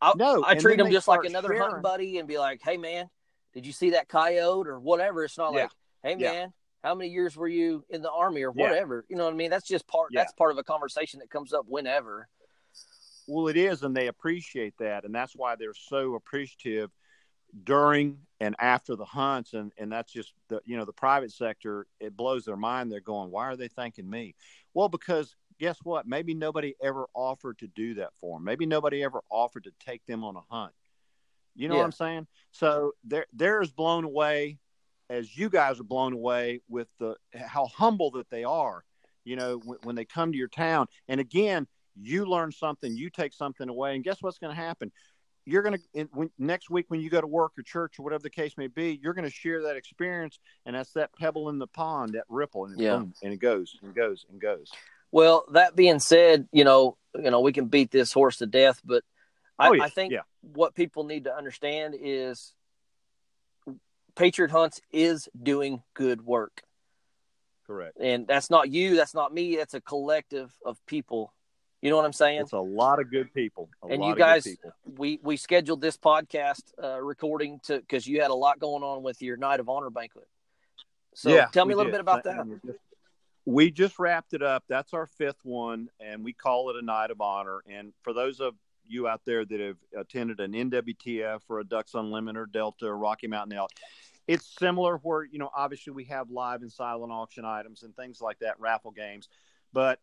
I, 0.00 0.12
No, 0.16 0.42
I 0.44 0.54
treat 0.56 0.76
them 0.78 0.90
just 0.90 1.06
like 1.06 1.24
another 1.24 1.48
sharing. 1.48 1.62
hunting 1.62 1.82
buddy 1.82 2.18
and 2.18 2.26
be 2.26 2.38
like, 2.38 2.60
"Hey, 2.62 2.76
man, 2.76 3.08
did 3.54 3.64
you 3.64 3.72
see 3.72 3.90
that 3.90 4.08
coyote 4.08 4.66
or 4.68 4.80
whatever?" 4.80 5.24
It's 5.24 5.38
not 5.38 5.52
Yeah. 5.54 5.62
like, 5.62 5.70
"Hey, 6.02 6.10
Yeah. 6.18 6.32
man, 6.32 6.54
how 6.82 6.94
many 6.94 7.10
years 7.10 7.36
were 7.36 7.48
you 7.48 7.84
in 7.88 8.02
the 8.02 8.10
army 8.10 8.42
or 8.42 8.52
Yeah. 8.54 8.68
whatever?" 8.68 9.04
You 9.08 9.16
know 9.16 9.24
what 9.24 9.34
I 9.34 9.36
mean? 9.36 9.50
That's 9.50 9.66
just 9.66 9.86
part. 9.86 10.10
Yeah. 10.12 10.20
That's 10.22 10.32
part 10.32 10.50
of 10.50 10.58
a 10.58 10.64
conversation 10.64 11.20
that 11.20 11.30
comes 11.30 11.52
up 11.52 11.66
whenever. 11.68 12.28
Well, 13.28 13.48
it 13.48 13.56
is, 13.56 13.82
and 13.82 13.96
they 13.96 14.06
appreciate 14.08 14.74
that, 14.78 15.04
and 15.04 15.14
that's 15.14 15.36
why 15.36 15.54
they're 15.54 15.74
so 15.74 16.14
appreciative 16.14 16.90
during 17.64 18.18
and 18.40 18.54
after 18.58 18.94
the 18.94 19.04
hunts, 19.04 19.54
and 19.54 19.72
and 19.78 19.90
that's 19.90 20.12
just 20.12 20.32
the 20.48 20.60
you 20.64 20.76
know 20.76 20.84
the 20.84 20.92
private 20.92 21.32
sector. 21.32 21.86
It 22.00 22.16
blows 22.16 22.44
their 22.44 22.56
mind. 22.56 22.90
They're 22.92 23.00
going, 23.00 23.30
why 23.30 23.46
are 23.46 23.56
they 23.56 23.68
thanking 23.68 24.08
me? 24.08 24.34
Well, 24.74 24.88
because 24.88 25.34
guess 25.58 25.78
what? 25.82 26.06
Maybe 26.06 26.34
nobody 26.34 26.74
ever 26.82 27.06
offered 27.14 27.58
to 27.58 27.66
do 27.68 27.94
that 27.94 28.10
for 28.20 28.36
them. 28.36 28.44
Maybe 28.44 28.66
nobody 28.66 29.02
ever 29.02 29.20
offered 29.30 29.64
to 29.64 29.72
take 29.84 30.04
them 30.06 30.24
on 30.24 30.36
a 30.36 30.42
hunt. 30.54 30.72
You 31.54 31.68
know 31.68 31.74
Yeah. 31.74 31.80
what 31.80 31.86
I'm 31.86 31.92
saying? 31.92 32.26
So 32.52 32.92
they're 33.04 33.26
they're 33.32 33.60
as 33.60 33.72
blown 33.72 34.04
away 34.04 34.58
as 35.10 35.36
you 35.36 35.48
guys 35.48 35.80
are 35.80 35.84
blown 35.84 36.12
away 36.12 36.60
with 36.68 36.88
the 36.98 37.16
how 37.34 37.66
humble 37.66 38.10
that 38.12 38.30
they 38.30 38.44
are. 38.44 38.84
You 39.24 39.36
know, 39.36 39.58
when, 39.58 39.78
when 39.82 39.96
they 39.96 40.04
come 40.04 40.32
to 40.32 40.38
your 40.38 40.48
town, 40.48 40.86
and 41.08 41.20
again, 41.20 41.66
you 42.00 42.24
learn 42.24 42.52
something, 42.52 42.96
you 42.96 43.10
take 43.10 43.32
something 43.32 43.68
away, 43.68 43.94
and 43.94 44.04
guess 44.04 44.22
what's 44.22 44.38
going 44.38 44.54
to 44.54 44.60
happen? 44.60 44.92
You're 45.44 45.62
going 45.62 45.78
to 45.94 46.30
next 46.38 46.70
week 46.70 46.86
when 46.88 47.00
you 47.00 47.10
go 47.10 47.20
to 47.20 47.26
work 47.26 47.52
or 47.58 47.62
church 47.62 47.98
or 47.98 48.04
whatever 48.04 48.22
the 48.22 48.30
case 48.30 48.56
may 48.56 48.66
be, 48.68 49.00
you're 49.02 49.14
going 49.14 49.24
to 49.24 49.30
share 49.30 49.62
that 49.62 49.76
experience, 49.76 50.38
and 50.66 50.76
that's 50.76 50.92
that 50.92 51.10
pebble 51.18 51.48
in 51.48 51.58
the 51.58 51.66
pond, 51.66 52.12
that 52.14 52.24
ripple, 52.28 52.66
and 52.66 52.78
it, 52.78 52.84
Yeah. 52.84 52.98
boom, 52.98 53.14
and 53.22 53.32
it 53.32 53.38
goes 53.38 53.76
and 53.82 53.94
goes 53.94 54.26
and 54.30 54.40
goes. 54.40 54.70
Well, 55.10 55.44
that 55.52 55.74
being 55.76 55.98
said, 55.98 56.48
you 56.52 56.64
know, 56.64 56.96
you 57.14 57.30
know, 57.30 57.40
we 57.40 57.52
can 57.52 57.66
beat 57.66 57.90
this 57.90 58.12
horse 58.12 58.38
to 58.38 58.46
death, 58.46 58.80
but 58.84 59.02
I, 59.58 59.68
Oh, 59.68 59.72
yeah. 59.72 59.82
I 59.84 59.88
think 59.88 60.12
Yeah. 60.12 60.22
what 60.42 60.74
people 60.74 61.04
need 61.04 61.24
to 61.24 61.34
understand 61.34 61.94
is 61.98 62.52
Patriot 64.14 64.50
Hunts 64.50 64.80
is 64.92 65.28
doing 65.40 65.82
good 65.94 66.22
work. 66.24 66.62
Correct. 67.66 67.96
And 68.00 68.26
that's 68.26 68.50
not 68.50 68.70
you, 68.70 68.96
that's 68.96 69.14
not 69.14 69.32
me, 69.32 69.56
that's 69.56 69.74
a 69.74 69.80
collective 69.80 70.52
of 70.64 70.78
people. 70.86 71.32
You 71.82 71.90
know 71.90 71.96
what 71.96 72.04
I'm 72.06 72.12
saying? 72.12 72.40
It's 72.40 72.52
a 72.52 72.58
lot 72.58 72.98
of 72.98 73.08
good 73.10 73.32
people. 73.32 73.68
A 73.82 73.86
And 73.88 74.00
lot 74.00 74.06
you 74.06 74.12
of 74.12 74.18
good 74.18 74.22
guys- 74.24 74.56
we 74.96 75.20
we 75.22 75.36
scheduled 75.36 75.80
this 75.80 75.96
podcast 75.96 76.62
uh, 76.82 77.00
recording 77.00 77.60
to 77.64 77.78
because 77.78 78.04
you 78.06 78.20
had 78.20 78.30
a 78.32 78.34
lot 78.34 78.58
going 78.58 78.82
on 78.82 79.02
with 79.04 79.22
your 79.22 79.36
Night 79.36 79.60
of 79.60 79.68
Honor 79.68 79.90
banquet. 79.90 80.26
So 81.14 81.30
Yeah, 81.32 81.46
tell 81.52 81.64
me 81.66 81.74
a 81.74 81.76
little 81.76 81.92
did. 81.92 81.98
bit 81.98 82.00
about 82.00 82.24
that. 82.24 82.46
We 83.48 83.70
just- 83.70 83.98
wrapped 83.98 84.34
it 84.34 84.42
up. 84.42 84.64
That's 84.68 84.92
our 84.92 85.06
fifth 85.06 85.42
one, 85.44 85.88
and 86.00 86.22
we 86.22 86.34
call 86.34 86.68
it 86.68 86.76
a 86.76 86.82
night 86.82 87.10
of 87.10 87.22
honor. 87.22 87.62
And 87.66 87.94
for 88.02 88.12
those 88.12 88.40
of 88.40 88.54
you 88.86 89.08
out 89.08 89.24
there 89.24 89.44
that 89.44 89.60
have 89.60 89.78
attended 89.96 90.40
an 90.40 90.54
NWTF 90.54 91.42
or 91.48 91.60
a 91.60 91.64
Ducks 91.64 91.94
Unlimited 91.94 92.36
or 92.36 92.46
Delta 92.46 92.86
or 92.86 92.98
Rocky 92.98 93.26
Mountain 93.26 93.56
Elk, 93.56 93.70
it's 94.26 94.46
similar 94.58 94.98
where, 94.98 95.24
you 95.24 95.38
know, 95.38 95.50
obviously 95.56 95.94
we 95.94 96.04
have 96.04 96.30
live 96.30 96.60
and 96.60 96.70
silent 96.70 97.10
auction 97.10 97.46
items 97.46 97.82
and 97.82 97.96
things 97.96 98.20
like 98.20 98.38
that, 98.40 98.60
raffle 98.60 98.90
games. 98.90 99.30
But 99.72 100.00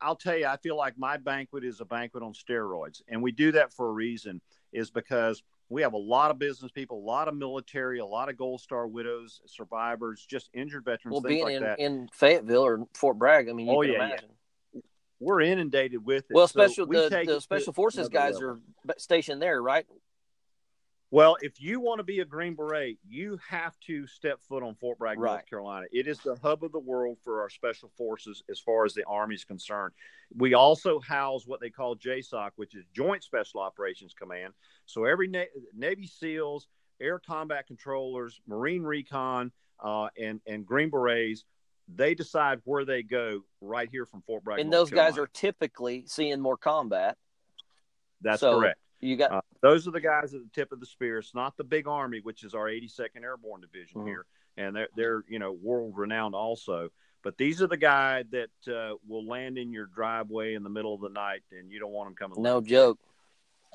I'll 0.00 0.16
tell 0.16 0.36
you, 0.36 0.46
I 0.46 0.58
feel 0.58 0.76
like 0.76 0.98
my 0.98 1.16
banquet 1.16 1.64
is 1.64 1.80
a 1.80 1.86
banquet 1.86 2.22
on 2.22 2.34
steroids. 2.34 3.00
And 3.08 3.22
we 3.22 3.32
do 3.32 3.52
that 3.52 3.72
for 3.72 3.88
a 3.88 3.92
reason, 3.92 4.42
is 4.72 4.90
because 4.90 5.42
we 5.68 5.82
have 5.82 5.92
a 5.94 5.98
lot 5.98 6.30
of 6.30 6.38
business 6.38 6.70
people, 6.70 6.98
a 6.98 7.06
lot 7.06 7.26
of 7.28 7.34
military, 7.36 7.98
a 7.98 8.06
lot 8.06 8.28
of 8.28 8.36
Gold 8.36 8.60
Star 8.60 8.86
widows, 8.86 9.40
survivors, 9.46 10.24
just 10.28 10.50
injured 10.52 10.84
veterans, 10.84 11.12
Well, 11.14 11.22
things 11.22 11.28
being 11.32 11.44
like 11.44 11.54
in, 11.56 11.62
that. 11.62 11.78
in 11.78 12.08
Fayetteville 12.12 12.64
or 12.64 12.86
Fort 12.94 13.18
Bragg, 13.18 13.48
I 13.48 13.52
mean, 13.52 13.66
you 13.66 13.72
Oh, 13.72 13.82
can 13.82 13.92
yeah, 13.92 14.08
yeah. 14.74 14.80
We're 15.20 15.40
inundated 15.40 16.04
with 16.04 16.24
it. 16.30 16.34
Well, 16.34 16.46
So 16.48 16.60
special 16.66 16.86
we 16.86 16.96
the, 16.96 17.08
the 17.26 17.40
special 17.40 17.72
forces 17.72 18.08
guys 18.08 18.34
level. 18.34 18.58
are 18.86 18.94
stationed 18.98 19.40
there, 19.40 19.62
right? 19.62 19.86
Well, 21.14 21.36
if 21.42 21.60
you 21.60 21.78
want 21.78 22.00
to 22.00 22.02
be 22.02 22.18
a 22.18 22.24
Green 22.24 22.56
Beret, 22.56 22.98
you 23.08 23.38
have 23.48 23.78
to 23.86 24.04
step 24.08 24.40
foot 24.48 24.64
on 24.64 24.74
Fort 24.74 24.98
Bragg, 24.98 25.16
North 25.16 25.48
Carolina. 25.48 25.86
It 25.92 26.08
is 26.08 26.18
the 26.18 26.34
hub 26.42 26.64
of 26.64 26.72
the 26.72 26.80
world 26.80 27.18
for 27.22 27.40
our 27.40 27.48
special 27.48 27.88
forces 27.96 28.42
as 28.50 28.58
far 28.58 28.84
as 28.84 28.94
the 28.94 29.04
Army 29.04 29.36
is 29.36 29.44
concerned. 29.44 29.92
We 30.36 30.54
also 30.54 30.98
house 30.98 31.46
what 31.46 31.60
they 31.60 31.70
call 31.70 31.94
JSOC, 31.94 32.50
which 32.56 32.74
is 32.74 32.84
Joint 32.92 33.22
Special 33.22 33.60
Operations 33.60 34.12
Command. 34.12 34.54
So 34.86 35.04
every 35.04 35.28
Na- 35.28 35.44
Navy 35.72 36.08
SEALs, 36.08 36.66
Air 37.00 37.20
Combat 37.20 37.64
Controllers, 37.68 38.40
Marine 38.48 38.82
Recon, 38.82 39.52
uh, 39.78 40.08
and 40.18 40.40
and 40.48 40.66
Green 40.66 40.90
Berets, 40.90 41.44
they 41.94 42.16
decide 42.16 42.58
where 42.64 42.84
they 42.84 43.04
go 43.04 43.44
right 43.60 43.88
here 43.88 44.04
from 44.04 44.22
Fort 44.22 44.42
Bragg. 44.42 44.58
and 44.58 44.68
North 44.68 44.90
those 44.90 44.90
guys 44.90 45.16
are 45.16 45.28
typically 45.28 46.06
seeing 46.08 46.40
more 46.40 46.56
combat. 46.56 47.16
That's 48.20 48.40
so- 48.40 48.58
correct. 48.58 48.80
You 49.04 49.16
got 49.16 49.32
Uh, 49.32 49.40
those 49.60 49.86
are 49.86 49.90
the 49.90 50.00
guys 50.00 50.32
at 50.34 50.40
the 50.42 50.48
tip 50.52 50.72
of 50.72 50.80
the 50.80 50.86
spear. 50.86 51.18
It's 51.18 51.34
not 51.34 51.56
the 51.56 51.64
big 51.64 51.86
army, 51.86 52.20
which 52.20 52.42
is 52.42 52.54
our 52.54 52.68
82nd 52.68 53.22
Airborne 53.22 53.60
Division 53.60 54.00
Mhm. 54.02 54.06
here, 54.06 54.26
and 54.56 54.74
they're 54.74 54.88
they're 54.96 55.24
you 55.28 55.38
know 55.38 55.52
world 55.52 55.96
renowned 55.96 56.34
also. 56.34 56.90
But 57.22 57.36
these 57.38 57.60
are 57.62 57.66
the 57.66 57.76
guy 57.76 58.24
that 58.24 58.50
uh, 58.68 58.96
will 59.06 59.26
land 59.26 59.58
in 59.58 59.72
your 59.72 59.86
driveway 59.86 60.54
in 60.54 60.62
the 60.62 60.70
middle 60.70 60.94
of 60.94 61.00
the 61.00 61.08
night, 61.10 61.42
and 61.52 61.70
you 61.70 61.78
don't 61.80 61.92
want 61.92 62.08
them 62.08 62.16
coming. 62.16 62.42
no 62.42 62.60
joke. 62.60 62.98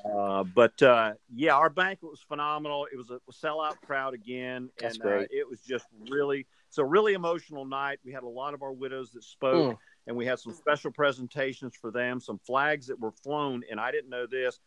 Uh, 0.04 0.42
but 0.44 0.80
uh, 0.82 1.12
yeah, 1.34 1.54
our 1.54 1.68
banquet 1.70 2.10
was 2.10 2.20
phenomenal. 2.22 2.86
It 2.92 2.96
was 2.96 3.10
a 3.10 3.20
sellout 3.30 3.80
crowd 3.82 4.14
again, 4.14 4.70
That's 4.78 4.96
and. 4.98 5.06
Uh, 5.06 5.26
it 5.30 5.48
was 5.48 5.60
just 5.62 5.86
really 6.08 6.46
it's 6.68 6.78
a 6.78 6.84
really 6.84 7.14
emotional 7.14 7.64
night. 7.64 7.98
We 8.04 8.12
had 8.12 8.22
a 8.22 8.28
lot 8.28 8.54
of 8.54 8.62
our 8.62 8.72
widows 8.72 9.12
that 9.12 9.24
spoke, 9.24 9.74
Mm. 9.76 9.78
and 10.06 10.16
we 10.16 10.24
had 10.24 10.38
some 10.38 10.52
special 10.54 10.90
presentations 10.92 11.74
for 11.76 11.90
them, 11.90 12.20
some 12.20 12.38
flags 12.38 12.86
that 12.86 12.98
were 12.98 13.10
flown, 13.12 13.62
and 13.70 13.78
I 13.80 13.90
didn't 13.90 14.10
know 14.10 14.26
this 14.26 14.58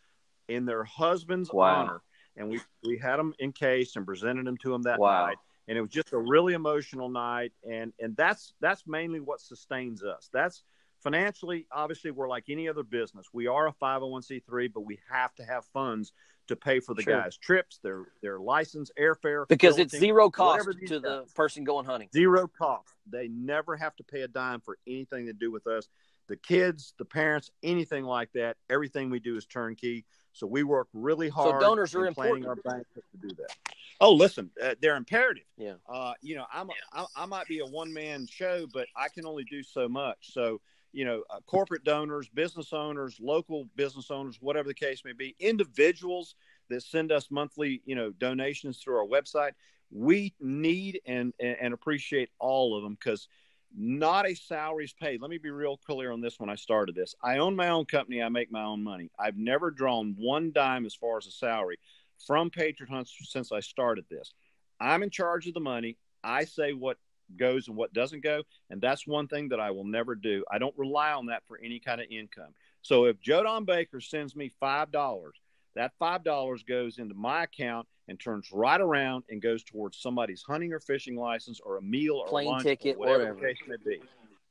in 0.48 0.66
their 0.66 0.84
husband's 0.84 1.52
Wow. 1.52 1.82
honor, 1.82 2.02
and 2.36 2.50
we 2.50 2.60
we 2.84 2.98
had 2.98 3.18
them 3.18 3.34
encased 3.40 3.96
and 3.96 4.06
presented 4.06 4.46
them 4.46 4.58
to 4.58 4.72
them 4.72 4.84
that 4.84 5.00
Wow. 5.00 5.26
night. 5.28 5.38
And 5.68 5.78
it 5.78 5.82
was 5.82 5.92
just 5.92 6.12
a 6.12 6.18
really 6.18 6.54
emotional 6.54 7.10
night, 7.10 7.54
and 7.70 7.94
and 8.00 8.16
that's 8.16 8.54
that's 8.60 8.86
mainly 8.86 9.20
what 9.20 9.40
sustains 9.40 10.04
us. 10.04 10.30
That's 10.34 10.64
financially, 11.00 11.68
obviously, 11.72 12.12
we're 12.12 12.30
like 12.30 12.46
any 12.50 12.68
other 12.68 12.84
business. 12.84 13.28
We 13.34 13.48
are 13.48 13.68
a 13.68 13.74
501c3, 13.74 14.74
but 14.74 14.82
we 14.82 15.00
have 15.10 15.34
to 15.36 15.44
have 15.44 15.66
funds 15.66 16.14
to 16.48 16.56
pay 16.56 16.80
for 16.80 16.94
the 16.94 17.02
Sure. 17.02 17.22
guys' 17.22 17.38
trips, 17.38 17.80
their 17.82 18.04
their 18.22 18.40
license, 18.40 18.92
airfare, 19.00 19.48
Because 19.48 19.80
it's 19.80 19.96
zero 19.96 20.30
cost 20.30 20.68
to 20.88 21.00
the 21.00 21.26
person 21.36 21.64
going 21.64 21.86
hunting. 21.86 22.10
zero 22.14 22.48
cost. 22.48 22.96
They 23.10 23.30
never 23.30 23.78
have 23.78 23.96
to 23.98 24.04
pay 24.04 24.22
a 24.22 24.28
dime 24.28 24.60
for 24.60 24.78
anything 24.86 25.28
to 25.28 25.34
do 25.34 25.52
with 25.52 25.68
us. 25.68 25.88
The 26.28 26.36
kids, 26.38 26.94
the 26.98 27.06
parents, 27.06 27.52
anything 27.64 28.06
like 28.06 28.32
that, 28.34 28.58
everything 28.70 29.10
we 29.10 29.20
do 29.20 29.36
is 29.38 29.46
turnkey. 29.46 30.06
So 30.34 30.48
we 30.48 30.64
work 30.64 30.88
really 30.94 31.30
hard. 31.30 31.56
So 31.56 31.60
donors 31.60 31.96
are 31.96 32.12
planning 32.12 32.38
important. 32.38 32.66
our 32.66 32.74
banquet 32.74 33.06
to 33.12 33.28
do 33.28 33.36
that. 33.36 33.56
Oh, 34.02 34.12
listen, 34.12 34.50
uh, 34.62 34.76
they're 34.82 34.96
imperative. 34.96 35.46
Yeah. 35.58 35.76
Uh, 35.88 36.14
you 36.22 36.36
know, 36.36 36.46
I'm 36.52 36.70
I, 36.92 37.06
I 37.16 37.26
might 37.26 37.48
be 37.48 37.60
a 37.60 37.66
one 37.66 37.94
man 37.94 38.28
show, 38.28 38.66
but 38.74 38.88
I 38.96 39.08
can 39.08 39.26
only 39.26 39.44
do 39.44 39.64
so 39.64 39.88
much. 39.88 40.34
So 40.34 40.60
you 40.92 41.06
know, 41.06 41.24
uh, 41.30 41.40
corporate 41.48 41.84
donors, 41.84 42.30
business 42.30 42.72
owners, 42.72 43.18
local 43.20 43.68
business 43.76 44.12
owners, 44.12 44.38
whatever 44.40 44.68
the 44.68 44.74
case 44.74 45.04
may 45.04 45.14
be, 45.14 45.36
individuals 45.40 46.36
that 46.70 46.84
send 46.84 47.12
us 47.12 47.32
monthly, 47.32 47.82
you 47.86 47.96
know, 47.96 48.12
donations 48.12 48.78
through 48.78 48.98
our 48.98 49.08
website. 49.08 49.52
We 49.92 50.34
need 50.40 51.02
and 51.06 51.34
and, 51.40 51.58
and 51.62 51.74
appreciate 51.74 52.30
all 52.40 52.76
of 52.76 52.84
them 52.84 52.96
because 52.96 53.28
not 53.76 54.28
a 54.28 54.36
salary 54.36 54.86
is 54.86 54.94
paid. 54.94 55.22
Let 55.22 55.30
me 55.30 55.38
be 55.38 55.50
real 55.50 55.78
clear 55.78 56.12
on 56.12 56.22
this 56.22 56.40
when 56.40 56.50
I 56.50 56.56
started 56.56 56.96
this. 56.96 57.16
I 57.24 57.38
own 57.38 57.56
my 57.56 57.70
own 57.70 57.86
company. 57.86 58.22
I 58.22 58.30
make 58.30 58.52
my 58.52 58.64
own 58.64 58.84
money. 58.84 59.10
I've 59.18 59.38
never 59.38 59.72
drawn 59.72 60.16
one 60.18 60.52
dime 60.54 60.86
as 60.86 60.94
far 60.94 61.18
as 61.18 61.26
a 61.26 61.32
salary 61.32 61.78
from 62.26 62.50
Patriot 62.50 62.90
Hunts 62.90 63.16
since 63.24 63.52
I 63.52 63.60
started 63.60 64.06
this. 64.10 64.34
I'm 64.80 65.04
in 65.04 65.10
charge 65.10 65.48
of 65.48 65.54
the 65.54 65.60
money. 65.60 65.98
I 66.24 66.46
say 66.46 66.74
what 66.74 66.98
goes 67.38 67.68
and 67.68 67.76
what 67.76 67.94
doesn't 67.94 68.24
go. 68.24 68.44
And 68.70 68.82
that's 68.82 69.08
one 69.08 69.28
thing 69.28 69.50
that 69.50 69.60
I 69.60 69.72
will 69.72 69.86
never 69.86 70.16
do. 70.16 70.44
I 70.52 70.60
don't 70.60 70.78
rely 70.78 71.12
on 71.14 71.28
that 71.28 71.44
for 71.48 71.60
any 71.64 71.80
kind 71.80 72.02
of 72.02 72.08
income. 72.10 72.54
So 72.82 73.06
if 73.06 73.20
Joe 73.22 73.44
Don 73.44 73.66
Baker 73.66 74.02
sends 74.02 74.36
me 74.36 74.52
$5, 74.62 75.32
that 75.76 75.92
$5 76.00 76.66
goes 76.68 76.98
into 77.00 77.16
my 77.16 77.44
account 77.44 77.88
and 78.08 78.20
turns 78.20 78.50
right 78.52 78.80
around 78.80 79.24
and 79.30 79.42
goes 79.42 79.64
towards 79.64 79.98
somebody's 80.00 80.44
hunting 80.44 80.74
or 80.74 80.80
fishing 80.80 81.16
license 81.16 81.60
or 81.64 81.78
a 81.78 81.82
meal 81.82 82.16
or 82.16 82.28
Plane 82.28 82.48
lunch 82.48 82.64
ticket, 82.64 82.96
or 82.96 83.00
whatever, 83.00 83.20
whatever. 83.20 83.40
the 83.40 83.48
case 83.48 83.58
may 83.68 83.76
be. 83.92 84.02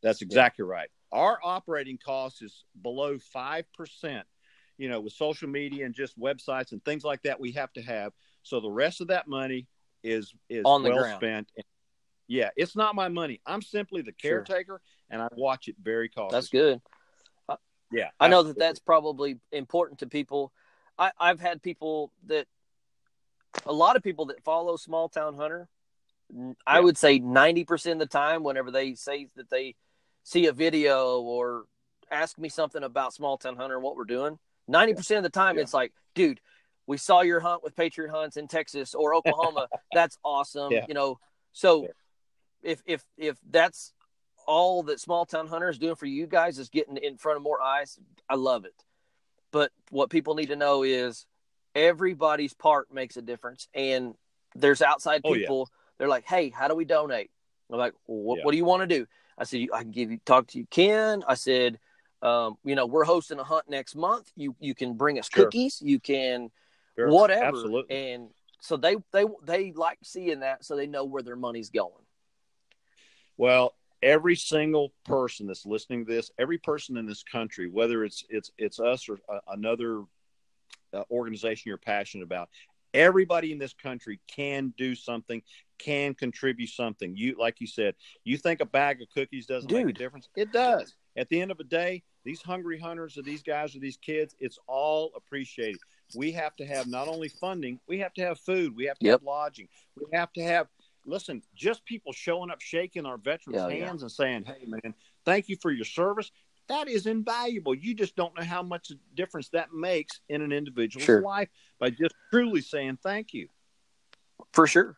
That's 0.03 0.23
exactly 0.23 0.65
right. 0.65 0.89
Our 1.13 1.39
operating 1.45 1.99
cost 2.05 2.43
is 2.43 2.65
below 2.83 3.19
5%, 3.19 4.23
you 4.79 4.89
know, 4.89 5.01
with 5.01 5.13
social 5.13 5.49
media 5.49 5.85
and 5.87 5.95
just 5.95 6.19
websites 6.19 6.73
and 6.73 6.85
things 6.85 7.05
like 7.05 7.23
that 7.23 7.39
we 7.39 7.53
have 7.53 7.73
to 7.75 7.83
have. 7.83 8.13
So 8.43 8.61
the 8.61 8.71
rest 8.71 9.01
of 9.01 9.09
that 9.09 9.29
money 9.29 9.69
is 10.03 10.35
is 10.49 10.65
On 10.65 10.83
the 10.83 10.91
well 10.91 10.99
ground. 10.99 11.17
spent. 11.17 11.53
Yeah, 12.27 12.51
it's 12.57 12.75
not 12.75 12.95
my 12.97 13.09
money. 13.09 13.41
I'm 13.47 13.63
simply 13.63 14.03
the 14.03 14.13
Sure. 14.17 14.43
caretaker 14.43 14.81
and 15.11 15.21
I 15.23 15.29
watch 15.37 15.69
it 15.69 15.77
very 15.81 16.09
cautiously. 16.09 16.37
That's 16.37 16.49
good. 16.49 16.81
Yeah. 17.93 18.09
I 18.19 18.29
know 18.29 18.43
that 18.43 18.59
that's 18.59 18.81
probably 18.81 19.39
important 19.53 20.01
to 20.01 20.07
people. 20.07 20.53
I, 20.99 21.11
I've 21.19 21.41
had 21.41 21.63
people 21.63 22.13
that, 22.27 22.47
a 23.67 23.73
lot 23.73 23.97
of 23.97 24.03
people 24.03 24.27
that 24.27 24.43
follow 24.45 24.77
Small 24.77 25.09
Town 25.09 25.35
Hunter. 25.37 25.69
I 26.67 26.81
would 26.81 26.97
say 26.97 27.19
ninety 27.19 27.65
percent 27.65 28.01
of 28.01 28.09
the 28.09 28.13
time, 28.19 28.43
whenever 28.43 28.71
they 28.71 28.95
say 28.95 29.29
that 29.37 29.51
they 29.51 29.75
see 30.23 30.47
a 30.47 30.53
video 30.53 31.21
or 31.21 31.65
ask 32.11 32.39
me 32.39 32.49
something 32.49 32.83
about 32.83 33.13
small 33.13 33.37
town 33.37 33.57
hunter 33.57 33.75
and 33.75 33.83
what 33.85 33.97
we're 33.97 34.05
doing, 34.05 34.39
ninety 34.67 34.95
percent 34.95 35.19
of 35.19 35.25
the 35.25 35.39
time 35.39 35.57
Yeah. 35.57 35.63
it's 35.63 35.75
like, 35.75 35.93
dude, 36.15 36.41
we 36.87 36.97
saw 36.97 37.21
your 37.21 37.41
hunt 37.41 37.63
with 37.63 37.77
Patriot 37.77 38.11
Hunts 38.11 38.39
in 38.39 38.49
Texas 38.49 38.95
or 38.95 39.15
Oklahoma. 39.19 39.69
that's 39.93 40.17
awesome. 40.25 40.73
Yeah. 40.73 40.87
You 40.89 40.95
know, 40.95 41.19
so 41.53 41.89
if 42.63 42.81
if 42.87 43.05
if 43.19 43.37
that's 43.51 43.93
all 44.47 44.83
that 44.85 45.01
small 45.01 45.27
town 45.27 45.49
hunter 45.49 45.69
is 45.69 45.79
doing 45.79 45.97
for 45.97 46.07
you 46.07 46.27
guys 46.27 46.59
is 46.59 46.71
getting 46.71 46.97
in 46.97 47.19
front 47.19 47.37
of 47.37 47.43
more 47.43 47.61
eyes, 47.61 47.99
I 48.27 48.37
love 48.37 48.65
it. 48.65 48.75
But 49.53 49.71
what 49.91 50.11
people 50.11 50.35
need 50.35 50.49
to 50.49 50.57
know 50.57 50.83
is 50.83 51.27
everybody's 51.75 52.55
part 52.55 52.93
makes 52.93 53.17
a 53.17 53.23
difference, 53.23 53.69
and 53.75 54.15
there's 54.55 54.83
outside 54.83 55.21
Oh, 55.25 55.35
yeah. 55.35 55.43
people. 55.43 55.69
They're 55.99 56.09
like, 56.09 56.27
"Hey, 56.27 56.49
how 56.51 56.69
do 56.69 56.75
we 56.75 56.85
donate?" 56.85 57.31
I'm 57.71 57.79
like, 57.79 57.95
well, 58.07 58.37
Yeah. 58.37 58.45
what 58.45 58.51
do 58.51 58.57
you 58.57 58.65
want 58.65 58.83
to 58.83 58.87
do? 58.87 59.07
I 59.39 59.45
said, 59.45 59.67
I 59.73 59.83
can 59.83 59.93
give 59.93 60.11
you 60.11 60.19
talk 60.27 60.49
to 60.49 60.59
you, 60.59 60.67
Ken. 60.67 61.25
I 61.27 61.35
said, 61.35 61.79
um, 62.21 62.59
you 62.65 62.75
know, 62.75 62.87
we're 62.87 63.05
hosting 63.05 63.39
a 63.39 63.45
hunt 63.45 63.69
next 63.69 63.95
month. 63.95 64.31
You 64.37 64.55
you 64.61 64.75
can 64.75 64.95
bring 64.95 65.19
us 65.19 65.29
Sure. 65.29 65.47
cookies. 65.47 65.81
You 65.83 65.99
can 66.01 66.51
Sure. 66.97 67.09
whatever. 67.09 67.47
Absolutely. 67.47 67.97
And 68.13 68.29
so 68.61 68.77
they 68.77 68.97
they 69.13 69.25
they 69.43 69.73
like 69.73 69.99
seeing 70.03 70.41
that, 70.41 70.65
so 70.65 70.77
they 70.77 70.87
know 70.87 71.05
where 71.05 71.23
their 71.23 71.37
money's 71.37 71.71
going. 71.71 72.05
Well, 73.37 73.75
every 74.03 74.37
single 74.37 74.93
person 75.05 75.47
that's 75.47 75.65
listening 75.65 76.05
to 76.07 76.13
this, 76.13 76.31
every 76.39 76.59
person 76.59 76.97
in 76.97 77.07
this 77.07 77.23
country, 77.23 77.69
whether 77.69 78.05
it's 78.05 78.25
it's 78.29 78.51
it's 78.59 78.81
us 78.81 79.09
or 79.09 79.19
uh, 79.29 79.39
another 79.49 80.03
uh, 80.93 81.03
organization 81.11 81.69
you're 81.69 81.79
passionate 81.79 82.25
about, 82.25 82.49
everybody 82.95 83.53
in 83.53 83.59
this 83.59 83.73
country 83.73 84.21
can 84.27 84.75
do 84.77 84.95
something, 84.95 85.43
can 85.79 86.15
contribute 86.15 86.71
something. 86.71 87.17
You 87.17 87.37
like 87.39 87.61
you 87.61 87.67
said, 87.67 87.95
you 88.25 88.37
think 88.37 88.61
a 88.61 88.67
bag 88.67 89.01
of 89.03 89.09
cookies 89.11 89.47
doesn't 89.47 89.73
make 89.73 89.89
a 89.89 89.93
difference? 89.93 90.29
It 90.37 90.53
does. 90.53 90.95
At 91.17 91.29
the 91.29 91.41
end 91.41 91.51
of 91.51 91.59
the 91.59 91.65
day, 91.65 92.03
these 92.25 92.41
hungry 92.41 92.79
hunters 92.79 93.19
or 93.19 93.23
these 93.23 93.43
guys 93.43 93.77
or 93.77 93.81
these 93.81 93.99
kids, 93.99 94.35
it's 94.41 94.59
all 94.67 95.13
appreciated. 95.15 95.81
We 96.15 96.33
have 96.33 96.57
to 96.57 96.67
have 96.67 96.87
not 96.87 97.09
only 97.09 97.29
funding, 97.29 97.81
we 97.87 97.99
have 97.99 98.15
to 98.15 98.23
have 98.23 98.39
food, 98.41 98.75
we 98.75 98.87
have 98.87 98.99
to 99.01 99.07
Yep. 99.07 99.21
have 99.21 99.23
lodging, 99.23 99.69
we 99.97 100.07
have 100.17 100.33
to 100.35 100.43
have 100.43 100.69
listen, 101.05 101.43
just 101.55 101.85
people 101.85 102.13
showing 102.13 102.51
up, 102.51 102.61
shaking 102.61 103.07
our 103.07 103.17
veterans' 103.19 103.57
Yeah, 103.57 103.69
yeah. 103.69 103.87
hands 103.87 104.03
and 104.03 104.11
saying, 104.13 104.45
Hey 104.45 104.65
man, 104.67 104.95
thank 105.25 105.49
you 105.49 105.57
for 105.61 105.71
your 105.71 105.85
service. 105.85 106.31
That 106.69 106.89
is 106.89 107.07
invaluable. 107.07 107.75
You 107.75 107.95
just 107.95 108.15
don't 108.17 108.37
know 108.37 108.45
how 108.45 108.63
much 108.63 108.93
difference 109.15 109.49
that 109.51 109.73
makes 109.73 110.21
in 110.29 110.43
an 110.43 110.53
individual's 110.53 111.05
Sure. 111.05 111.21
life 111.21 111.49
by 111.79 111.91
just 111.91 112.15
truly 112.33 112.61
saying 112.61 112.99
thank 113.03 113.35
you. 113.35 113.49
For 114.53 114.67
sure. 114.67 114.97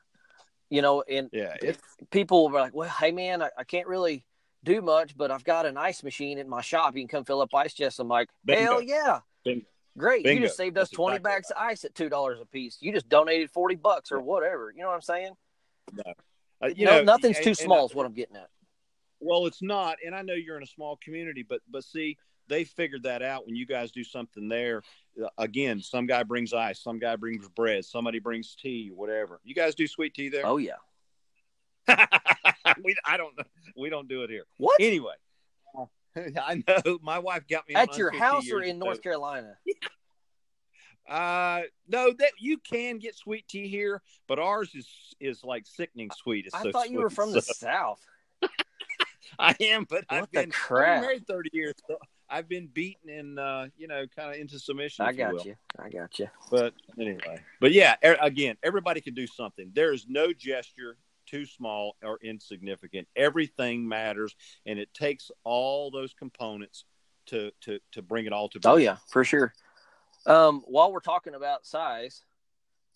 You 0.70 0.82
know, 0.82 1.02
and 1.02 1.28
Yeah, 1.32 1.56
it's 1.62 1.80
people 2.10 2.48
were 2.48 2.60
like, 2.60 2.74
"Well, 2.74 2.88
hey 2.88 3.12
man, 3.12 3.42
I, 3.42 3.50
I 3.58 3.64
can't 3.64 3.86
really 3.86 4.24
do 4.64 4.80
much, 4.82 5.16
but 5.16 5.30
I've 5.30 5.44
got 5.44 5.66
an 5.66 5.76
ice 5.76 6.02
machine 6.02 6.38
in 6.38 6.48
my 6.48 6.60
shop. 6.62 6.96
You 6.96 7.02
can 7.02 7.08
come 7.08 7.24
fill 7.24 7.40
up 7.40 7.54
ice 7.54 7.74
chests." 7.74 7.98
I'm 7.98 8.08
like, 8.08 8.28
Bingo. 8.44 8.62
"Hell 8.62 8.82
yeah, 8.82 9.20
Bingo. 9.44 9.66
great! 9.96 10.24
You 10.26 10.40
just 10.40 10.56
saved 10.56 10.76
us 10.78 10.88
That's 10.88 10.96
twenty 10.96 11.16
exactly 11.16 11.30
bags 11.36 11.50
of 11.50 11.56
ice 11.58 11.84
at 11.84 11.94
two 11.94 12.08
dollars 12.08 12.40
a 12.40 12.46
piece. 12.46 12.78
You 12.80 12.92
just 12.92 13.08
donated 13.08 13.50
forty 13.50 13.76
bucks 13.76 14.10
or 14.10 14.20
whatever. 14.20 14.72
You 14.74 14.82
know 14.82 14.88
what 14.88 14.94
I'm 14.94 15.02
saying? 15.02 15.34
Uh, 16.62 16.66
you 16.74 16.84
no, 16.86 16.98
know, 16.98 17.04
nothing's 17.04 17.36
and- 17.36 17.44
too 17.44 17.54
small. 17.54 17.82
I- 17.82 17.84
is 17.84 17.94
what 17.94 18.06
I'm 18.06 18.14
getting 18.14 18.36
at. 18.36 18.48
Well, 19.20 19.46
it's 19.46 19.62
not, 19.62 19.96
and 20.04 20.14
I 20.14 20.20
know 20.22 20.34
you're 20.34 20.56
in 20.58 20.62
a 20.62 20.66
small 20.66 20.98
community, 21.02 21.42
but 21.48 21.60
but 21.70 21.82
see, 21.84 22.18
they 22.48 22.64
figured 22.64 23.04
that 23.04 23.22
out 23.22 23.46
when 23.46 23.56
you 23.56 23.64
guys 23.66 23.90
do 23.90 24.04
something 24.04 24.48
there. 24.48 24.82
Uh, 25.22 25.28
Again, 25.38 25.80
some 25.80 26.06
guy 26.06 26.24
brings 26.24 26.52
ice, 26.52 26.82
some 26.82 26.98
guy 26.98 27.16
brings 27.16 27.48
bread, 27.48 27.84
somebody 27.86 28.18
brings 28.18 28.54
tea, 28.54 28.90
whatever. 28.94 29.40
You 29.44 29.54
guys 29.54 29.74
do 29.74 29.86
sweet 29.86 30.12
tea 30.14 30.28
there? 30.28 30.44
Oh 30.44 30.58
yeah. 30.58 30.74
we, 32.84 32.94
I 33.04 33.16
don't 33.16 33.36
know. 33.36 33.44
We 33.76 33.88
don't 33.90 34.08
do 34.08 34.22
it 34.22 34.30
here. 34.30 34.44
What? 34.58 34.76
Anyway, 34.80 35.14
I 36.16 36.62
know 36.66 36.98
my 37.02 37.18
wife 37.18 37.44
got 37.48 37.68
me 37.68 37.74
At 37.74 37.96
your 37.96 38.10
house 38.10 38.50
or 38.50 38.62
in 38.62 38.76
ago. 38.76 38.86
North 38.86 39.02
Carolina? 39.02 39.56
Uh, 41.08 41.62
no, 41.88 42.12
that 42.12 42.32
you 42.38 42.58
can 42.58 42.98
get 42.98 43.14
sweet 43.14 43.46
tea 43.46 43.68
here, 43.68 44.02
but 44.26 44.38
ours 44.38 44.74
is 44.74 44.88
is 45.20 45.44
like 45.44 45.66
sickening 45.66 46.10
sweet. 46.10 46.46
It's 46.46 46.54
I 46.54 46.62
so 46.62 46.72
thought 46.72 46.90
you 46.90 47.00
were 47.00 47.10
from 47.10 47.32
the 47.32 47.42
so- 47.42 47.52
South. 47.56 48.00
I 49.38 49.54
am, 49.60 49.84
but 49.88 50.04
What 50.08 50.22
I've 50.22 50.30
been 50.30 50.50
crap? 50.50 51.02
Married 51.02 51.26
thirty 51.26 51.50
years. 51.52 51.74
So 51.88 51.98
I've 52.28 52.48
been 52.48 52.68
beaten 52.68 53.10
and 53.10 53.38
uh, 53.38 53.66
you 53.76 53.86
know, 53.86 54.06
kind 54.14 54.34
of 54.34 54.40
into 54.40 54.58
submission. 54.58 55.04
I 55.04 55.12
got 55.12 55.34
will. 55.34 55.42
you. 55.42 55.56
I 55.78 55.88
got 55.88 56.18
you. 56.18 56.28
But 56.50 56.74
anyway, 56.98 57.40
but 57.60 57.72
yeah, 57.72 57.96
er, 58.04 58.16
again, 58.20 58.56
everybody 58.62 59.00
can 59.00 59.14
do 59.14 59.26
something. 59.26 59.70
There 59.74 59.92
is 59.92 60.06
no 60.08 60.32
gesture 60.32 60.96
too 61.26 61.46
small 61.46 61.96
or 62.02 62.18
insignificant. 62.22 63.08
Everything 63.16 63.86
matters, 63.86 64.36
and 64.66 64.78
it 64.78 64.92
takes 64.94 65.30
all 65.42 65.90
those 65.90 66.14
components 66.14 66.84
to 67.26 67.50
to 67.62 67.78
to 67.92 68.02
bring 68.02 68.26
it 68.26 68.32
all 68.32 68.48
to. 68.50 68.60
Oh 68.64 68.76
yeah, 68.76 68.96
for 69.10 69.24
sure. 69.24 69.52
Um, 70.26 70.62
while 70.66 70.92
we're 70.92 71.00
talking 71.00 71.34
about 71.34 71.66
size, 71.66 72.22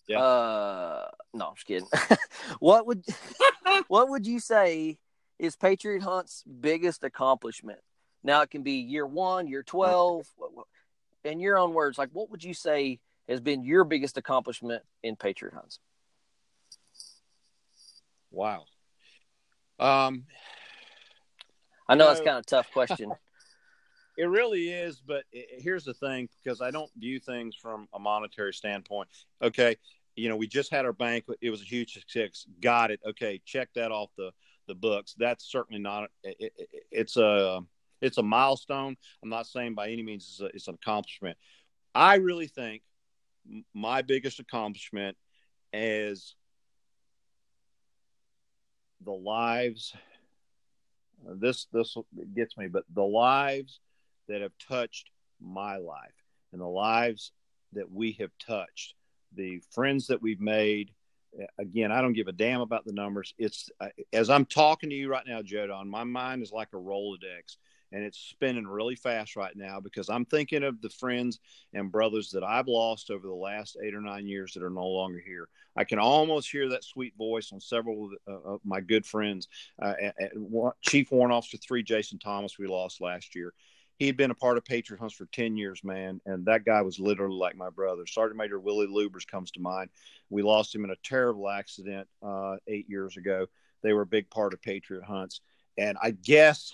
Yeah. 0.07 0.19
Uh, 0.21 1.07
no, 1.33 1.49
I'm 1.49 1.55
just 1.55 1.67
kidding. 1.67 1.87
what 2.59 2.87
would 2.87 3.03
what 3.87 4.09
would 4.09 4.25
you 4.25 4.39
say 4.39 4.97
is 5.37 5.55
Patriot 5.55 6.01
Hunt's 6.01 6.43
biggest 6.43 7.03
accomplishment? 7.03 7.79
Now 8.23 8.41
it 8.41 8.49
can 8.49 8.63
be 8.63 8.73
year 8.73 9.05
one, 9.05 9.47
year 9.47 9.63
twelve. 9.63 10.25
In 11.23 11.39
your 11.39 11.57
own 11.57 11.73
words, 11.73 11.97
like 11.97 12.09
what 12.13 12.29
would 12.31 12.43
you 12.43 12.53
say 12.53 12.99
has 13.27 13.39
been 13.41 13.63
your 13.63 13.83
biggest 13.83 14.17
accomplishment 14.17 14.81
in 15.03 15.15
Patriot 15.15 15.53
Hunts? 15.53 15.79
Wow. 18.31 18.63
Um, 19.79 20.25
I 21.87 21.95
know 21.95 22.05
You 22.05 22.11
it's 22.11 22.19
know- 22.21 22.25
kind 22.25 22.37
of 22.37 22.41
a 22.43 22.45
tough 22.45 22.71
question. 22.71 23.11
It 24.19 24.25
really 24.25 24.67
is, 24.69 24.99
but 24.99 25.23
i- 25.33 25.45
here's 25.59 25.85
the 25.85 25.93
thing 25.93 26.27
because 26.43 26.59
I 26.59 26.71
don't 26.71 26.91
view 26.97 27.21
things 27.21 27.55
from 27.55 27.87
a 27.93 27.99
monetary 27.99 28.53
standpoint. 28.53 29.07
Okay, 29.41 29.77
you 30.17 30.27
know, 30.27 30.35
we 30.35 30.45
just 30.45 30.71
had 30.73 30.83
our 30.85 30.91
banquet; 30.91 31.37
it 31.39 31.49
was 31.49 31.61
a 31.61 31.63
huge 31.65 31.93
success. 31.93 32.45
Got 32.59 32.91
it. 32.91 32.99
Okay, 33.05 33.41
check 33.45 33.69
that 33.75 33.93
off 33.93 34.09
the 34.17 34.33
the 34.67 34.75
books. 34.75 35.15
That's 35.17 35.49
certainly 35.49 35.81
not. 35.81 36.11
It, 36.21 36.51
it, 36.57 36.69
it's 36.91 37.15
a 37.15 37.61
it's 38.01 38.17
a 38.17 38.21
milestone. 38.21 38.97
I'm 39.23 39.29
not 39.29 39.47
saying 39.47 39.75
by 39.75 39.89
any 39.89 40.03
means 40.03 40.27
it's, 40.29 40.41
a, 40.41 40.45
it's 40.53 40.67
an 40.67 40.75
accomplishment. 40.75 41.37
I 41.95 42.15
really 42.15 42.47
think 42.47 42.83
my 43.73 44.01
biggest 44.01 44.41
accomplishment 44.41 45.15
is 45.71 46.35
the 48.99 49.13
lives. 49.13 49.93
This 51.25 51.67
this 51.71 51.95
gets 52.35 52.57
me, 52.57 52.67
but 52.67 52.83
the 52.93 53.01
lives 53.05 53.79
that 54.29 54.41
have 54.41 54.53
touched 54.67 55.09
my 55.41 55.77
life 55.77 56.13
and 56.53 56.61
the 56.61 56.67
lives 56.67 57.31
that 57.73 57.91
we 57.91 58.13
have 58.13 58.31
touched, 58.39 58.95
the 59.35 59.61
friends 59.71 60.07
that 60.07 60.21
we've 60.21 60.41
made. 60.41 60.91
Again, 61.59 61.91
I 61.91 62.01
don't 62.01 62.13
give 62.13 62.27
a 62.27 62.31
damn 62.31 62.61
about 62.61 62.85
the 62.85 62.93
numbers. 62.93 63.35
It's 63.37 63.69
uh, 63.79 63.89
as 64.13 64.31
I'm 64.31 64.45
talking 64.45 64.89
to 64.89 64.95
you 64.95 65.09
right 65.09 65.27
now, 65.27 65.43
Joe 65.43 65.67
Don, 65.67 65.87
my 65.87 66.03
mind 66.03 66.41
is 66.41 66.51
like 66.51 66.69
a 66.73 66.77
Rolodex 66.77 67.57
and 67.91 68.03
it's 68.03 68.19
spinning 68.19 68.67
really 68.67 68.95
fast 68.95 69.35
right 69.35 69.55
now 69.55 69.79
because 69.79 70.09
I'm 70.09 70.25
thinking 70.25 70.63
of 70.63 70.81
the 70.81 70.89
friends 70.89 71.39
and 71.73 71.91
brothers 71.91 72.29
that 72.31 72.43
I've 72.43 72.67
lost 72.67 73.09
over 73.09 73.27
the 73.27 73.33
last 73.33 73.77
eight 73.83 73.95
or 73.95 74.01
nine 74.01 74.27
years 74.27 74.53
that 74.53 74.63
are 74.63 74.69
no 74.69 74.87
longer 74.87 75.19
here. 75.19 75.49
I 75.75 75.83
can 75.83 75.99
almost 75.99 76.51
hear 76.51 76.69
that 76.69 76.83
sweet 76.83 77.13
voice 77.17 77.51
on 77.51 77.59
several 77.59 78.11
of, 78.27 78.41
uh, 78.45 78.57
my 78.63 78.81
good 78.81 79.05
friends. 79.05 79.47
Uh, 79.81 79.93
at, 80.01 80.15
at 80.19 80.31
Chief 80.81 81.11
Warrant 81.11 81.33
Officer 81.33 81.57
Three, 81.57 81.83
Jason 81.83 82.19
Thomas, 82.19 82.59
we 82.59 82.67
lost 82.67 83.01
last 83.01 83.35
year 83.35 83.53
he 83.99 84.07
had 84.07 84.15
been 84.15 84.31
a 84.31 84.35
part 84.35 84.57
of 84.57 84.63
Patriot 84.63 84.99
Hunts 84.99 85.13
for 85.13 85.25
10 85.25 85.57
years, 85.57 85.83
man. 85.83 86.21
And 86.25 86.45
that 86.45 86.63
guy 86.63 86.81
was 86.81 86.99
literally 86.99 87.35
like 87.35 87.57
my 87.57 87.69
brother. 87.69 88.07
Sergeant 88.07 88.37
Major 88.37 88.57
Willie 88.57 88.87
Lubers 88.87 89.27
comes 89.27 89.51
to 89.51 89.59
mind. 89.59 89.89
We 90.29 90.41
lost 90.41 90.73
him 90.73 90.85
in 90.85 90.89
a 90.89 90.95
terrible 91.03 91.49
accident 91.49 92.07
uh, 92.25 92.55
eight 92.65 92.89
years 92.89 93.17
ago. 93.17 93.47
They 93.83 93.91
were 93.91 94.03
a 94.03 94.07
big 94.07 94.29
part 94.29 94.53
of 94.53 94.61
Patriot 94.61 95.03
Hunts. 95.03 95.41
And 95.77 95.97
I 96.01 96.11
guess 96.11 96.71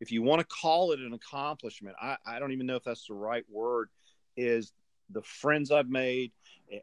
if 0.00 0.12
you 0.12 0.22
want 0.22 0.38
to 0.38 0.46
call 0.46 0.92
it 0.92 1.00
an 1.00 1.14
accomplishment, 1.14 1.96
I, 2.00 2.16
I 2.24 2.38
don't 2.38 2.52
even 2.52 2.66
know 2.66 2.76
if 2.76 2.84
that's 2.84 3.08
the 3.08 3.14
right 3.14 3.44
word, 3.50 3.88
is 4.36 4.72
the 5.10 5.22
friends 5.22 5.72
I've 5.72 5.90
made 5.90 6.30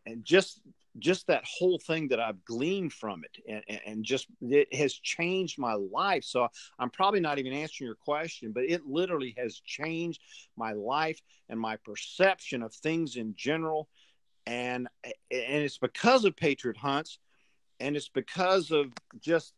and 0.05 0.23
just 0.23 0.61
just 0.99 1.27
that 1.27 1.43
whole 1.45 1.79
thing 1.79 2.09
that 2.09 2.19
I've 2.19 2.43
gleaned 2.43 2.93
from 2.93 3.23
it 3.23 3.63
and, 3.67 3.79
and 3.85 4.03
just 4.03 4.27
it 4.41 4.73
has 4.73 4.93
changed 4.93 5.57
my 5.57 5.73
life. 5.73 6.23
So 6.23 6.47
I'm 6.79 6.89
probably 6.89 7.21
not 7.21 7.39
even 7.39 7.53
answering 7.53 7.85
your 7.87 7.95
question, 7.95 8.51
but 8.51 8.65
it 8.65 8.85
literally 8.85 9.33
has 9.37 9.59
changed 9.59 10.21
my 10.57 10.73
life 10.73 11.21
and 11.49 11.59
my 11.59 11.77
perception 11.77 12.61
of 12.61 12.73
things 12.73 13.15
in 13.15 13.33
general. 13.35 13.87
And 14.45 14.87
and 15.03 15.13
it's 15.63 15.77
because 15.77 16.25
of 16.25 16.35
Patriot 16.35 16.77
Hunts, 16.77 17.19
and 17.79 17.95
it's 17.95 18.09
because 18.09 18.71
of 18.71 18.91
just 19.19 19.53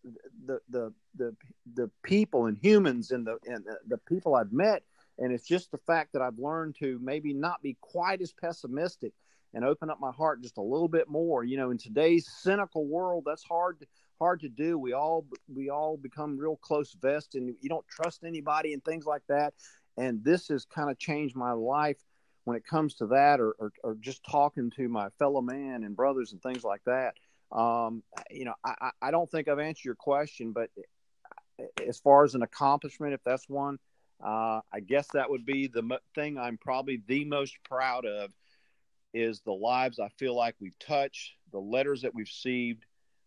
the 0.45 0.59
the 0.69 0.93
the 1.15 1.35
the 1.73 1.89
people 2.03 2.45
and 2.45 2.57
humans 2.57 3.11
and 3.11 3.25
the 3.25 3.37
and 3.45 3.63
the, 3.65 3.77
the 3.87 3.97
people 3.97 4.35
I've 4.35 4.53
met. 4.53 4.83
And 5.19 5.31
it's 5.31 5.47
just 5.47 5.71
the 5.71 5.77
fact 5.77 6.13
that 6.13 6.23
I've 6.23 6.39
learned 6.39 6.75
to 6.79 6.99
maybe 7.01 7.33
not 7.33 7.61
be 7.61 7.77
quite 7.81 8.19
as 8.19 8.33
pessimistic 8.33 9.13
and 9.53 9.63
open 9.63 9.89
up 9.89 9.99
my 9.99 10.11
heart 10.11 10.41
just 10.41 10.57
a 10.57 10.61
little 10.61 10.87
bit 10.87 11.09
more. 11.09 11.43
You 11.43 11.57
know, 11.57 11.71
in 11.71 11.77
today's 11.77 12.27
cynical 12.41 12.85
world, 12.85 13.23
that's 13.25 13.43
hard 13.43 13.79
to, 13.79 13.87
hard 14.19 14.39
to 14.41 14.49
do. 14.49 14.77
We 14.77 14.93
all 14.93 15.25
we 15.53 15.69
all 15.69 15.97
become 15.97 16.37
real 16.37 16.55
close 16.57 16.93
vest, 16.93 17.35
and 17.35 17.55
you 17.61 17.69
don't 17.69 17.87
trust 17.87 18.23
anybody 18.23 18.73
and 18.73 18.83
things 18.83 19.05
like 19.05 19.23
that. 19.29 19.53
and 19.97 20.23
this 20.23 20.47
has 20.47 20.65
kind 20.65 20.89
of 20.89 20.97
changed 20.97 21.35
my 21.35 21.51
life 21.51 21.97
when 22.45 22.57
it 22.57 22.65
comes 22.65 22.95
to 22.95 23.07
that, 23.07 23.39
or, 23.39 23.55
or, 23.59 23.71
or 23.83 23.95
just 23.95 24.23
talking 24.29 24.69
to 24.71 24.89
my 24.89 25.07
fellow 25.19 25.41
man 25.41 25.83
and 25.83 25.95
brothers 25.95 26.33
and 26.33 26.41
things 26.41 26.63
like 26.63 26.81
that. 26.85 27.13
Um, 27.51 28.03
you 28.31 28.45
know, 28.45 28.53
I, 28.65 28.89
I 29.01 29.11
don't 29.11 29.29
think 29.29 29.47
I've 29.47 29.59
answered 29.59 29.85
your 29.85 29.95
question, 29.95 30.51
but 30.51 30.69
as 31.87 31.99
far 31.99 32.23
as 32.23 32.35
an 32.35 32.41
accomplishment, 32.41 33.13
if 33.13 33.21
that's 33.23 33.47
one, 33.47 33.77
uh, 34.23 34.61
I 34.73 34.79
guess 34.85 35.07
that 35.13 35.29
would 35.29 35.45
be 35.45 35.67
the 35.67 35.83
mo- 35.83 35.99
thing 36.15 36.37
I'm 36.37 36.57
probably 36.57 37.01
the 37.07 37.25
most 37.25 37.55
proud 37.63 38.05
of 38.05 38.31
is 39.13 39.41
the 39.41 39.53
lives 39.53 39.99
I 39.99 40.09
feel 40.17 40.35
like 40.35 40.55
we've 40.59 40.77
touched, 40.79 41.33
the 41.51 41.59
letters 41.59 42.01
that 42.01 42.13
we've 42.13 42.25
received 42.25 42.85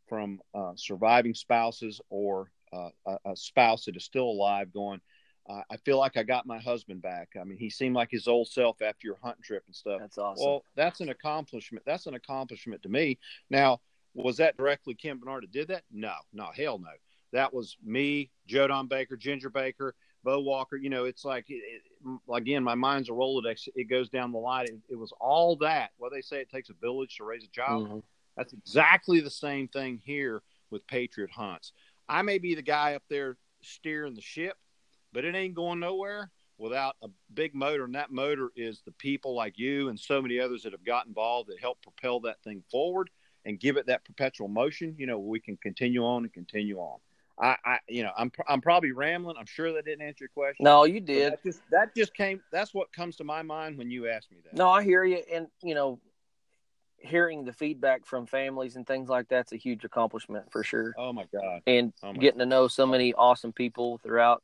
from 0.09 0.41
uh, 0.55 0.73
surviving 0.77 1.35
spouses 1.35 2.01
or 2.11 2.51
uh, 2.73 2.91
a, 3.07 3.19
a, 3.27 3.37
spouse 3.37 3.85
that 3.85 3.97
is 3.97 4.05
still 4.05 4.25
alive 4.25 4.73
going, 4.73 5.01
uh, 5.49 5.63
I 5.71 5.77
feel 5.79 5.99
like 5.99 6.17
I 6.17 6.23
got 6.23 6.47
my 6.47 6.59
husband 6.59 7.03
back. 7.03 7.31
I 7.41 7.45
mean, 7.45 7.59
he 7.59 7.71
seemed 7.71 7.95
like 7.95 8.11
his 8.11 8.27
old 8.27 8.49
self 8.49 8.83
after 8.83 9.07
your 9.07 9.19
hunting 9.23 9.43
trip 9.43 9.63
and 9.67 9.75
stuff. 9.75 10.01
That's 10.01 10.19
awesome. 10.19 10.45
Well, 10.45 10.65
that's 10.75 11.01
an 11.01 11.09
accomplishment. 11.09 11.85
That's 11.87 12.07
an 12.07 12.15
accomplishment 12.15 12.83
to 12.83 12.89
me. 12.89 13.19
Now, 13.51 13.81
was 14.15 14.39
that 14.39 14.57
directly 14.57 14.95
Ken 14.95 15.19
Bernard 15.19 15.45
that 15.45 15.53
did 15.53 15.69
that? 15.69 15.83
No, 15.93 16.15
no, 16.33 16.49
hell 16.57 16.79
no. 16.79 16.91
That 17.33 17.53
was 17.53 17.77
me, 17.85 18.31
Joe 18.47 18.67
Don 18.67 18.89
Baker, 18.89 19.17
Ginger 19.17 19.51
Baker, 19.51 19.95
Bo 20.25 20.41
Walker. 20.41 20.77
You 20.77 20.91
know, 20.91 21.05
it's 21.05 21.25
like 21.25 21.45
it, 21.49 21.83
again, 22.33 22.63
my 22.63 22.75
mind's 22.75 23.09
a 23.09 23.13
Rolodex. 23.13 23.69
It 23.75 23.89
goes 23.89 24.09
down 24.09 24.33
the 24.33 24.39
line. 24.39 24.67
It, 24.67 24.79
it 24.91 24.99
was 24.99 25.13
all 25.21 25.57
that. 25.57 25.91
Well, 25.99 26.11
they 26.11 26.21
say 26.21 26.39
it 26.39 26.51
takes 26.51 26.71
a 26.71 26.75
village 26.75 27.17
to 27.17 27.25
raise 27.25 27.45
a 27.45 27.49
child. 27.49 27.89
Mm-hmm. 27.89 27.99
That's 28.37 28.53
exactly 28.53 29.21
the 29.21 29.31
same 29.31 29.69
thing 29.69 30.01
here 30.05 30.43
with 30.71 30.87
Patriot 30.87 31.31
Hunts. 31.31 31.73
I 32.09 32.23
may 32.23 32.39
be 32.39 32.55
the 32.55 32.63
guy 32.63 32.95
up 32.95 33.03
there 33.09 33.37
steering 33.63 34.15
the 34.15 34.21
ship, 34.21 34.57
but 35.13 35.25
it 35.25 35.35
ain't 35.35 35.55
going 35.55 35.81
nowhere 35.81 36.31
without 36.59 36.97
a 37.03 37.09
big 37.33 37.55
motor. 37.55 37.85
And 37.85 37.95
that 37.95 38.13
motor 38.13 38.51
is 38.57 38.83
the 38.85 38.93
people 38.93 39.35
like 39.35 39.59
you 39.59 39.89
and 39.89 39.99
so 39.99 40.23
many 40.23 40.39
others 40.39 40.63
that 40.63 40.73
have 40.73 40.85
got 40.85 41.07
involved 41.07 41.51
that 41.51 41.61
help 41.61 41.83
propel 41.83 42.21
that 42.21 42.43
thing 42.43 42.63
forward 42.71 43.11
and 43.45 43.61
give 43.61 43.77
it 43.77 43.87
that 43.87 44.05
perpetual 44.05 44.49
motion. 44.49 44.95
You 44.99 45.07
know, 45.07 45.19
we 45.19 45.41
can 45.41 45.57
continue 45.57 46.05
on 46.05 46.25
and 46.25 46.33
continue 46.33 46.79
on. 46.79 46.99
I, 47.39 47.57
I, 47.65 47.79
you 47.89 48.03
know, 48.03 48.13
I'm 48.17 48.33
I'm 48.49 48.61
probably 48.61 48.93
rambling. 48.93 49.37
I'm 49.39 49.47
sure 49.47 49.73
that 49.73 49.85
didn't 49.85 50.07
answer 50.07 50.25
your 50.25 50.29
question. 50.31 50.65
No, 50.65 50.85
you 50.85 51.01
did. 51.01 51.33
That 51.33 51.43
just, 51.45 51.61
that 51.71 51.95
just 51.95 52.15
came. 52.15 52.41
That's 52.51 52.73
what 52.73 52.93
comes 52.93 53.17
to 53.17 53.25
my 53.25 53.43
mind 53.43 53.77
when 53.77 53.91
you 53.91 54.09
ask 54.09 54.31
me 54.31 54.39
that. 54.45 54.55
No, 54.55 54.71
I 54.71 54.83
hear 54.83 55.05
you, 55.05 55.23
and 55.33 55.47
you 55.63 55.75
know, 55.75 56.01
hearing 56.99 57.45
the 57.45 57.53
feedback 57.53 58.07
from 58.07 58.27
families 58.27 58.77
and 58.77 58.87
things 58.87 59.11
like 59.11 59.29
that's 59.29 59.53
a 59.53 59.57
huge 59.57 59.85
accomplishment 59.85 60.51
for 60.51 60.65
sure. 60.65 60.95
Oh 60.97 61.13
my 61.13 61.27
god! 61.33 61.61
And 61.67 61.93
oh 62.03 62.13
my 62.13 62.19
getting 62.19 62.39
god. 62.39 62.45
to 62.45 62.49
know 62.49 62.69
so 62.69 62.87
many 62.87 63.13
awesome 63.13 63.53
people 63.53 63.99
throughout, 63.99 64.43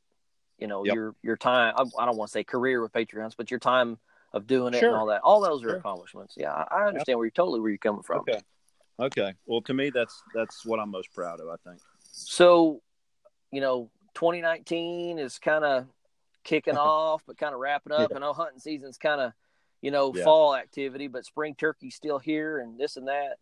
you 0.58 0.66
know, 0.66 0.84
yep. 0.84 0.94
your 0.94 1.14
your 1.22 1.36
time. 1.36 1.74
I, 1.76 1.84
I 1.98 2.04
don't 2.04 2.18
want 2.18 2.28
to 2.28 2.32
say 2.32 2.44
career 2.44 2.82
with 2.82 2.92
Patriot 2.92 3.22
Hunts, 3.22 3.36
but 3.36 3.50
your 3.50 3.60
time 3.60 3.96
of 4.34 4.46
doing 4.46 4.74
it 4.74 4.80
sure. 4.80 4.90
and 4.90 4.98
all 4.98 5.06
that. 5.06 5.22
All 5.22 5.40
those 5.40 5.62
are 5.62 5.70
sure. 5.70 5.76
accomplishments. 5.76 6.34
Yeah, 6.36 6.52
I, 6.52 6.66
I 6.70 6.86
understand 6.88 7.08
yep. 7.08 7.16
where 7.16 7.26
you're 7.26 7.30
totally 7.30 7.60
where 7.60 7.70
you're 7.70 7.78
coming 7.78 8.02
from. 8.02 8.20
Okay. 8.20 8.40
Okay. 9.00 9.32
Well, 9.46 9.62
to 9.62 9.72
me, 9.72 9.88
that's 9.88 10.22
that's 10.34 10.66
what 10.66 10.78
I'm 10.78 10.90
most 10.90 11.12
proud 11.14 11.40
of. 11.40 11.48
I 11.48 11.56
think. 11.66 11.80
So, 12.12 12.80
you 13.50 13.60
know, 13.60 13.90
2019 14.14 15.18
is 15.18 15.38
kind 15.38 15.64
of 15.64 15.86
kicking 16.44 16.76
off, 16.76 17.22
but 17.26 17.38
kind 17.38 17.54
of 17.54 17.60
wrapping 17.60 17.92
up. 17.92 18.10
Yeah. 18.10 18.16
I 18.16 18.20
know 18.20 18.32
hunting 18.32 18.60
season's 18.60 18.98
kind 18.98 19.20
of, 19.20 19.32
you 19.80 19.90
know, 19.90 20.12
yeah. 20.14 20.22
fall 20.22 20.54
activity, 20.54 21.08
but 21.08 21.24
spring 21.24 21.54
turkey's 21.54 21.94
still 21.94 22.18
here 22.18 22.58
and 22.58 22.78
this 22.78 22.96
and 22.96 23.08
that. 23.08 23.38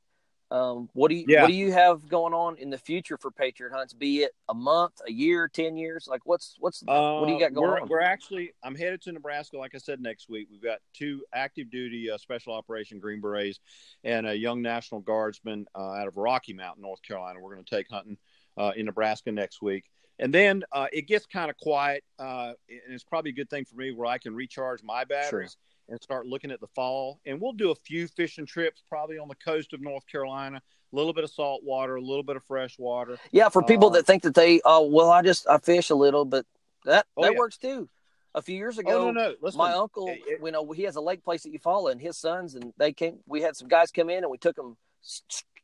Um, 0.53 0.89
what 0.95 1.11
do 1.11 1.15
you 1.15 1.27
yeah. 1.29 1.43
what 1.43 1.49
do 1.49 1.55
you 1.55 1.71
have 1.71 2.09
going 2.09 2.35
on 2.35 2.57
in 2.57 2.71
the 2.71 2.79
future 2.79 3.17
for 3.17 3.31
Patriot 3.31 3.71
hunts? 3.73 3.93
Be 3.93 4.23
it 4.23 4.33
a 4.49 4.55
month, 4.55 5.01
a 5.07 5.13
year, 5.13 5.47
ten 5.47 5.77
years? 5.77 6.09
Like 6.11 6.23
what's 6.25 6.57
what's 6.59 6.83
uh, 6.89 7.19
what 7.19 7.29
do 7.29 7.35
you 7.35 7.39
got 7.39 7.55
going 7.55 7.71
we're, 7.71 7.81
on? 7.81 7.89
We're 7.89 8.01
actually 8.01 8.53
I'm 8.65 8.75
headed 8.75 9.01
to 9.03 9.13
Nebraska, 9.13 9.59
like 9.59 9.77
I 9.77 9.79
said, 9.79 10.01
next 10.01 10.29
week. 10.29 10.49
We've 10.51 10.63
got 10.63 10.81
two 10.93 11.23
active 11.33 11.71
duty 11.71 12.11
uh, 12.11 12.19
special 12.19 12.53
operation 12.53 12.99
Green 12.99 13.21
Berets 13.21 13.61
and 14.03 14.27
a 14.27 14.35
young 14.35 14.61
National 14.61 15.01
Guardsman 15.01 15.67
uh, 15.73 15.93
out 15.93 16.09
of 16.09 16.17
Rocky 16.17 16.53
Mount, 16.53 16.81
North 16.81 17.03
Carolina. 17.03 17.39
We're 17.41 17.55
going 17.55 17.65
to 17.65 17.77
take 17.77 17.87
hunting 17.89 18.19
uh, 18.57 18.73
in 18.77 18.87
Nebraska 18.87 19.33
next 19.33 19.63
week. 19.63 19.85
And 20.19 20.35
then 20.35 20.65
uh, 20.73 20.87
it 20.93 21.07
gets 21.07 21.25
kind 21.25 21.51
of 21.51 21.57
quiet, 21.57 22.05
uh, 22.19 22.53
and 22.69 22.93
it's 22.93 23.05
probably 23.05 23.31
a 23.31 23.35
good 23.35 23.49
thing 23.49 23.65
for 23.65 23.77
me 23.77 23.91
where 23.91 24.07
I 24.07 24.19
can 24.19 24.35
recharge 24.35 24.83
my 24.83 25.05
batteries. 25.05 25.53
Sure 25.53 25.59
and 25.91 26.01
start 26.01 26.27
looking 26.27 26.51
at 26.51 26.61
the 26.61 26.69
fall. 26.69 27.21
And 27.27 27.41
we'll 27.41 27.53
do 27.53 27.71
a 27.71 27.75
few 27.75 28.07
fishing 28.09 28.47
trips, 28.47 28.83
probably 28.89 29.19
on 29.19 29.29
the 29.29 29.35
coast 29.35 29.73
of 29.73 29.81
North 29.81 30.07
Carolina. 30.07 30.63
A 30.93 30.97
little 30.97 31.13
bit 31.13 31.25
of 31.25 31.31
salt 31.31 31.63
water, 31.63 31.97
a 31.97 32.01
little 32.01 32.23
bit 32.23 32.37
of 32.37 32.45
fresh 32.45 32.79
water. 32.79 33.19
Yeah, 33.31 33.49
for 33.49 33.63
people 33.63 33.89
uh, 33.89 33.93
that 33.93 34.07
think 34.07 34.23
that 34.23 34.35
they, 34.35 34.61
oh, 34.65 34.87
well, 34.87 35.11
I 35.11 35.23
just 35.23 35.49
I 35.49 35.59
fish 35.59 35.91
a 35.91 35.95
little, 35.95 36.25
but 36.25 36.47
that 36.85 37.07
oh, 37.17 37.23
that 37.23 37.33
yeah. 37.33 37.39
works 37.39 37.59
too. 37.59 37.89
A 38.35 38.43
few 38.43 38.57
years 38.57 38.79
ago, 38.79 39.09
oh, 39.09 39.11
no, 39.11 39.31
no. 39.31 39.35
Listen, 39.43 39.59
my 39.59 39.73
uncle, 39.73 40.09
it, 40.09 40.21
it, 40.27 40.41
you 40.43 40.51
know, 40.53 40.71
he 40.73 40.85
has 40.85 40.97
a 40.97 41.01
lake 41.01 41.25
place 41.25 41.43
that 41.43 41.53
Eufaula, 41.53 41.93
and 41.93 42.01
his 42.01 42.17
sons, 42.17 42.55
and 42.55 42.73
they 42.79 42.93
came. 42.93 43.19
We 43.27 43.43
had 43.43 43.57
some 43.57 43.69
guys 43.69 43.91
come 43.91 44.09
in, 44.09 44.19
and 44.19 44.31
we 44.31 44.39
took 44.39 44.57
them 44.57 44.77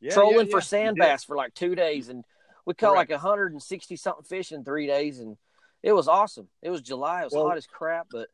yeah, 0.01 0.13
trolling 0.13 0.47
yeah, 0.47 0.51
for 0.51 0.61
sand 0.61 0.97
bass 0.97 1.23
for 1.23 1.35
like 1.35 1.53
two 1.53 1.75
days, 1.75 2.09
and 2.09 2.23
we 2.67 2.73
caught 2.73 2.95
Correct. 2.95 3.09
like 3.09 3.21
160 3.21 3.95
something 3.95 4.25
fish 4.25 4.51
in 4.51 4.65
three 4.65 4.87
days, 4.87 5.19
and 5.19 5.37
it 5.81 5.93
was 5.93 6.09
awesome. 6.09 6.49
It 6.61 6.69
was 6.69 6.81
July, 6.81 7.21
it 7.21 7.23
was 7.23 7.33
well, 7.33 7.47
hot 7.47 7.55
as 7.55 7.65
crap, 7.65 8.07
but 8.11 8.27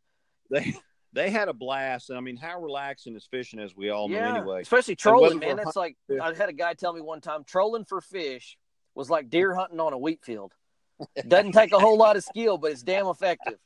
they 0.49 0.75
they 1.13 1.29
had 1.29 1.49
a 1.49 1.53
blast. 1.53 2.09
I 2.09 2.19
mean, 2.19 2.35
how 2.35 2.59
relaxing 2.59 3.15
is 3.15 3.27
fishing, 3.29 3.59
as 3.59 3.75
we 3.75 3.91
all 3.91 4.09
know, 4.09 4.17
anyway. 4.17 4.61
Especially 4.63 4.95
trolling, 4.95 5.37
man. 5.37 5.57
That's 5.57 5.75
like 5.75 5.97
fish. 6.07 6.19
I 6.19 6.33
had 6.33 6.49
a 6.49 6.53
guy 6.53 6.73
tell 6.73 6.93
me 6.93 6.99
one 6.99 7.21
time, 7.21 7.43
trolling 7.43 7.85
for 7.85 8.01
fish 8.01 8.57
was 8.95 9.07
like 9.07 9.29
deer 9.29 9.53
hunting 9.55 9.79
on 9.79 9.93
a 9.93 9.99
wheat 9.99 10.25
field. 10.25 10.51
Doesn't 11.27 11.51
take 11.51 11.71
a 11.71 11.79
whole 11.79 11.97
lot 11.97 12.17
of 12.17 12.23
skill, 12.23 12.57
but 12.57 12.71
it's 12.71 12.81
damn 12.81 13.05
effective. 13.05 13.59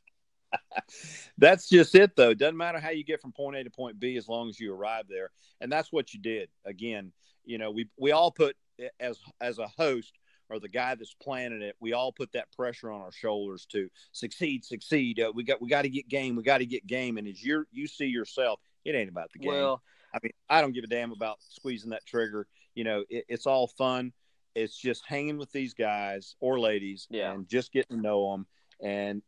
that's 1.38 1.66
just 1.66 1.94
it, 1.94 2.14
though. 2.14 2.34
Doesn't 2.34 2.58
matter 2.58 2.78
how 2.78 2.90
you 2.90 3.04
get 3.04 3.22
from 3.22 3.32
point 3.32 3.56
A 3.56 3.64
to 3.64 3.70
point 3.70 3.98
B, 3.98 4.18
as 4.18 4.28
long 4.28 4.50
as 4.50 4.60
you 4.60 4.74
arrive 4.74 5.06
there, 5.08 5.30
and 5.62 5.72
that's 5.72 5.90
what 5.90 6.12
you 6.12 6.20
did. 6.20 6.50
Again, 6.66 7.12
you 7.46 7.56
know, 7.56 7.70
we 7.70 7.88
we 7.98 8.12
all 8.12 8.30
put 8.30 8.54
as 9.00 9.18
as 9.40 9.58
a 9.58 9.66
host 9.66 10.12
or 10.50 10.58
the 10.58 10.68
guy 10.68 10.94
that's 10.94 11.14
planning 11.14 11.62
it, 11.62 11.76
we 11.80 11.92
all 11.92 12.12
put 12.12 12.32
that 12.32 12.50
pressure 12.52 12.90
on 12.90 13.00
our 13.00 13.12
shoulders 13.12 13.66
to 13.66 13.88
succeed, 14.12 14.64
succeed. 14.64 15.20
Uh, 15.20 15.32
we 15.34 15.44
got 15.44 15.60
we 15.60 15.68
got 15.68 15.82
to 15.82 15.88
get 15.88 16.08
game. 16.08 16.36
We 16.36 16.42
got 16.42 16.58
to 16.58 16.66
get 16.66 16.86
game. 16.86 17.18
And 17.18 17.28
as 17.28 17.42
you 17.42 17.64
you 17.70 17.86
see 17.86 18.06
yourself, 18.06 18.60
it 18.84 18.94
ain't 18.94 19.10
about 19.10 19.32
the 19.32 19.40
game. 19.40 19.52
Well, 19.52 19.82
I 20.14 20.18
mean, 20.22 20.32
I 20.48 20.60
don't 20.60 20.72
give 20.72 20.84
a 20.84 20.88
damn 20.88 21.12
about 21.12 21.38
squeezing 21.40 21.90
that 21.90 22.06
trigger. 22.06 22.46
You 22.74 22.84
know, 22.84 23.04
it, 23.08 23.24
it's 23.28 23.46
all 23.46 23.66
fun. 23.66 24.12
It's 24.54 24.76
just 24.76 25.04
hanging 25.06 25.38
with 25.38 25.52
these 25.52 25.74
guys 25.74 26.34
or 26.40 26.58
ladies 26.58 27.06
yeah. 27.10 27.32
and 27.32 27.48
just 27.48 27.72
getting 27.72 27.96
to 27.96 28.02
know 28.02 28.32
them. 28.32 28.46
And 28.80 29.22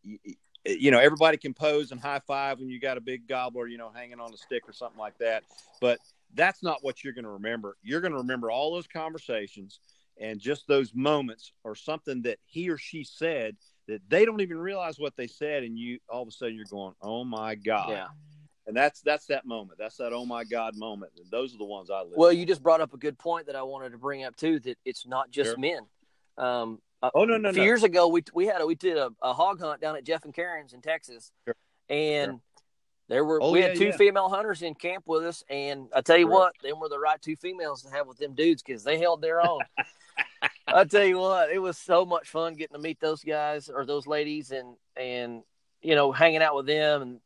you 0.65 0.91
know, 0.91 0.99
everybody 0.99 1.37
can 1.37 1.55
pose 1.55 1.91
and 1.91 2.01
high 2.01 2.21
five 2.27 2.59
when 2.59 2.69
you 2.69 2.81
got 2.81 2.97
a 2.97 3.01
big 3.01 3.27
gobbler, 3.27 3.67
you 3.67 3.79
know, 3.79 3.91
hanging 3.95 4.21
on 4.21 4.33
a 4.33 4.37
stick 4.37 4.69
or 4.69 4.73
something 4.73 4.99
like 4.99 5.17
that. 5.19 5.45
But 5.81 5.99
that's 6.35 6.63
not 6.63 6.79
what 6.83 7.03
you're 7.03 7.13
going 7.13 7.25
to 7.25 7.31
remember. 7.31 7.77
You're 7.83 8.01
going 8.01 8.13
to 8.13 8.19
remember 8.19 8.51
all 8.51 8.75
those 8.75 8.87
conversations 8.87 9.81
and 10.21 10.39
just 10.39 10.69
those 10.69 10.95
moments 10.95 11.53
or 11.65 11.75
something 11.75 12.23
that 12.23 12.39
he 12.45 12.69
or 12.71 12.79
she 12.79 13.03
said 13.03 13.57
that 13.89 14.01
they 14.09 14.25
don't 14.25 14.41
even 14.41 14.59
realize 14.59 14.99
what 14.99 15.17
they 15.17 15.27
said 15.27 15.65
and 15.65 15.79
you 15.79 15.99
all 16.09 16.23
of 16.23 16.29
a 16.29 16.31
sudden 16.31 16.55
you're 16.55 16.65
going 16.67 16.95
oh 17.03 17.25
my 17.25 17.55
god 17.55 17.91
yeah 17.91 18.07
and 18.67 18.77
that's 18.77 19.01
that's 19.01 19.27
that 19.27 19.45
moment 19.45 19.79
that's 19.79 19.97
that 19.97 20.13
oh 20.13 20.25
my 20.25 20.45
god 20.45 20.77
moment 20.77 21.11
and 21.17 21.29
those 21.31 21.55
are 21.55 21.59
the 21.59 21.65
ones 21.65 21.91
i 21.91 22.01
live 22.01 22.13
well 22.15 22.33
you 22.33 22.47
just 22.47 22.63
brought 22.63 22.81
up 22.81 22.95
a 22.95 22.99
good 22.99 23.19
point 23.19 23.47
that 23.47 23.57
i 23.57 23.63
wanted 23.63 23.91
to 23.91 23.99
bring 23.99 24.23
up 24.25 24.37
too 24.37 24.61
that 24.61 24.79
it's 24.85 25.07
not 25.07 25.31
just 25.31 25.51
sure. 25.51 25.59
men 25.59 25.81
um 26.39 26.79
oh 27.15 27.25
no 27.25 27.37
no 27.37 27.49
a 27.49 27.53
few 27.53 27.63
no. 27.63 27.67
years 27.67 27.83
ago 27.83 28.07
we 28.09 28.23
we 28.35 28.47
had 28.47 28.61
a 28.61 28.67
we 28.67 28.75
did 28.75 28.97
a, 28.97 29.11
a 29.23 29.33
hog 29.33 29.61
hunt 29.61 29.81
down 29.81 29.97
at 29.97 30.05
jeff 30.05 30.25
and 30.25 30.35
karen's 30.35 30.73
in 30.73 30.81
texas 30.81 31.33
sure. 31.45 31.57
and 31.89 32.33
sure. 32.33 32.41
There 33.09 33.25
were 33.25 33.43
oh, 33.43 33.51
we 33.51 33.61
had 33.61 33.75
two 33.75 33.87
yeah. 33.87 33.97
female 33.97 34.29
hunters 34.29 34.63
in 34.63 34.77
camp 34.77 35.03
with 35.09 35.25
us, 35.25 35.43
and 35.51 35.89
I 35.93 36.01
tell 36.01 36.17
you 36.17 36.29
what, 36.29 36.55
them 36.63 36.79
were 36.79 36.89
the 36.89 37.01
right 37.01 37.21
two 37.21 37.35
females 37.35 37.83
to 37.83 37.91
have 37.91 38.07
with 38.07 38.19
them 38.19 38.37
dudes 38.37 38.63
because 38.63 38.85
they 38.85 39.01
held 39.01 39.21
their 39.21 39.45
own. 39.45 39.59
I 40.73 40.85
tell 40.85 41.05
you 41.05 41.19
what, 41.19 41.51
it 41.51 41.59
was 41.59 41.79
so 41.79 42.05
much 42.05 42.29
fun 42.29 42.55
getting 42.55 42.75
to 42.75 42.83
meet 42.83 43.01
those 43.01 43.23
guys 43.23 43.69
or 43.69 43.85
those 43.85 44.07
ladies, 44.07 44.51
and 44.51 44.77
and 44.97 45.43
you 45.83 45.95
know 45.95 46.13
hanging 46.13 46.43
out 46.43 46.57
with 46.57 46.67
them, 46.67 47.03
and 47.03 47.21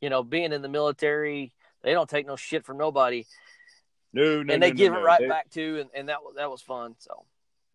you 0.00 0.10
know 0.10 0.22
being 0.22 0.52
in 0.52 0.62
the 0.62 0.68
military, 0.68 1.52
they 1.82 1.92
don't 1.92 2.08
take 2.08 2.26
no 2.26 2.36
shit 2.36 2.64
from 2.64 2.78
nobody. 2.78 3.26
No, 4.12 4.42
no, 4.42 4.54
and 4.54 4.62
they 4.62 4.70
no, 4.70 4.76
give 4.76 4.92
no, 4.92 5.00
it 5.00 5.02
right 5.02 5.20
they... 5.20 5.28
back 5.28 5.50
too, 5.50 5.78
and, 5.80 5.90
and 5.94 6.08
that 6.08 6.22
was 6.22 6.34
that 6.36 6.50
was 6.50 6.62
fun. 6.62 6.94
So 6.98 7.24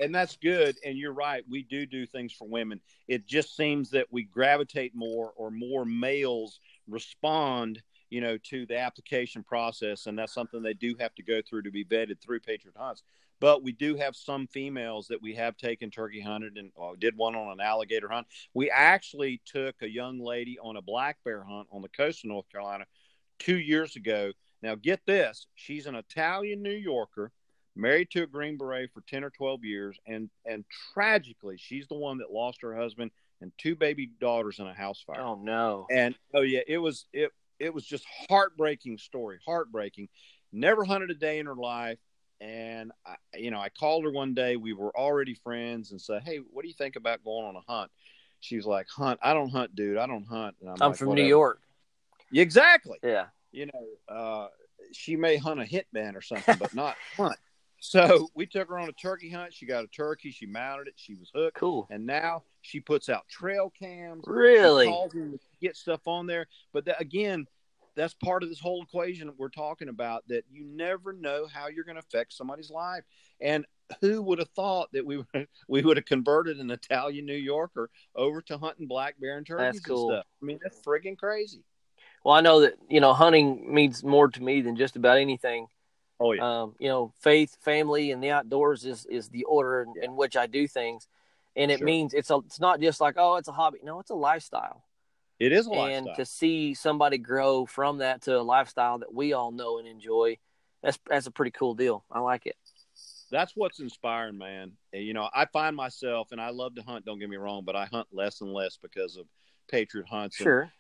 and 0.02 0.14
that's 0.14 0.36
good 0.38 0.76
and 0.84 0.98
you're 0.98 1.14
right 1.14 1.44
we 1.50 1.64
do 1.64 1.86
do 1.86 2.06
things 2.06 2.34
for 2.34 2.48
women 2.48 2.82
it 3.08 3.28
just 3.28 3.56
seems 3.56 3.92
that 3.92 4.08
we 4.12 4.24
gravitate 4.24 4.96
more 4.96 5.32
or 5.36 5.52
more 5.52 5.86
males 5.86 6.60
respond 6.88 7.82
you 8.10 8.20
know 8.20 8.38
to 8.38 8.66
the 8.66 8.78
application 8.78 9.44
process 9.44 10.08
and 10.08 10.18
that's 10.18 10.34
something 10.34 10.62
they 10.62 10.74
do 10.74 10.96
have 11.00 11.14
to 11.16 11.24
go 11.24 11.40
through 11.48 11.62
to 11.62 11.72
be 11.72 11.86
vetted 11.86 12.20
through 12.20 12.40
patriot 12.40 12.76
hunts 12.76 13.04
but 13.42 13.62
we 13.62 13.74
do 13.74 13.96
have 13.96 14.16
some 14.16 14.48
females 14.48 15.08
that 15.08 15.22
we 15.22 15.36
have 15.36 15.58
taken 15.58 15.92
turkey 15.92 16.22
hunted 16.22 16.58
and 16.58 16.72
well, 16.76 16.96
did 16.98 17.18
one 17.18 17.36
on 17.36 17.52
an 17.52 17.60
alligator 17.60 18.08
hunt 18.08 18.26
we 18.54 18.70
actually 18.70 19.42
took 19.46 19.76
a 19.82 19.90
young 19.90 20.20
lady 20.20 20.58
on 20.64 20.78
a 20.78 20.82
black 20.82 21.18
bear 21.26 21.44
hunt 21.44 21.68
on 21.72 21.82
the 21.82 21.90
coast 21.90 22.24
of 22.24 22.30
north 22.30 22.50
carolina 22.50 22.86
two 23.40 23.58
years 23.58 23.98
ago 23.98 24.32
now 24.62 24.76
get 24.76 25.02
this 25.06 25.48
she's 25.56 25.86
an 25.88 25.96
italian 25.96 26.62
new 26.62 26.70
yorker 26.72 27.32
married 27.76 28.10
to 28.12 28.24
a 28.24 28.28
green 28.28 28.58
beret 28.58 28.90
for 28.94 29.02
10 29.02 29.24
or 29.24 29.30
12 29.30 29.66
years 29.66 29.98
and 30.08 30.30
and 30.46 30.64
tragically 30.94 31.58
she's 31.58 31.88
the 31.88 31.96
one 31.96 32.20
that 32.20 32.32
lost 32.32 32.62
her 32.62 32.76
husband 32.76 33.12
and 33.42 33.52
two 33.58 33.76
baby 33.76 34.10
daughters 34.20 34.60
in 34.60 34.68
a 34.68 34.74
house 34.74 35.04
fire. 35.06 35.20
Oh 35.20 35.36
no! 35.36 35.88
And 35.92 36.16
oh 36.34 36.42
yeah, 36.42 36.62
it 36.68 36.78
was 36.78 37.06
it 37.12 37.32
it 37.60 37.74
was 37.74 37.86
just 37.86 38.06
heartbreaking 38.30 38.98
story, 38.98 39.40
heartbreaking. 39.46 40.08
Never 40.54 40.84
hunted 40.84 41.10
a 41.10 41.16
day 41.16 41.40
in 41.40 41.46
her 41.46 41.56
life, 41.56 41.98
and 42.42 42.92
I, 43.06 43.16
you 43.38 43.52
know, 43.52 43.60
I 43.60 43.70
called 43.70 44.04
her 44.04 44.12
one 44.12 44.34
day. 44.34 44.56
We 44.56 44.74
were 44.74 44.96
already 44.98 45.36
friends, 45.36 45.92
and 45.92 46.02
said, 46.02 46.24
"Hey, 46.24 46.38
what 46.38 46.64
do 46.64 46.68
you 46.68 46.74
think 46.74 46.96
about 46.96 47.24
going 47.24 47.46
on 47.46 47.56
a 47.56 47.72
hunt?" 47.72 47.92
She's 48.40 48.66
like, 48.66 48.88
"Hunt? 48.90 49.20
I 49.22 49.34
don't 49.34 49.50
hunt, 49.50 49.76
dude. 49.76 49.98
I 49.98 50.08
don't 50.08 50.26
hunt." 50.26 50.56
And 50.60 50.70
I'm, 50.70 50.78
I'm 50.82 50.90
like, 50.90 50.98
from 50.98 51.10
Whatever. 51.10 51.24
New 51.24 51.30
York. 51.30 51.62
Exactly. 52.34 52.98
Yeah. 53.04 53.28
You 53.52 53.68
know, 53.68 54.14
uh, 54.16 54.48
she 54.92 55.16
may 55.16 55.38
hunt 55.38 55.62
a 55.62 55.66
hitman 55.66 56.16
or 56.16 56.22
something, 56.22 56.58
but 56.58 56.74
not 56.74 56.96
hunt. 57.16 57.38
So 57.80 58.30
we 58.36 58.46
took 58.46 58.70
her 58.70 58.80
on 58.80 58.90
a 58.90 58.94
turkey 58.94 59.30
hunt. 59.30 59.54
She 59.54 59.66
got 59.66 59.84
a 59.84 59.88
turkey. 59.88 60.32
She 60.32 60.46
mounted 60.46 60.88
it. 60.88 60.94
She 60.98 61.16
was 61.16 61.32
hooked. 61.34 61.58
Cool. 61.58 61.88
And 61.90 62.06
now 62.06 62.44
she 62.62 62.80
puts 62.80 63.10
out 63.10 63.28
trail 63.28 63.72
cams. 63.78 64.24
Really? 64.28 64.86
She 64.86 64.92
calls 64.92 65.12
to 65.14 65.40
get 65.62 65.76
stuff 65.76 66.08
on 66.08 66.28
there. 66.28 66.46
But 66.74 66.86
that, 66.86 67.02
again, 67.02 67.48
that's 67.96 68.14
part 68.14 68.44
of 68.44 68.50
this 68.50 68.60
whole 68.60 68.84
equation 68.84 69.28
that 69.28 69.38
we're 69.38 69.50
talking 69.50 69.90
about. 69.90 70.28
That 70.28 70.46
you 70.52 70.64
never 70.66 71.14
know 71.14 71.48
how 71.52 71.68
you're 71.68 71.84
going 71.84 71.96
to 71.96 72.04
affect 72.08 72.34
somebody's 72.34 72.70
life. 72.70 73.04
And 73.40 73.66
who 74.00 74.22
would 74.22 74.40
have 74.40 74.50
thought 74.50 74.90
that 74.94 75.06
we 75.06 75.18
would 75.18 75.28
we 75.68 75.82
would 75.82 75.98
have 75.98 76.06
converted 76.06 76.60
an 76.60 76.72
Italian 76.72 77.26
New 77.26 77.34
Yorker 77.34 77.90
over 78.16 78.42
to 78.44 78.58
hunting 78.58 78.88
black 78.88 79.20
bear 79.20 79.38
and 79.38 79.46
turkeys 79.46 79.74
that's 79.74 79.80
cool. 79.80 80.12
and 80.12 80.20
stuff? 80.20 80.26
I 80.42 80.46
mean, 80.46 80.60
that's 80.62 80.82
friggin' 80.82 81.18
crazy. 81.18 81.64
Well, 82.24 82.36
I 82.36 82.42
know 82.42 82.62
that 82.62 82.76
you 82.90 83.02
know 83.02 83.14
hunting 83.14 83.74
means 83.74 84.04
more 84.04 84.28
to 84.28 84.42
me 84.42 84.62
than 84.62 84.76
just 84.76 84.96
about 84.96 85.18
anything. 85.18 85.68
Oh 86.20 86.34
yeah. 86.34 86.62
Um, 86.62 86.76
you 86.80 86.88
know, 86.88 87.14
faith, 87.22 87.58
family, 87.62 88.12
and 88.12 88.24
the 88.24 88.30
outdoors 88.30 88.86
is 88.86 89.06
is 89.08 89.30
the 89.30 89.44
order 89.46 89.82
in, 89.82 89.94
yeah. 89.96 90.06
in 90.06 90.16
which 90.16 90.38
I 90.38 90.46
do 90.46 90.68
things, 90.68 91.08
and 91.56 91.72
it 91.72 91.80
sure. 91.80 91.86
means 91.86 92.14
it's 92.14 92.30
a 92.30 92.38
it's 92.46 92.60
not 92.60 92.80
just 92.80 93.02
like 93.02 93.16
oh 93.18 93.38
it's 93.38 93.48
a 93.48 93.54
hobby. 93.54 93.80
No, 93.84 94.00
it's 94.00 94.12
a 94.12 94.16
lifestyle. 94.16 94.84
It 95.42 95.54
is 95.54 95.68
a 95.68 95.72
and 95.72 96.08
to 96.18 96.24
see 96.24 96.76
somebody 96.76 97.18
grow 97.18 97.66
from 97.66 97.98
that 97.98 98.22
to 98.24 98.40
a 98.40 98.44
lifestyle 98.44 99.00
that 99.00 99.12
we 99.12 99.34
all 99.34 99.52
know 99.52 99.80
and 99.80 99.88
enjoy, 99.88 100.38
that's 100.84 101.00
that's 101.08 101.26
a 101.26 101.32
pretty 101.32 101.50
cool 101.50 101.74
deal. 101.74 102.06
I 102.12 102.20
like 102.20 102.46
it. 102.46 102.56
That's 103.32 103.54
what's 103.56 103.80
inspiring, 103.80 104.38
man. 104.38 104.74
You 104.94 105.16
know, 105.16 105.28
I 105.34 105.46
find 105.46 105.76
myself, 105.76 106.32
and 106.32 106.40
I 106.40 106.52
love 106.52 106.76
to 106.76 106.84
hunt. 106.84 107.06
Don't 107.06 107.18
get 107.18 107.28
me 107.28 107.38
wrong, 107.38 107.64
but 107.66 107.76
I 107.76 107.86
hunt 107.86 108.08
less 108.12 108.42
and 108.42 108.54
less 108.54 108.78
because 108.78 109.18
of 109.18 109.26
Patriot 109.68 110.06
hunts. 110.08 110.36
Sure. 110.36 110.72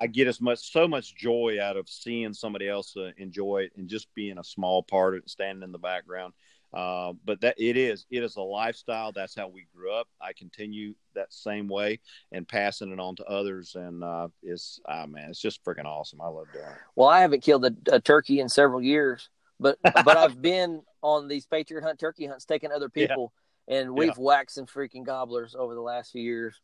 I 0.00 0.08
get 0.08 0.26
as 0.26 0.40
much 0.40 0.72
so 0.72 0.88
much 0.88 1.14
joy 1.14 1.58
out 1.62 1.76
of 1.76 1.88
seeing 1.88 2.34
somebody 2.34 2.68
else 2.68 2.96
uh, 2.96 3.12
enjoy 3.18 3.58
it 3.66 3.72
and 3.76 3.88
just 3.88 4.12
being 4.14 4.38
a 4.38 4.44
small 4.44 4.82
part 4.82 5.14
of 5.14 5.18
it, 5.18 5.24
and 5.24 5.30
standing 5.30 5.62
in 5.62 5.70
the 5.70 5.78
background. 5.78 6.34
Uh, 6.72 7.14
but 7.24 7.40
that 7.40 7.54
it 7.58 7.76
is 7.76 8.06
it 8.10 8.22
is 8.22 8.36
a 8.36 8.42
lifestyle. 8.42 9.12
That's 9.12 9.34
how 9.34 9.48
we 9.48 9.66
grew 9.74 9.92
up. 9.92 10.06
I 10.20 10.32
continue 10.32 10.94
that 11.14 11.32
same 11.32 11.68
way 11.68 12.00
and 12.32 12.46
passing 12.46 12.92
it 12.92 13.00
on 13.00 13.16
to 13.16 13.24
others. 13.24 13.74
And 13.74 14.04
uh, 14.04 14.28
it's 14.42 14.80
ah 14.86 15.06
man, 15.06 15.30
it's 15.30 15.40
just 15.40 15.64
freaking 15.64 15.86
awesome. 15.86 16.20
I 16.20 16.28
love 16.28 16.46
doing 16.52 16.64
it. 16.66 16.78
Well, 16.94 17.08
I 17.08 17.20
haven't 17.20 17.42
killed 17.42 17.64
a, 17.64 17.72
a 17.90 18.00
turkey 18.00 18.40
in 18.40 18.48
several 18.48 18.82
years, 18.82 19.30
but 19.58 19.78
but 19.82 20.16
I've 20.16 20.40
been 20.42 20.82
on 21.02 21.28
these 21.28 21.46
Patriot 21.46 21.84
Hunt 21.84 21.98
turkey 21.98 22.26
hunts, 22.26 22.44
taking 22.44 22.72
other 22.72 22.88
people, 22.88 23.32
yeah. 23.66 23.78
and 23.78 23.94
we've 23.94 24.08
yeah. 24.08 24.14
whacked 24.22 24.52
some 24.52 24.66
freaking 24.66 25.06
gobblers 25.06 25.54
over 25.54 25.74
the 25.74 25.80
last 25.80 26.12
few 26.12 26.22
years 26.22 26.60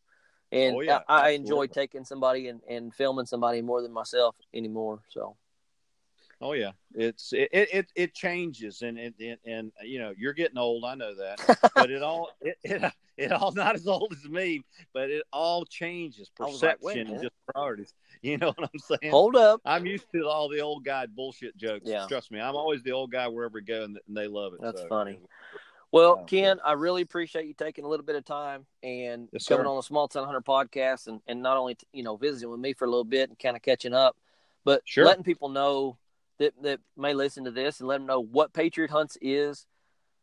and 0.52 0.76
oh, 0.76 0.80
yeah, 0.80 1.00
I, 1.08 1.20
I 1.20 1.28
enjoy 1.30 1.66
taking 1.66 2.04
somebody 2.04 2.48
and, 2.48 2.60
and 2.68 2.94
filming 2.94 3.26
somebody 3.26 3.60
more 3.60 3.82
than 3.82 3.92
myself 3.92 4.36
anymore. 4.52 5.00
So. 5.08 5.36
Oh 6.44 6.52
yeah, 6.52 6.72
it's 6.94 7.32
it 7.32 7.48
it, 7.50 7.86
it 7.96 8.14
changes 8.14 8.82
and 8.82 8.98
it, 8.98 9.14
it, 9.18 9.40
and 9.46 9.72
you 9.82 9.98
know 9.98 10.12
you're 10.14 10.34
getting 10.34 10.58
old. 10.58 10.84
I 10.84 10.94
know 10.94 11.14
that, 11.14 11.72
but 11.74 11.90
it 11.90 12.02
all 12.02 12.28
it, 12.42 12.58
it 12.62 12.92
it 13.16 13.32
all 13.32 13.50
not 13.52 13.74
as 13.74 13.86
old 13.86 14.12
as 14.12 14.28
me, 14.28 14.62
but 14.92 15.10
it 15.10 15.22
all 15.32 15.64
changes 15.64 16.28
perception 16.28 16.78
like, 16.82 16.96
and 16.96 17.22
just 17.22 17.34
priorities. 17.52 17.94
You 18.22 18.38
know 18.38 18.54
what 18.56 18.70
I'm 18.72 18.78
saying? 18.78 19.10
Hold 19.10 19.36
up, 19.36 19.60
I'm 19.66 19.84
used 19.84 20.06
to 20.14 20.26
all 20.26 20.48
the 20.48 20.60
old 20.60 20.82
guy 20.82 21.04
bullshit 21.04 21.58
jokes. 21.58 21.82
Yeah. 21.84 22.06
trust 22.08 22.30
me, 22.30 22.40
I'm 22.40 22.56
always 22.56 22.82
the 22.82 22.92
old 22.92 23.12
guy 23.12 23.28
wherever 23.28 23.56
we 23.56 23.60
go, 23.60 23.84
and, 23.84 23.98
they 24.08 24.28
love 24.28 24.54
it. 24.54 24.60
That's 24.62 24.80
so. 24.80 24.88
funny. 24.88 25.20
Well, 25.92 26.24
Ken, 26.24 26.58
I 26.64 26.72
really 26.72 27.02
appreciate 27.02 27.44
you 27.46 27.52
taking 27.52 27.84
a 27.84 27.88
little 27.88 28.06
bit 28.06 28.16
of 28.16 28.24
time 28.24 28.64
and 28.82 29.28
yes, 29.30 29.46
coming 29.46 29.66
on 29.66 29.76
the 29.76 29.82
Small 29.82 30.08
Town 30.08 30.24
Hunter 30.24 30.40
podcast 30.40 31.06
and, 31.06 31.20
and 31.26 31.42
not 31.42 31.58
only, 31.58 31.76
you 31.92 32.02
know, 32.02 32.16
visiting 32.16 32.48
with 32.48 32.60
me 32.60 32.72
for 32.72 32.86
a 32.86 32.88
little 32.88 33.04
bit 33.04 33.28
and 33.28 33.38
kind 33.38 33.56
of 33.56 33.62
catching 33.62 33.92
up, 33.92 34.16
but 34.64 34.80
sure. 34.86 35.04
letting 35.04 35.22
people 35.22 35.50
know 35.50 35.98
that, 36.38 36.52
that 36.62 36.80
may 36.96 37.14
listen 37.14 37.44
to 37.44 37.50
this 37.50 37.80
and 37.80 37.88
let 37.88 37.98
them 37.98 38.06
know 38.06 38.20
what 38.20 38.52
Patriot 38.52 38.90
Hunts 38.90 39.16
is, 39.20 39.66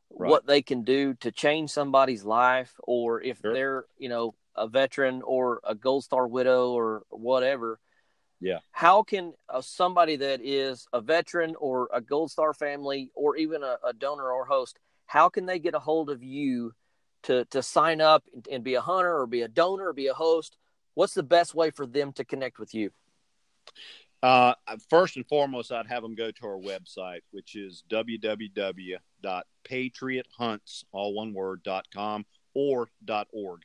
right. 0.10 0.30
what 0.30 0.46
they 0.46 0.62
can 0.62 0.84
do 0.84 1.14
to 1.16 1.32
change 1.32 1.70
somebody's 1.70 2.24
life, 2.24 2.74
or 2.84 3.22
if 3.22 3.40
sure. 3.42 3.54
they're, 3.54 3.86
you 3.98 4.10
know, 4.10 4.36
a 4.56 4.68
veteran 4.68 5.22
or 5.24 5.62
a 5.64 5.76
Gold 5.76 6.04
Star 6.04 6.28
widow 6.28 6.72
or 6.72 7.04
whatever. 7.10 7.80
Yeah. 8.40 8.60
How 8.72 9.04
can 9.04 9.34
uh, 9.48 9.62
somebody 9.62 10.16
that 10.18 10.42
is 10.44 10.88
a 10.92 11.00
veteran 11.00 11.56
or 11.60 11.90
a 11.94 12.02
Gold 12.02 12.32
Star 12.32 12.54
family 12.54 13.12
or 13.14 13.38
even 13.38 13.64
a, 13.64 13.78
a 13.86 13.94
donor 13.94 14.32
or 14.32 14.46
host– 14.46 14.80
how 15.12 15.28
can 15.28 15.46
they 15.46 15.60
get 15.60 15.76
a 15.76 15.80
hold 15.80 16.10
of 16.10 16.24
you 16.24 16.74
to 17.24 17.44
to 17.46 17.62
sign 17.62 18.00
up 18.00 18.24
and 18.50 18.64
be 18.64 18.76
a 18.76 18.82
hunter 18.82 19.14
or 19.14 19.28
be 19.28 19.42
a 19.42 19.50
donor 19.50 19.90
or 19.90 19.94
be 19.94 20.08
a 20.08 20.14
host? 20.14 20.56
What's 20.94 21.14
the 21.14 21.22
best 21.22 21.54
way 21.54 21.70
for 21.70 21.86
them 21.86 22.14
to 22.14 22.24
connect 22.24 22.60
with 22.60 22.74
you? 22.74 22.92
Uh, 24.24 24.54
first 24.90 25.16
and 25.16 25.26
foremost, 25.28 25.72
I'd 25.72 25.88
have 25.88 26.04
them 26.04 26.16
go 26.16 26.32
to 26.32 26.46
our 26.46 26.60
website, 26.60 27.22
which 27.32 27.56
is 27.56 27.84
www.patriothunts, 27.90 30.84
all 30.92 31.14
one 31.14 31.34
word, 31.34 31.66
com 31.94 32.26
or 32.54 32.90
org. 33.32 33.62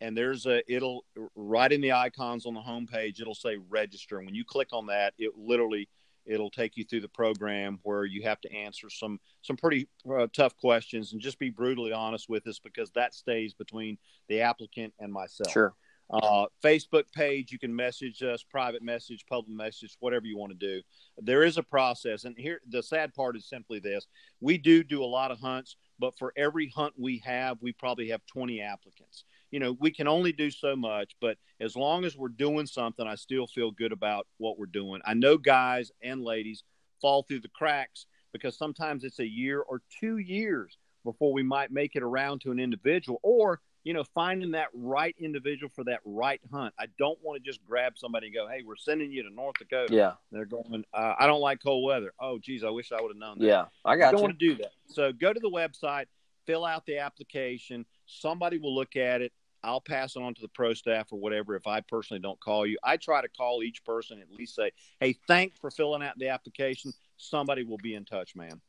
And 0.00 0.16
there's 0.16 0.46
a, 0.46 0.62
it'll, 0.72 1.04
right 1.34 1.70
in 1.70 1.82
the 1.82 1.92
icons 1.92 2.46
on 2.46 2.54
the 2.54 2.60
homepage, 2.60 3.20
it'll 3.20 3.34
say 3.34 3.58
register. 3.68 4.16
And 4.16 4.24
when 4.26 4.34
you 4.34 4.44
click 4.44 4.68
on 4.72 4.86
that, 4.86 5.12
it 5.18 5.32
literally– 5.36 5.90
It'll 6.26 6.50
take 6.50 6.76
you 6.76 6.84
through 6.84 7.00
the 7.00 7.08
program 7.08 7.78
where 7.82 8.04
you 8.04 8.22
have 8.22 8.40
to 8.42 8.54
answer 8.54 8.90
some 8.90 9.18
some 9.42 9.56
pretty 9.56 9.88
uh, 10.08 10.26
tough 10.32 10.56
questions 10.56 11.12
and 11.12 11.20
just 11.20 11.38
be 11.38 11.50
brutally 11.50 11.92
honest 11.92 12.28
with 12.28 12.46
us 12.46 12.58
because 12.58 12.90
that 12.92 13.14
stays 13.14 13.54
between 13.54 13.98
the 14.28 14.42
applicant 14.42 14.92
and 15.00 15.12
myself. 15.12 15.50
Sure. 15.50 15.74
Uh, 16.12 16.46
Facebook 16.62 17.04
page, 17.14 17.52
you 17.52 17.58
can 17.58 17.74
message 17.74 18.22
us, 18.22 18.42
private 18.42 18.82
message, 18.82 19.24
public 19.28 19.56
message, 19.56 19.96
whatever 20.00 20.26
you 20.26 20.36
want 20.36 20.50
to 20.50 20.58
do. 20.58 20.82
There 21.18 21.44
is 21.44 21.56
a 21.56 21.62
process, 21.62 22.24
and 22.24 22.36
here 22.36 22.60
the 22.68 22.82
sad 22.82 23.14
part 23.14 23.36
is 23.36 23.48
simply 23.48 23.78
this: 23.78 24.06
we 24.40 24.58
do 24.58 24.82
do 24.82 25.04
a 25.04 25.06
lot 25.06 25.30
of 25.30 25.38
hunts, 25.38 25.76
but 25.98 26.18
for 26.18 26.32
every 26.36 26.68
hunt 26.68 26.94
we 26.98 27.22
have, 27.24 27.58
we 27.60 27.72
probably 27.72 28.08
have 28.08 28.22
20 28.26 28.60
applicants 28.60 29.24
you 29.50 29.58
know, 29.58 29.76
we 29.80 29.90
can 29.90 30.06
only 30.06 30.32
do 30.32 30.50
so 30.50 30.76
much, 30.76 31.16
but 31.20 31.36
as 31.60 31.76
long 31.76 32.04
as 32.04 32.16
we're 32.16 32.28
doing 32.28 32.66
something, 32.66 33.06
I 33.06 33.16
still 33.16 33.46
feel 33.46 33.70
good 33.70 33.92
about 33.92 34.26
what 34.38 34.58
we're 34.58 34.66
doing. 34.66 35.00
I 35.04 35.14
know 35.14 35.36
guys 35.36 35.90
and 36.02 36.22
ladies 36.22 36.62
fall 37.00 37.24
through 37.24 37.40
the 37.40 37.48
cracks 37.48 38.06
because 38.32 38.56
sometimes 38.56 39.02
it's 39.02 39.18
a 39.18 39.26
year 39.26 39.60
or 39.60 39.82
two 40.00 40.18
years 40.18 40.78
before 41.04 41.32
we 41.32 41.42
might 41.42 41.72
make 41.72 41.96
it 41.96 42.02
around 42.02 42.42
to 42.42 42.52
an 42.52 42.60
individual 42.60 43.18
or 43.22 43.60
you 43.84 43.94
know 43.94 44.04
finding 44.14 44.52
that 44.52 44.68
right 44.74 45.14
individual 45.18 45.70
for 45.74 45.84
that 45.84 46.00
right 46.04 46.40
hunt 46.52 46.74
i 46.78 46.86
don't 46.98 47.18
want 47.22 47.42
to 47.42 47.48
just 47.48 47.64
grab 47.66 47.94
somebody 47.96 48.26
and 48.26 48.34
go 48.34 48.48
hey 48.48 48.62
we're 48.64 48.76
sending 48.76 49.10
you 49.10 49.22
to 49.22 49.30
north 49.30 49.54
dakota 49.58 49.94
yeah 49.94 50.12
they're 50.30 50.44
going 50.44 50.84
uh, 50.94 51.14
i 51.18 51.26
don't 51.26 51.40
like 51.40 51.62
cold 51.62 51.84
weather 51.84 52.12
oh 52.20 52.38
geez 52.38 52.64
i 52.64 52.70
wish 52.70 52.92
i 52.92 53.00
would 53.00 53.10
have 53.10 53.16
known 53.16 53.38
that 53.38 53.46
yeah 53.46 53.64
i 53.84 53.96
got 53.96 54.08
I 54.08 54.10
don't 54.12 54.20
you. 54.20 54.24
want 54.24 54.38
to 54.38 54.48
do 54.48 54.54
that 54.56 54.72
so 54.88 55.12
go 55.12 55.32
to 55.32 55.40
the 55.40 55.50
website 55.50 56.06
fill 56.46 56.64
out 56.64 56.84
the 56.86 56.98
application 56.98 57.84
somebody 58.06 58.58
will 58.58 58.74
look 58.74 58.96
at 58.96 59.22
it 59.22 59.32
I'll 59.62 59.80
pass 59.80 60.16
it 60.16 60.22
on 60.22 60.34
to 60.34 60.40
the 60.40 60.48
pro 60.48 60.74
staff 60.74 61.12
or 61.12 61.18
whatever 61.18 61.54
if 61.54 61.66
I 61.66 61.80
personally 61.82 62.20
don't 62.20 62.40
call 62.40 62.66
you. 62.66 62.78
I 62.82 62.96
try 62.96 63.20
to 63.20 63.28
call 63.28 63.62
each 63.62 63.84
person 63.84 64.18
at 64.20 64.30
least 64.30 64.54
say, 64.54 64.70
"Hey, 65.00 65.16
thanks 65.26 65.58
for 65.58 65.70
filling 65.70 66.02
out 66.02 66.18
the 66.18 66.28
application. 66.28 66.92
Somebody 67.18 67.64
will 67.64 67.78
be 67.78 67.94
in 67.94 68.04
touch, 68.04 68.34
man." 68.34 68.60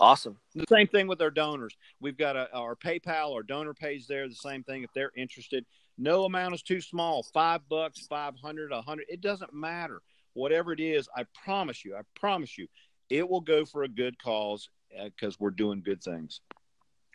Awesome. 0.00 0.38
The 0.54 0.64
same 0.70 0.88
thing 0.88 1.06
with 1.06 1.20
our 1.20 1.30
donors. 1.30 1.76
We've 2.00 2.16
got 2.16 2.34
a, 2.34 2.50
our 2.54 2.74
PayPal 2.74 3.34
our 3.34 3.42
donor 3.42 3.74
page 3.74 4.06
there. 4.06 4.26
The 4.28 4.34
same 4.34 4.64
thing 4.64 4.82
if 4.82 4.90
they're 4.94 5.12
interested. 5.14 5.66
No 5.98 6.24
amount 6.24 6.54
is 6.54 6.62
too 6.62 6.80
small. 6.80 7.22
Five 7.22 7.68
bucks, 7.68 8.06
five 8.08 8.34
hundred, 8.42 8.72
a 8.72 8.80
hundred. 8.80 9.06
It 9.10 9.20
doesn't 9.20 9.52
matter. 9.52 10.00
Whatever 10.32 10.72
it 10.72 10.80
is, 10.80 11.06
I 11.14 11.24
promise 11.44 11.84
you. 11.84 11.94
I 11.96 12.00
promise 12.18 12.56
you, 12.56 12.66
it 13.10 13.28
will 13.28 13.42
go 13.42 13.66
for 13.66 13.82
a 13.82 13.88
good 13.88 14.18
cause 14.18 14.70
because 15.04 15.34
uh, 15.34 15.38
we're 15.38 15.50
doing 15.50 15.82
good 15.84 16.02
things. 16.02 16.40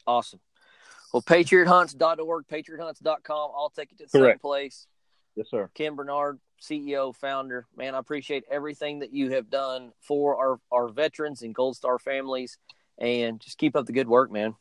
Awesome. 0.05 0.39
Well, 1.11 1.23
patriothunts.org, 1.23 2.45
patriothunts.com, 2.47 3.51
I'll 3.55 3.71
take 3.75 3.91
you 3.91 3.97
to 3.97 4.03
the 4.11 4.19
Correct. 4.19 4.35
same 4.35 4.39
place. 4.39 4.87
Yes, 5.35 5.47
sir. 5.49 5.69
Ken 5.73 5.95
Bernard, 5.95 6.39
CEO, 6.61 7.15
founder. 7.15 7.67
Man, 7.75 7.95
I 7.95 7.99
appreciate 7.99 8.43
everything 8.49 8.99
that 8.99 9.13
you 9.13 9.31
have 9.31 9.49
done 9.49 9.91
for 10.01 10.37
our, 10.37 10.59
our 10.71 10.87
veterans 10.89 11.41
and 11.41 11.53
Gold 11.53 11.75
Star 11.75 11.99
families. 11.99 12.57
And 12.97 13.41
just 13.41 13.57
keep 13.57 13.75
up 13.75 13.85
the 13.85 13.91
good 13.91 14.07
work, 14.07 14.31
man. 14.31 14.55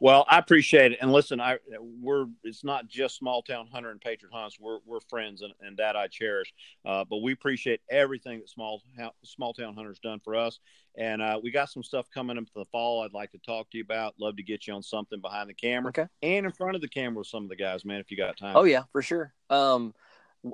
Well, 0.00 0.24
I 0.28 0.38
appreciate 0.38 0.92
it, 0.92 0.98
and 1.00 1.12
listen, 1.12 1.40
I 1.40 1.58
we're 1.78 2.26
it's 2.42 2.64
not 2.64 2.88
just 2.88 3.16
small 3.16 3.42
town 3.42 3.68
hunter 3.72 3.90
and 3.90 4.00
patriot 4.00 4.32
hunts. 4.32 4.58
We're 4.58 4.78
we're 4.84 5.00
friends, 5.08 5.42
and, 5.42 5.52
and 5.60 5.76
that 5.76 5.96
I 5.96 6.08
cherish. 6.08 6.52
Uh, 6.84 7.04
but 7.04 7.18
we 7.18 7.32
appreciate 7.32 7.80
everything 7.90 8.40
that 8.40 8.48
small 8.48 8.82
small 9.24 9.52
town 9.54 9.74
hunters 9.74 9.98
done 10.00 10.20
for 10.20 10.36
us, 10.36 10.58
and 10.96 11.22
uh, 11.22 11.38
we 11.42 11.50
got 11.50 11.70
some 11.70 11.82
stuff 11.82 12.06
coming 12.12 12.38
up 12.38 12.44
for 12.52 12.60
the 12.60 12.70
fall. 12.72 13.02
I'd 13.02 13.12
like 13.12 13.32
to 13.32 13.38
talk 13.38 13.70
to 13.70 13.78
you 13.78 13.84
about. 13.84 14.14
Love 14.18 14.36
to 14.36 14.42
get 14.42 14.66
you 14.66 14.74
on 14.74 14.82
something 14.82 15.20
behind 15.20 15.48
the 15.48 15.54
camera, 15.54 15.90
okay. 15.90 16.06
and 16.22 16.46
in 16.46 16.52
front 16.52 16.74
of 16.74 16.82
the 16.82 16.88
camera 16.88 17.18
with 17.18 17.28
some 17.28 17.44
of 17.44 17.48
the 17.48 17.56
guys, 17.56 17.84
man. 17.84 18.00
If 18.00 18.10
you 18.10 18.16
got 18.16 18.36
time. 18.36 18.56
Oh 18.56 18.64
yeah, 18.64 18.84
for 18.92 19.02
sure. 19.02 19.32
Um, 19.50 19.94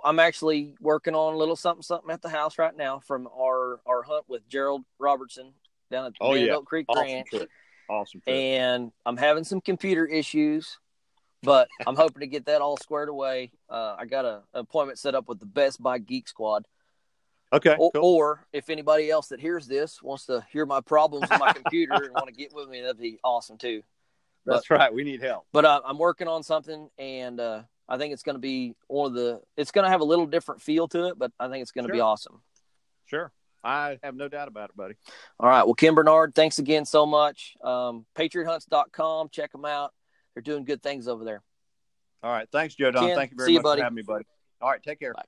I'm 0.04 0.18
actually 0.18 0.74
working 0.80 1.14
on 1.14 1.34
a 1.34 1.36
little 1.36 1.56
something 1.56 1.82
something 1.82 2.10
at 2.10 2.22
the 2.22 2.28
house 2.28 2.58
right 2.58 2.76
now 2.76 3.00
from 3.00 3.28
our 3.28 3.80
our 3.86 4.02
hunt 4.02 4.24
with 4.28 4.48
Gerald 4.48 4.84
Robertson 4.98 5.52
down 5.90 6.06
at 6.06 6.12
the 6.12 6.18
oh, 6.20 6.34
yeah. 6.34 6.56
Creek 6.64 6.86
awesome 6.88 7.04
Ranch. 7.04 7.28
Trip. 7.30 7.48
Awesome. 7.88 8.20
Trip. 8.20 8.34
And 8.34 8.92
I'm 9.04 9.16
having 9.16 9.44
some 9.44 9.60
computer 9.60 10.04
issues, 10.04 10.78
but 11.42 11.68
I'm 11.86 11.96
hoping 11.96 12.20
to 12.20 12.26
get 12.26 12.46
that 12.46 12.60
all 12.60 12.76
squared 12.76 13.08
away. 13.08 13.52
Uh, 13.68 13.96
I 13.98 14.06
got 14.06 14.24
a, 14.24 14.42
an 14.54 14.60
appointment 14.60 14.98
set 14.98 15.14
up 15.14 15.28
with 15.28 15.38
the 15.38 15.46
Best 15.46 15.82
Buy 15.82 15.98
Geek 15.98 16.28
Squad. 16.28 16.66
Okay. 17.52 17.76
O- 17.78 17.90
cool. 17.92 18.04
Or 18.04 18.46
if 18.52 18.70
anybody 18.70 19.10
else 19.10 19.28
that 19.28 19.40
hears 19.40 19.66
this 19.66 20.02
wants 20.02 20.26
to 20.26 20.44
hear 20.50 20.66
my 20.66 20.80
problems 20.80 21.30
with 21.30 21.38
my 21.38 21.52
computer 21.52 21.94
and 21.94 22.12
want 22.12 22.26
to 22.26 22.34
get 22.34 22.52
with 22.52 22.68
me, 22.68 22.80
that'd 22.80 22.98
be 22.98 23.18
awesome 23.22 23.56
too. 23.56 23.82
That's 24.46 24.70
right. 24.70 24.92
We 24.92 25.02
need 25.02 25.22
help. 25.22 25.46
But 25.52 25.64
uh, 25.64 25.80
I'm 25.84 25.98
working 25.98 26.28
on 26.28 26.44
something, 26.44 26.88
and 26.98 27.40
uh, 27.40 27.62
I 27.88 27.98
think 27.98 28.12
it's 28.12 28.22
going 28.22 28.34
to 28.34 28.40
be 28.40 28.74
one 28.88 29.06
of 29.08 29.14
the. 29.14 29.40
It's 29.56 29.70
going 29.70 29.84
to 29.84 29.90
have 29.90 30.00
a 30.00 30.04
little 30.04 30.26
different 30.26 30.60
feel 30.62 30.88
to 30.88 31.06
it, 31.08 31.18
but 31.18 31.30
I 31.38 31.48
think 31.48 31.62
it's 31.62 31.70
going 31.72 31.84
to 31.84 31.88
Sure. 31.88 31.96
be 31.96 32.00
awesome. 32.00 32.42
Sure. 33.06 33.32
I 33.62 33.98
have 34.02 34.14
no 34.14 34.28
doubt 34.28 34.48
about 34.48 34.70
it, 34.70 34.76
buddy. 34.76 34.94
All 35.40 35.48
right. 35.48 35.64
Well, 35.64 35.74
Ken 35.74 35.94
Bernard, 35.94 36.34
thanks 36.34 36.58
again 36.58 36.84
so 36.84 37.04
much. 37.06 37.54
Um, 37.62 38.06
PatriotHunts.com. 38.16 39.28
Check 39.30 39.52
them 39.52 39.64
out. 39.64 39.92
They're 40.34 40.42
doing 40.42 40.64
good 40.64 40.82
things 40.82 41.08
over 41.08 41.24
there. 41.24 41.42
All 42.22 42.30
right. 42.30 42.48
Thanks, 42.50 42.74
Joe 42.74 42.90
Don. 42.90 43.14
Thank 43.14 43.32
you 43.32 43.36
very 43.36 43.48
see 43.48 43.52
you, 43.54 43.62
buddy. 43.62 43.80
for 43.80 43.84
having 43.84 43.96
me, 43.96 44.02
buddy. 44.02 44.24
All 44.60 44.70
right. 44.70 44.82
Take 44.82 45.00
care. 45.00 45.14
Bye. 45.14 45.22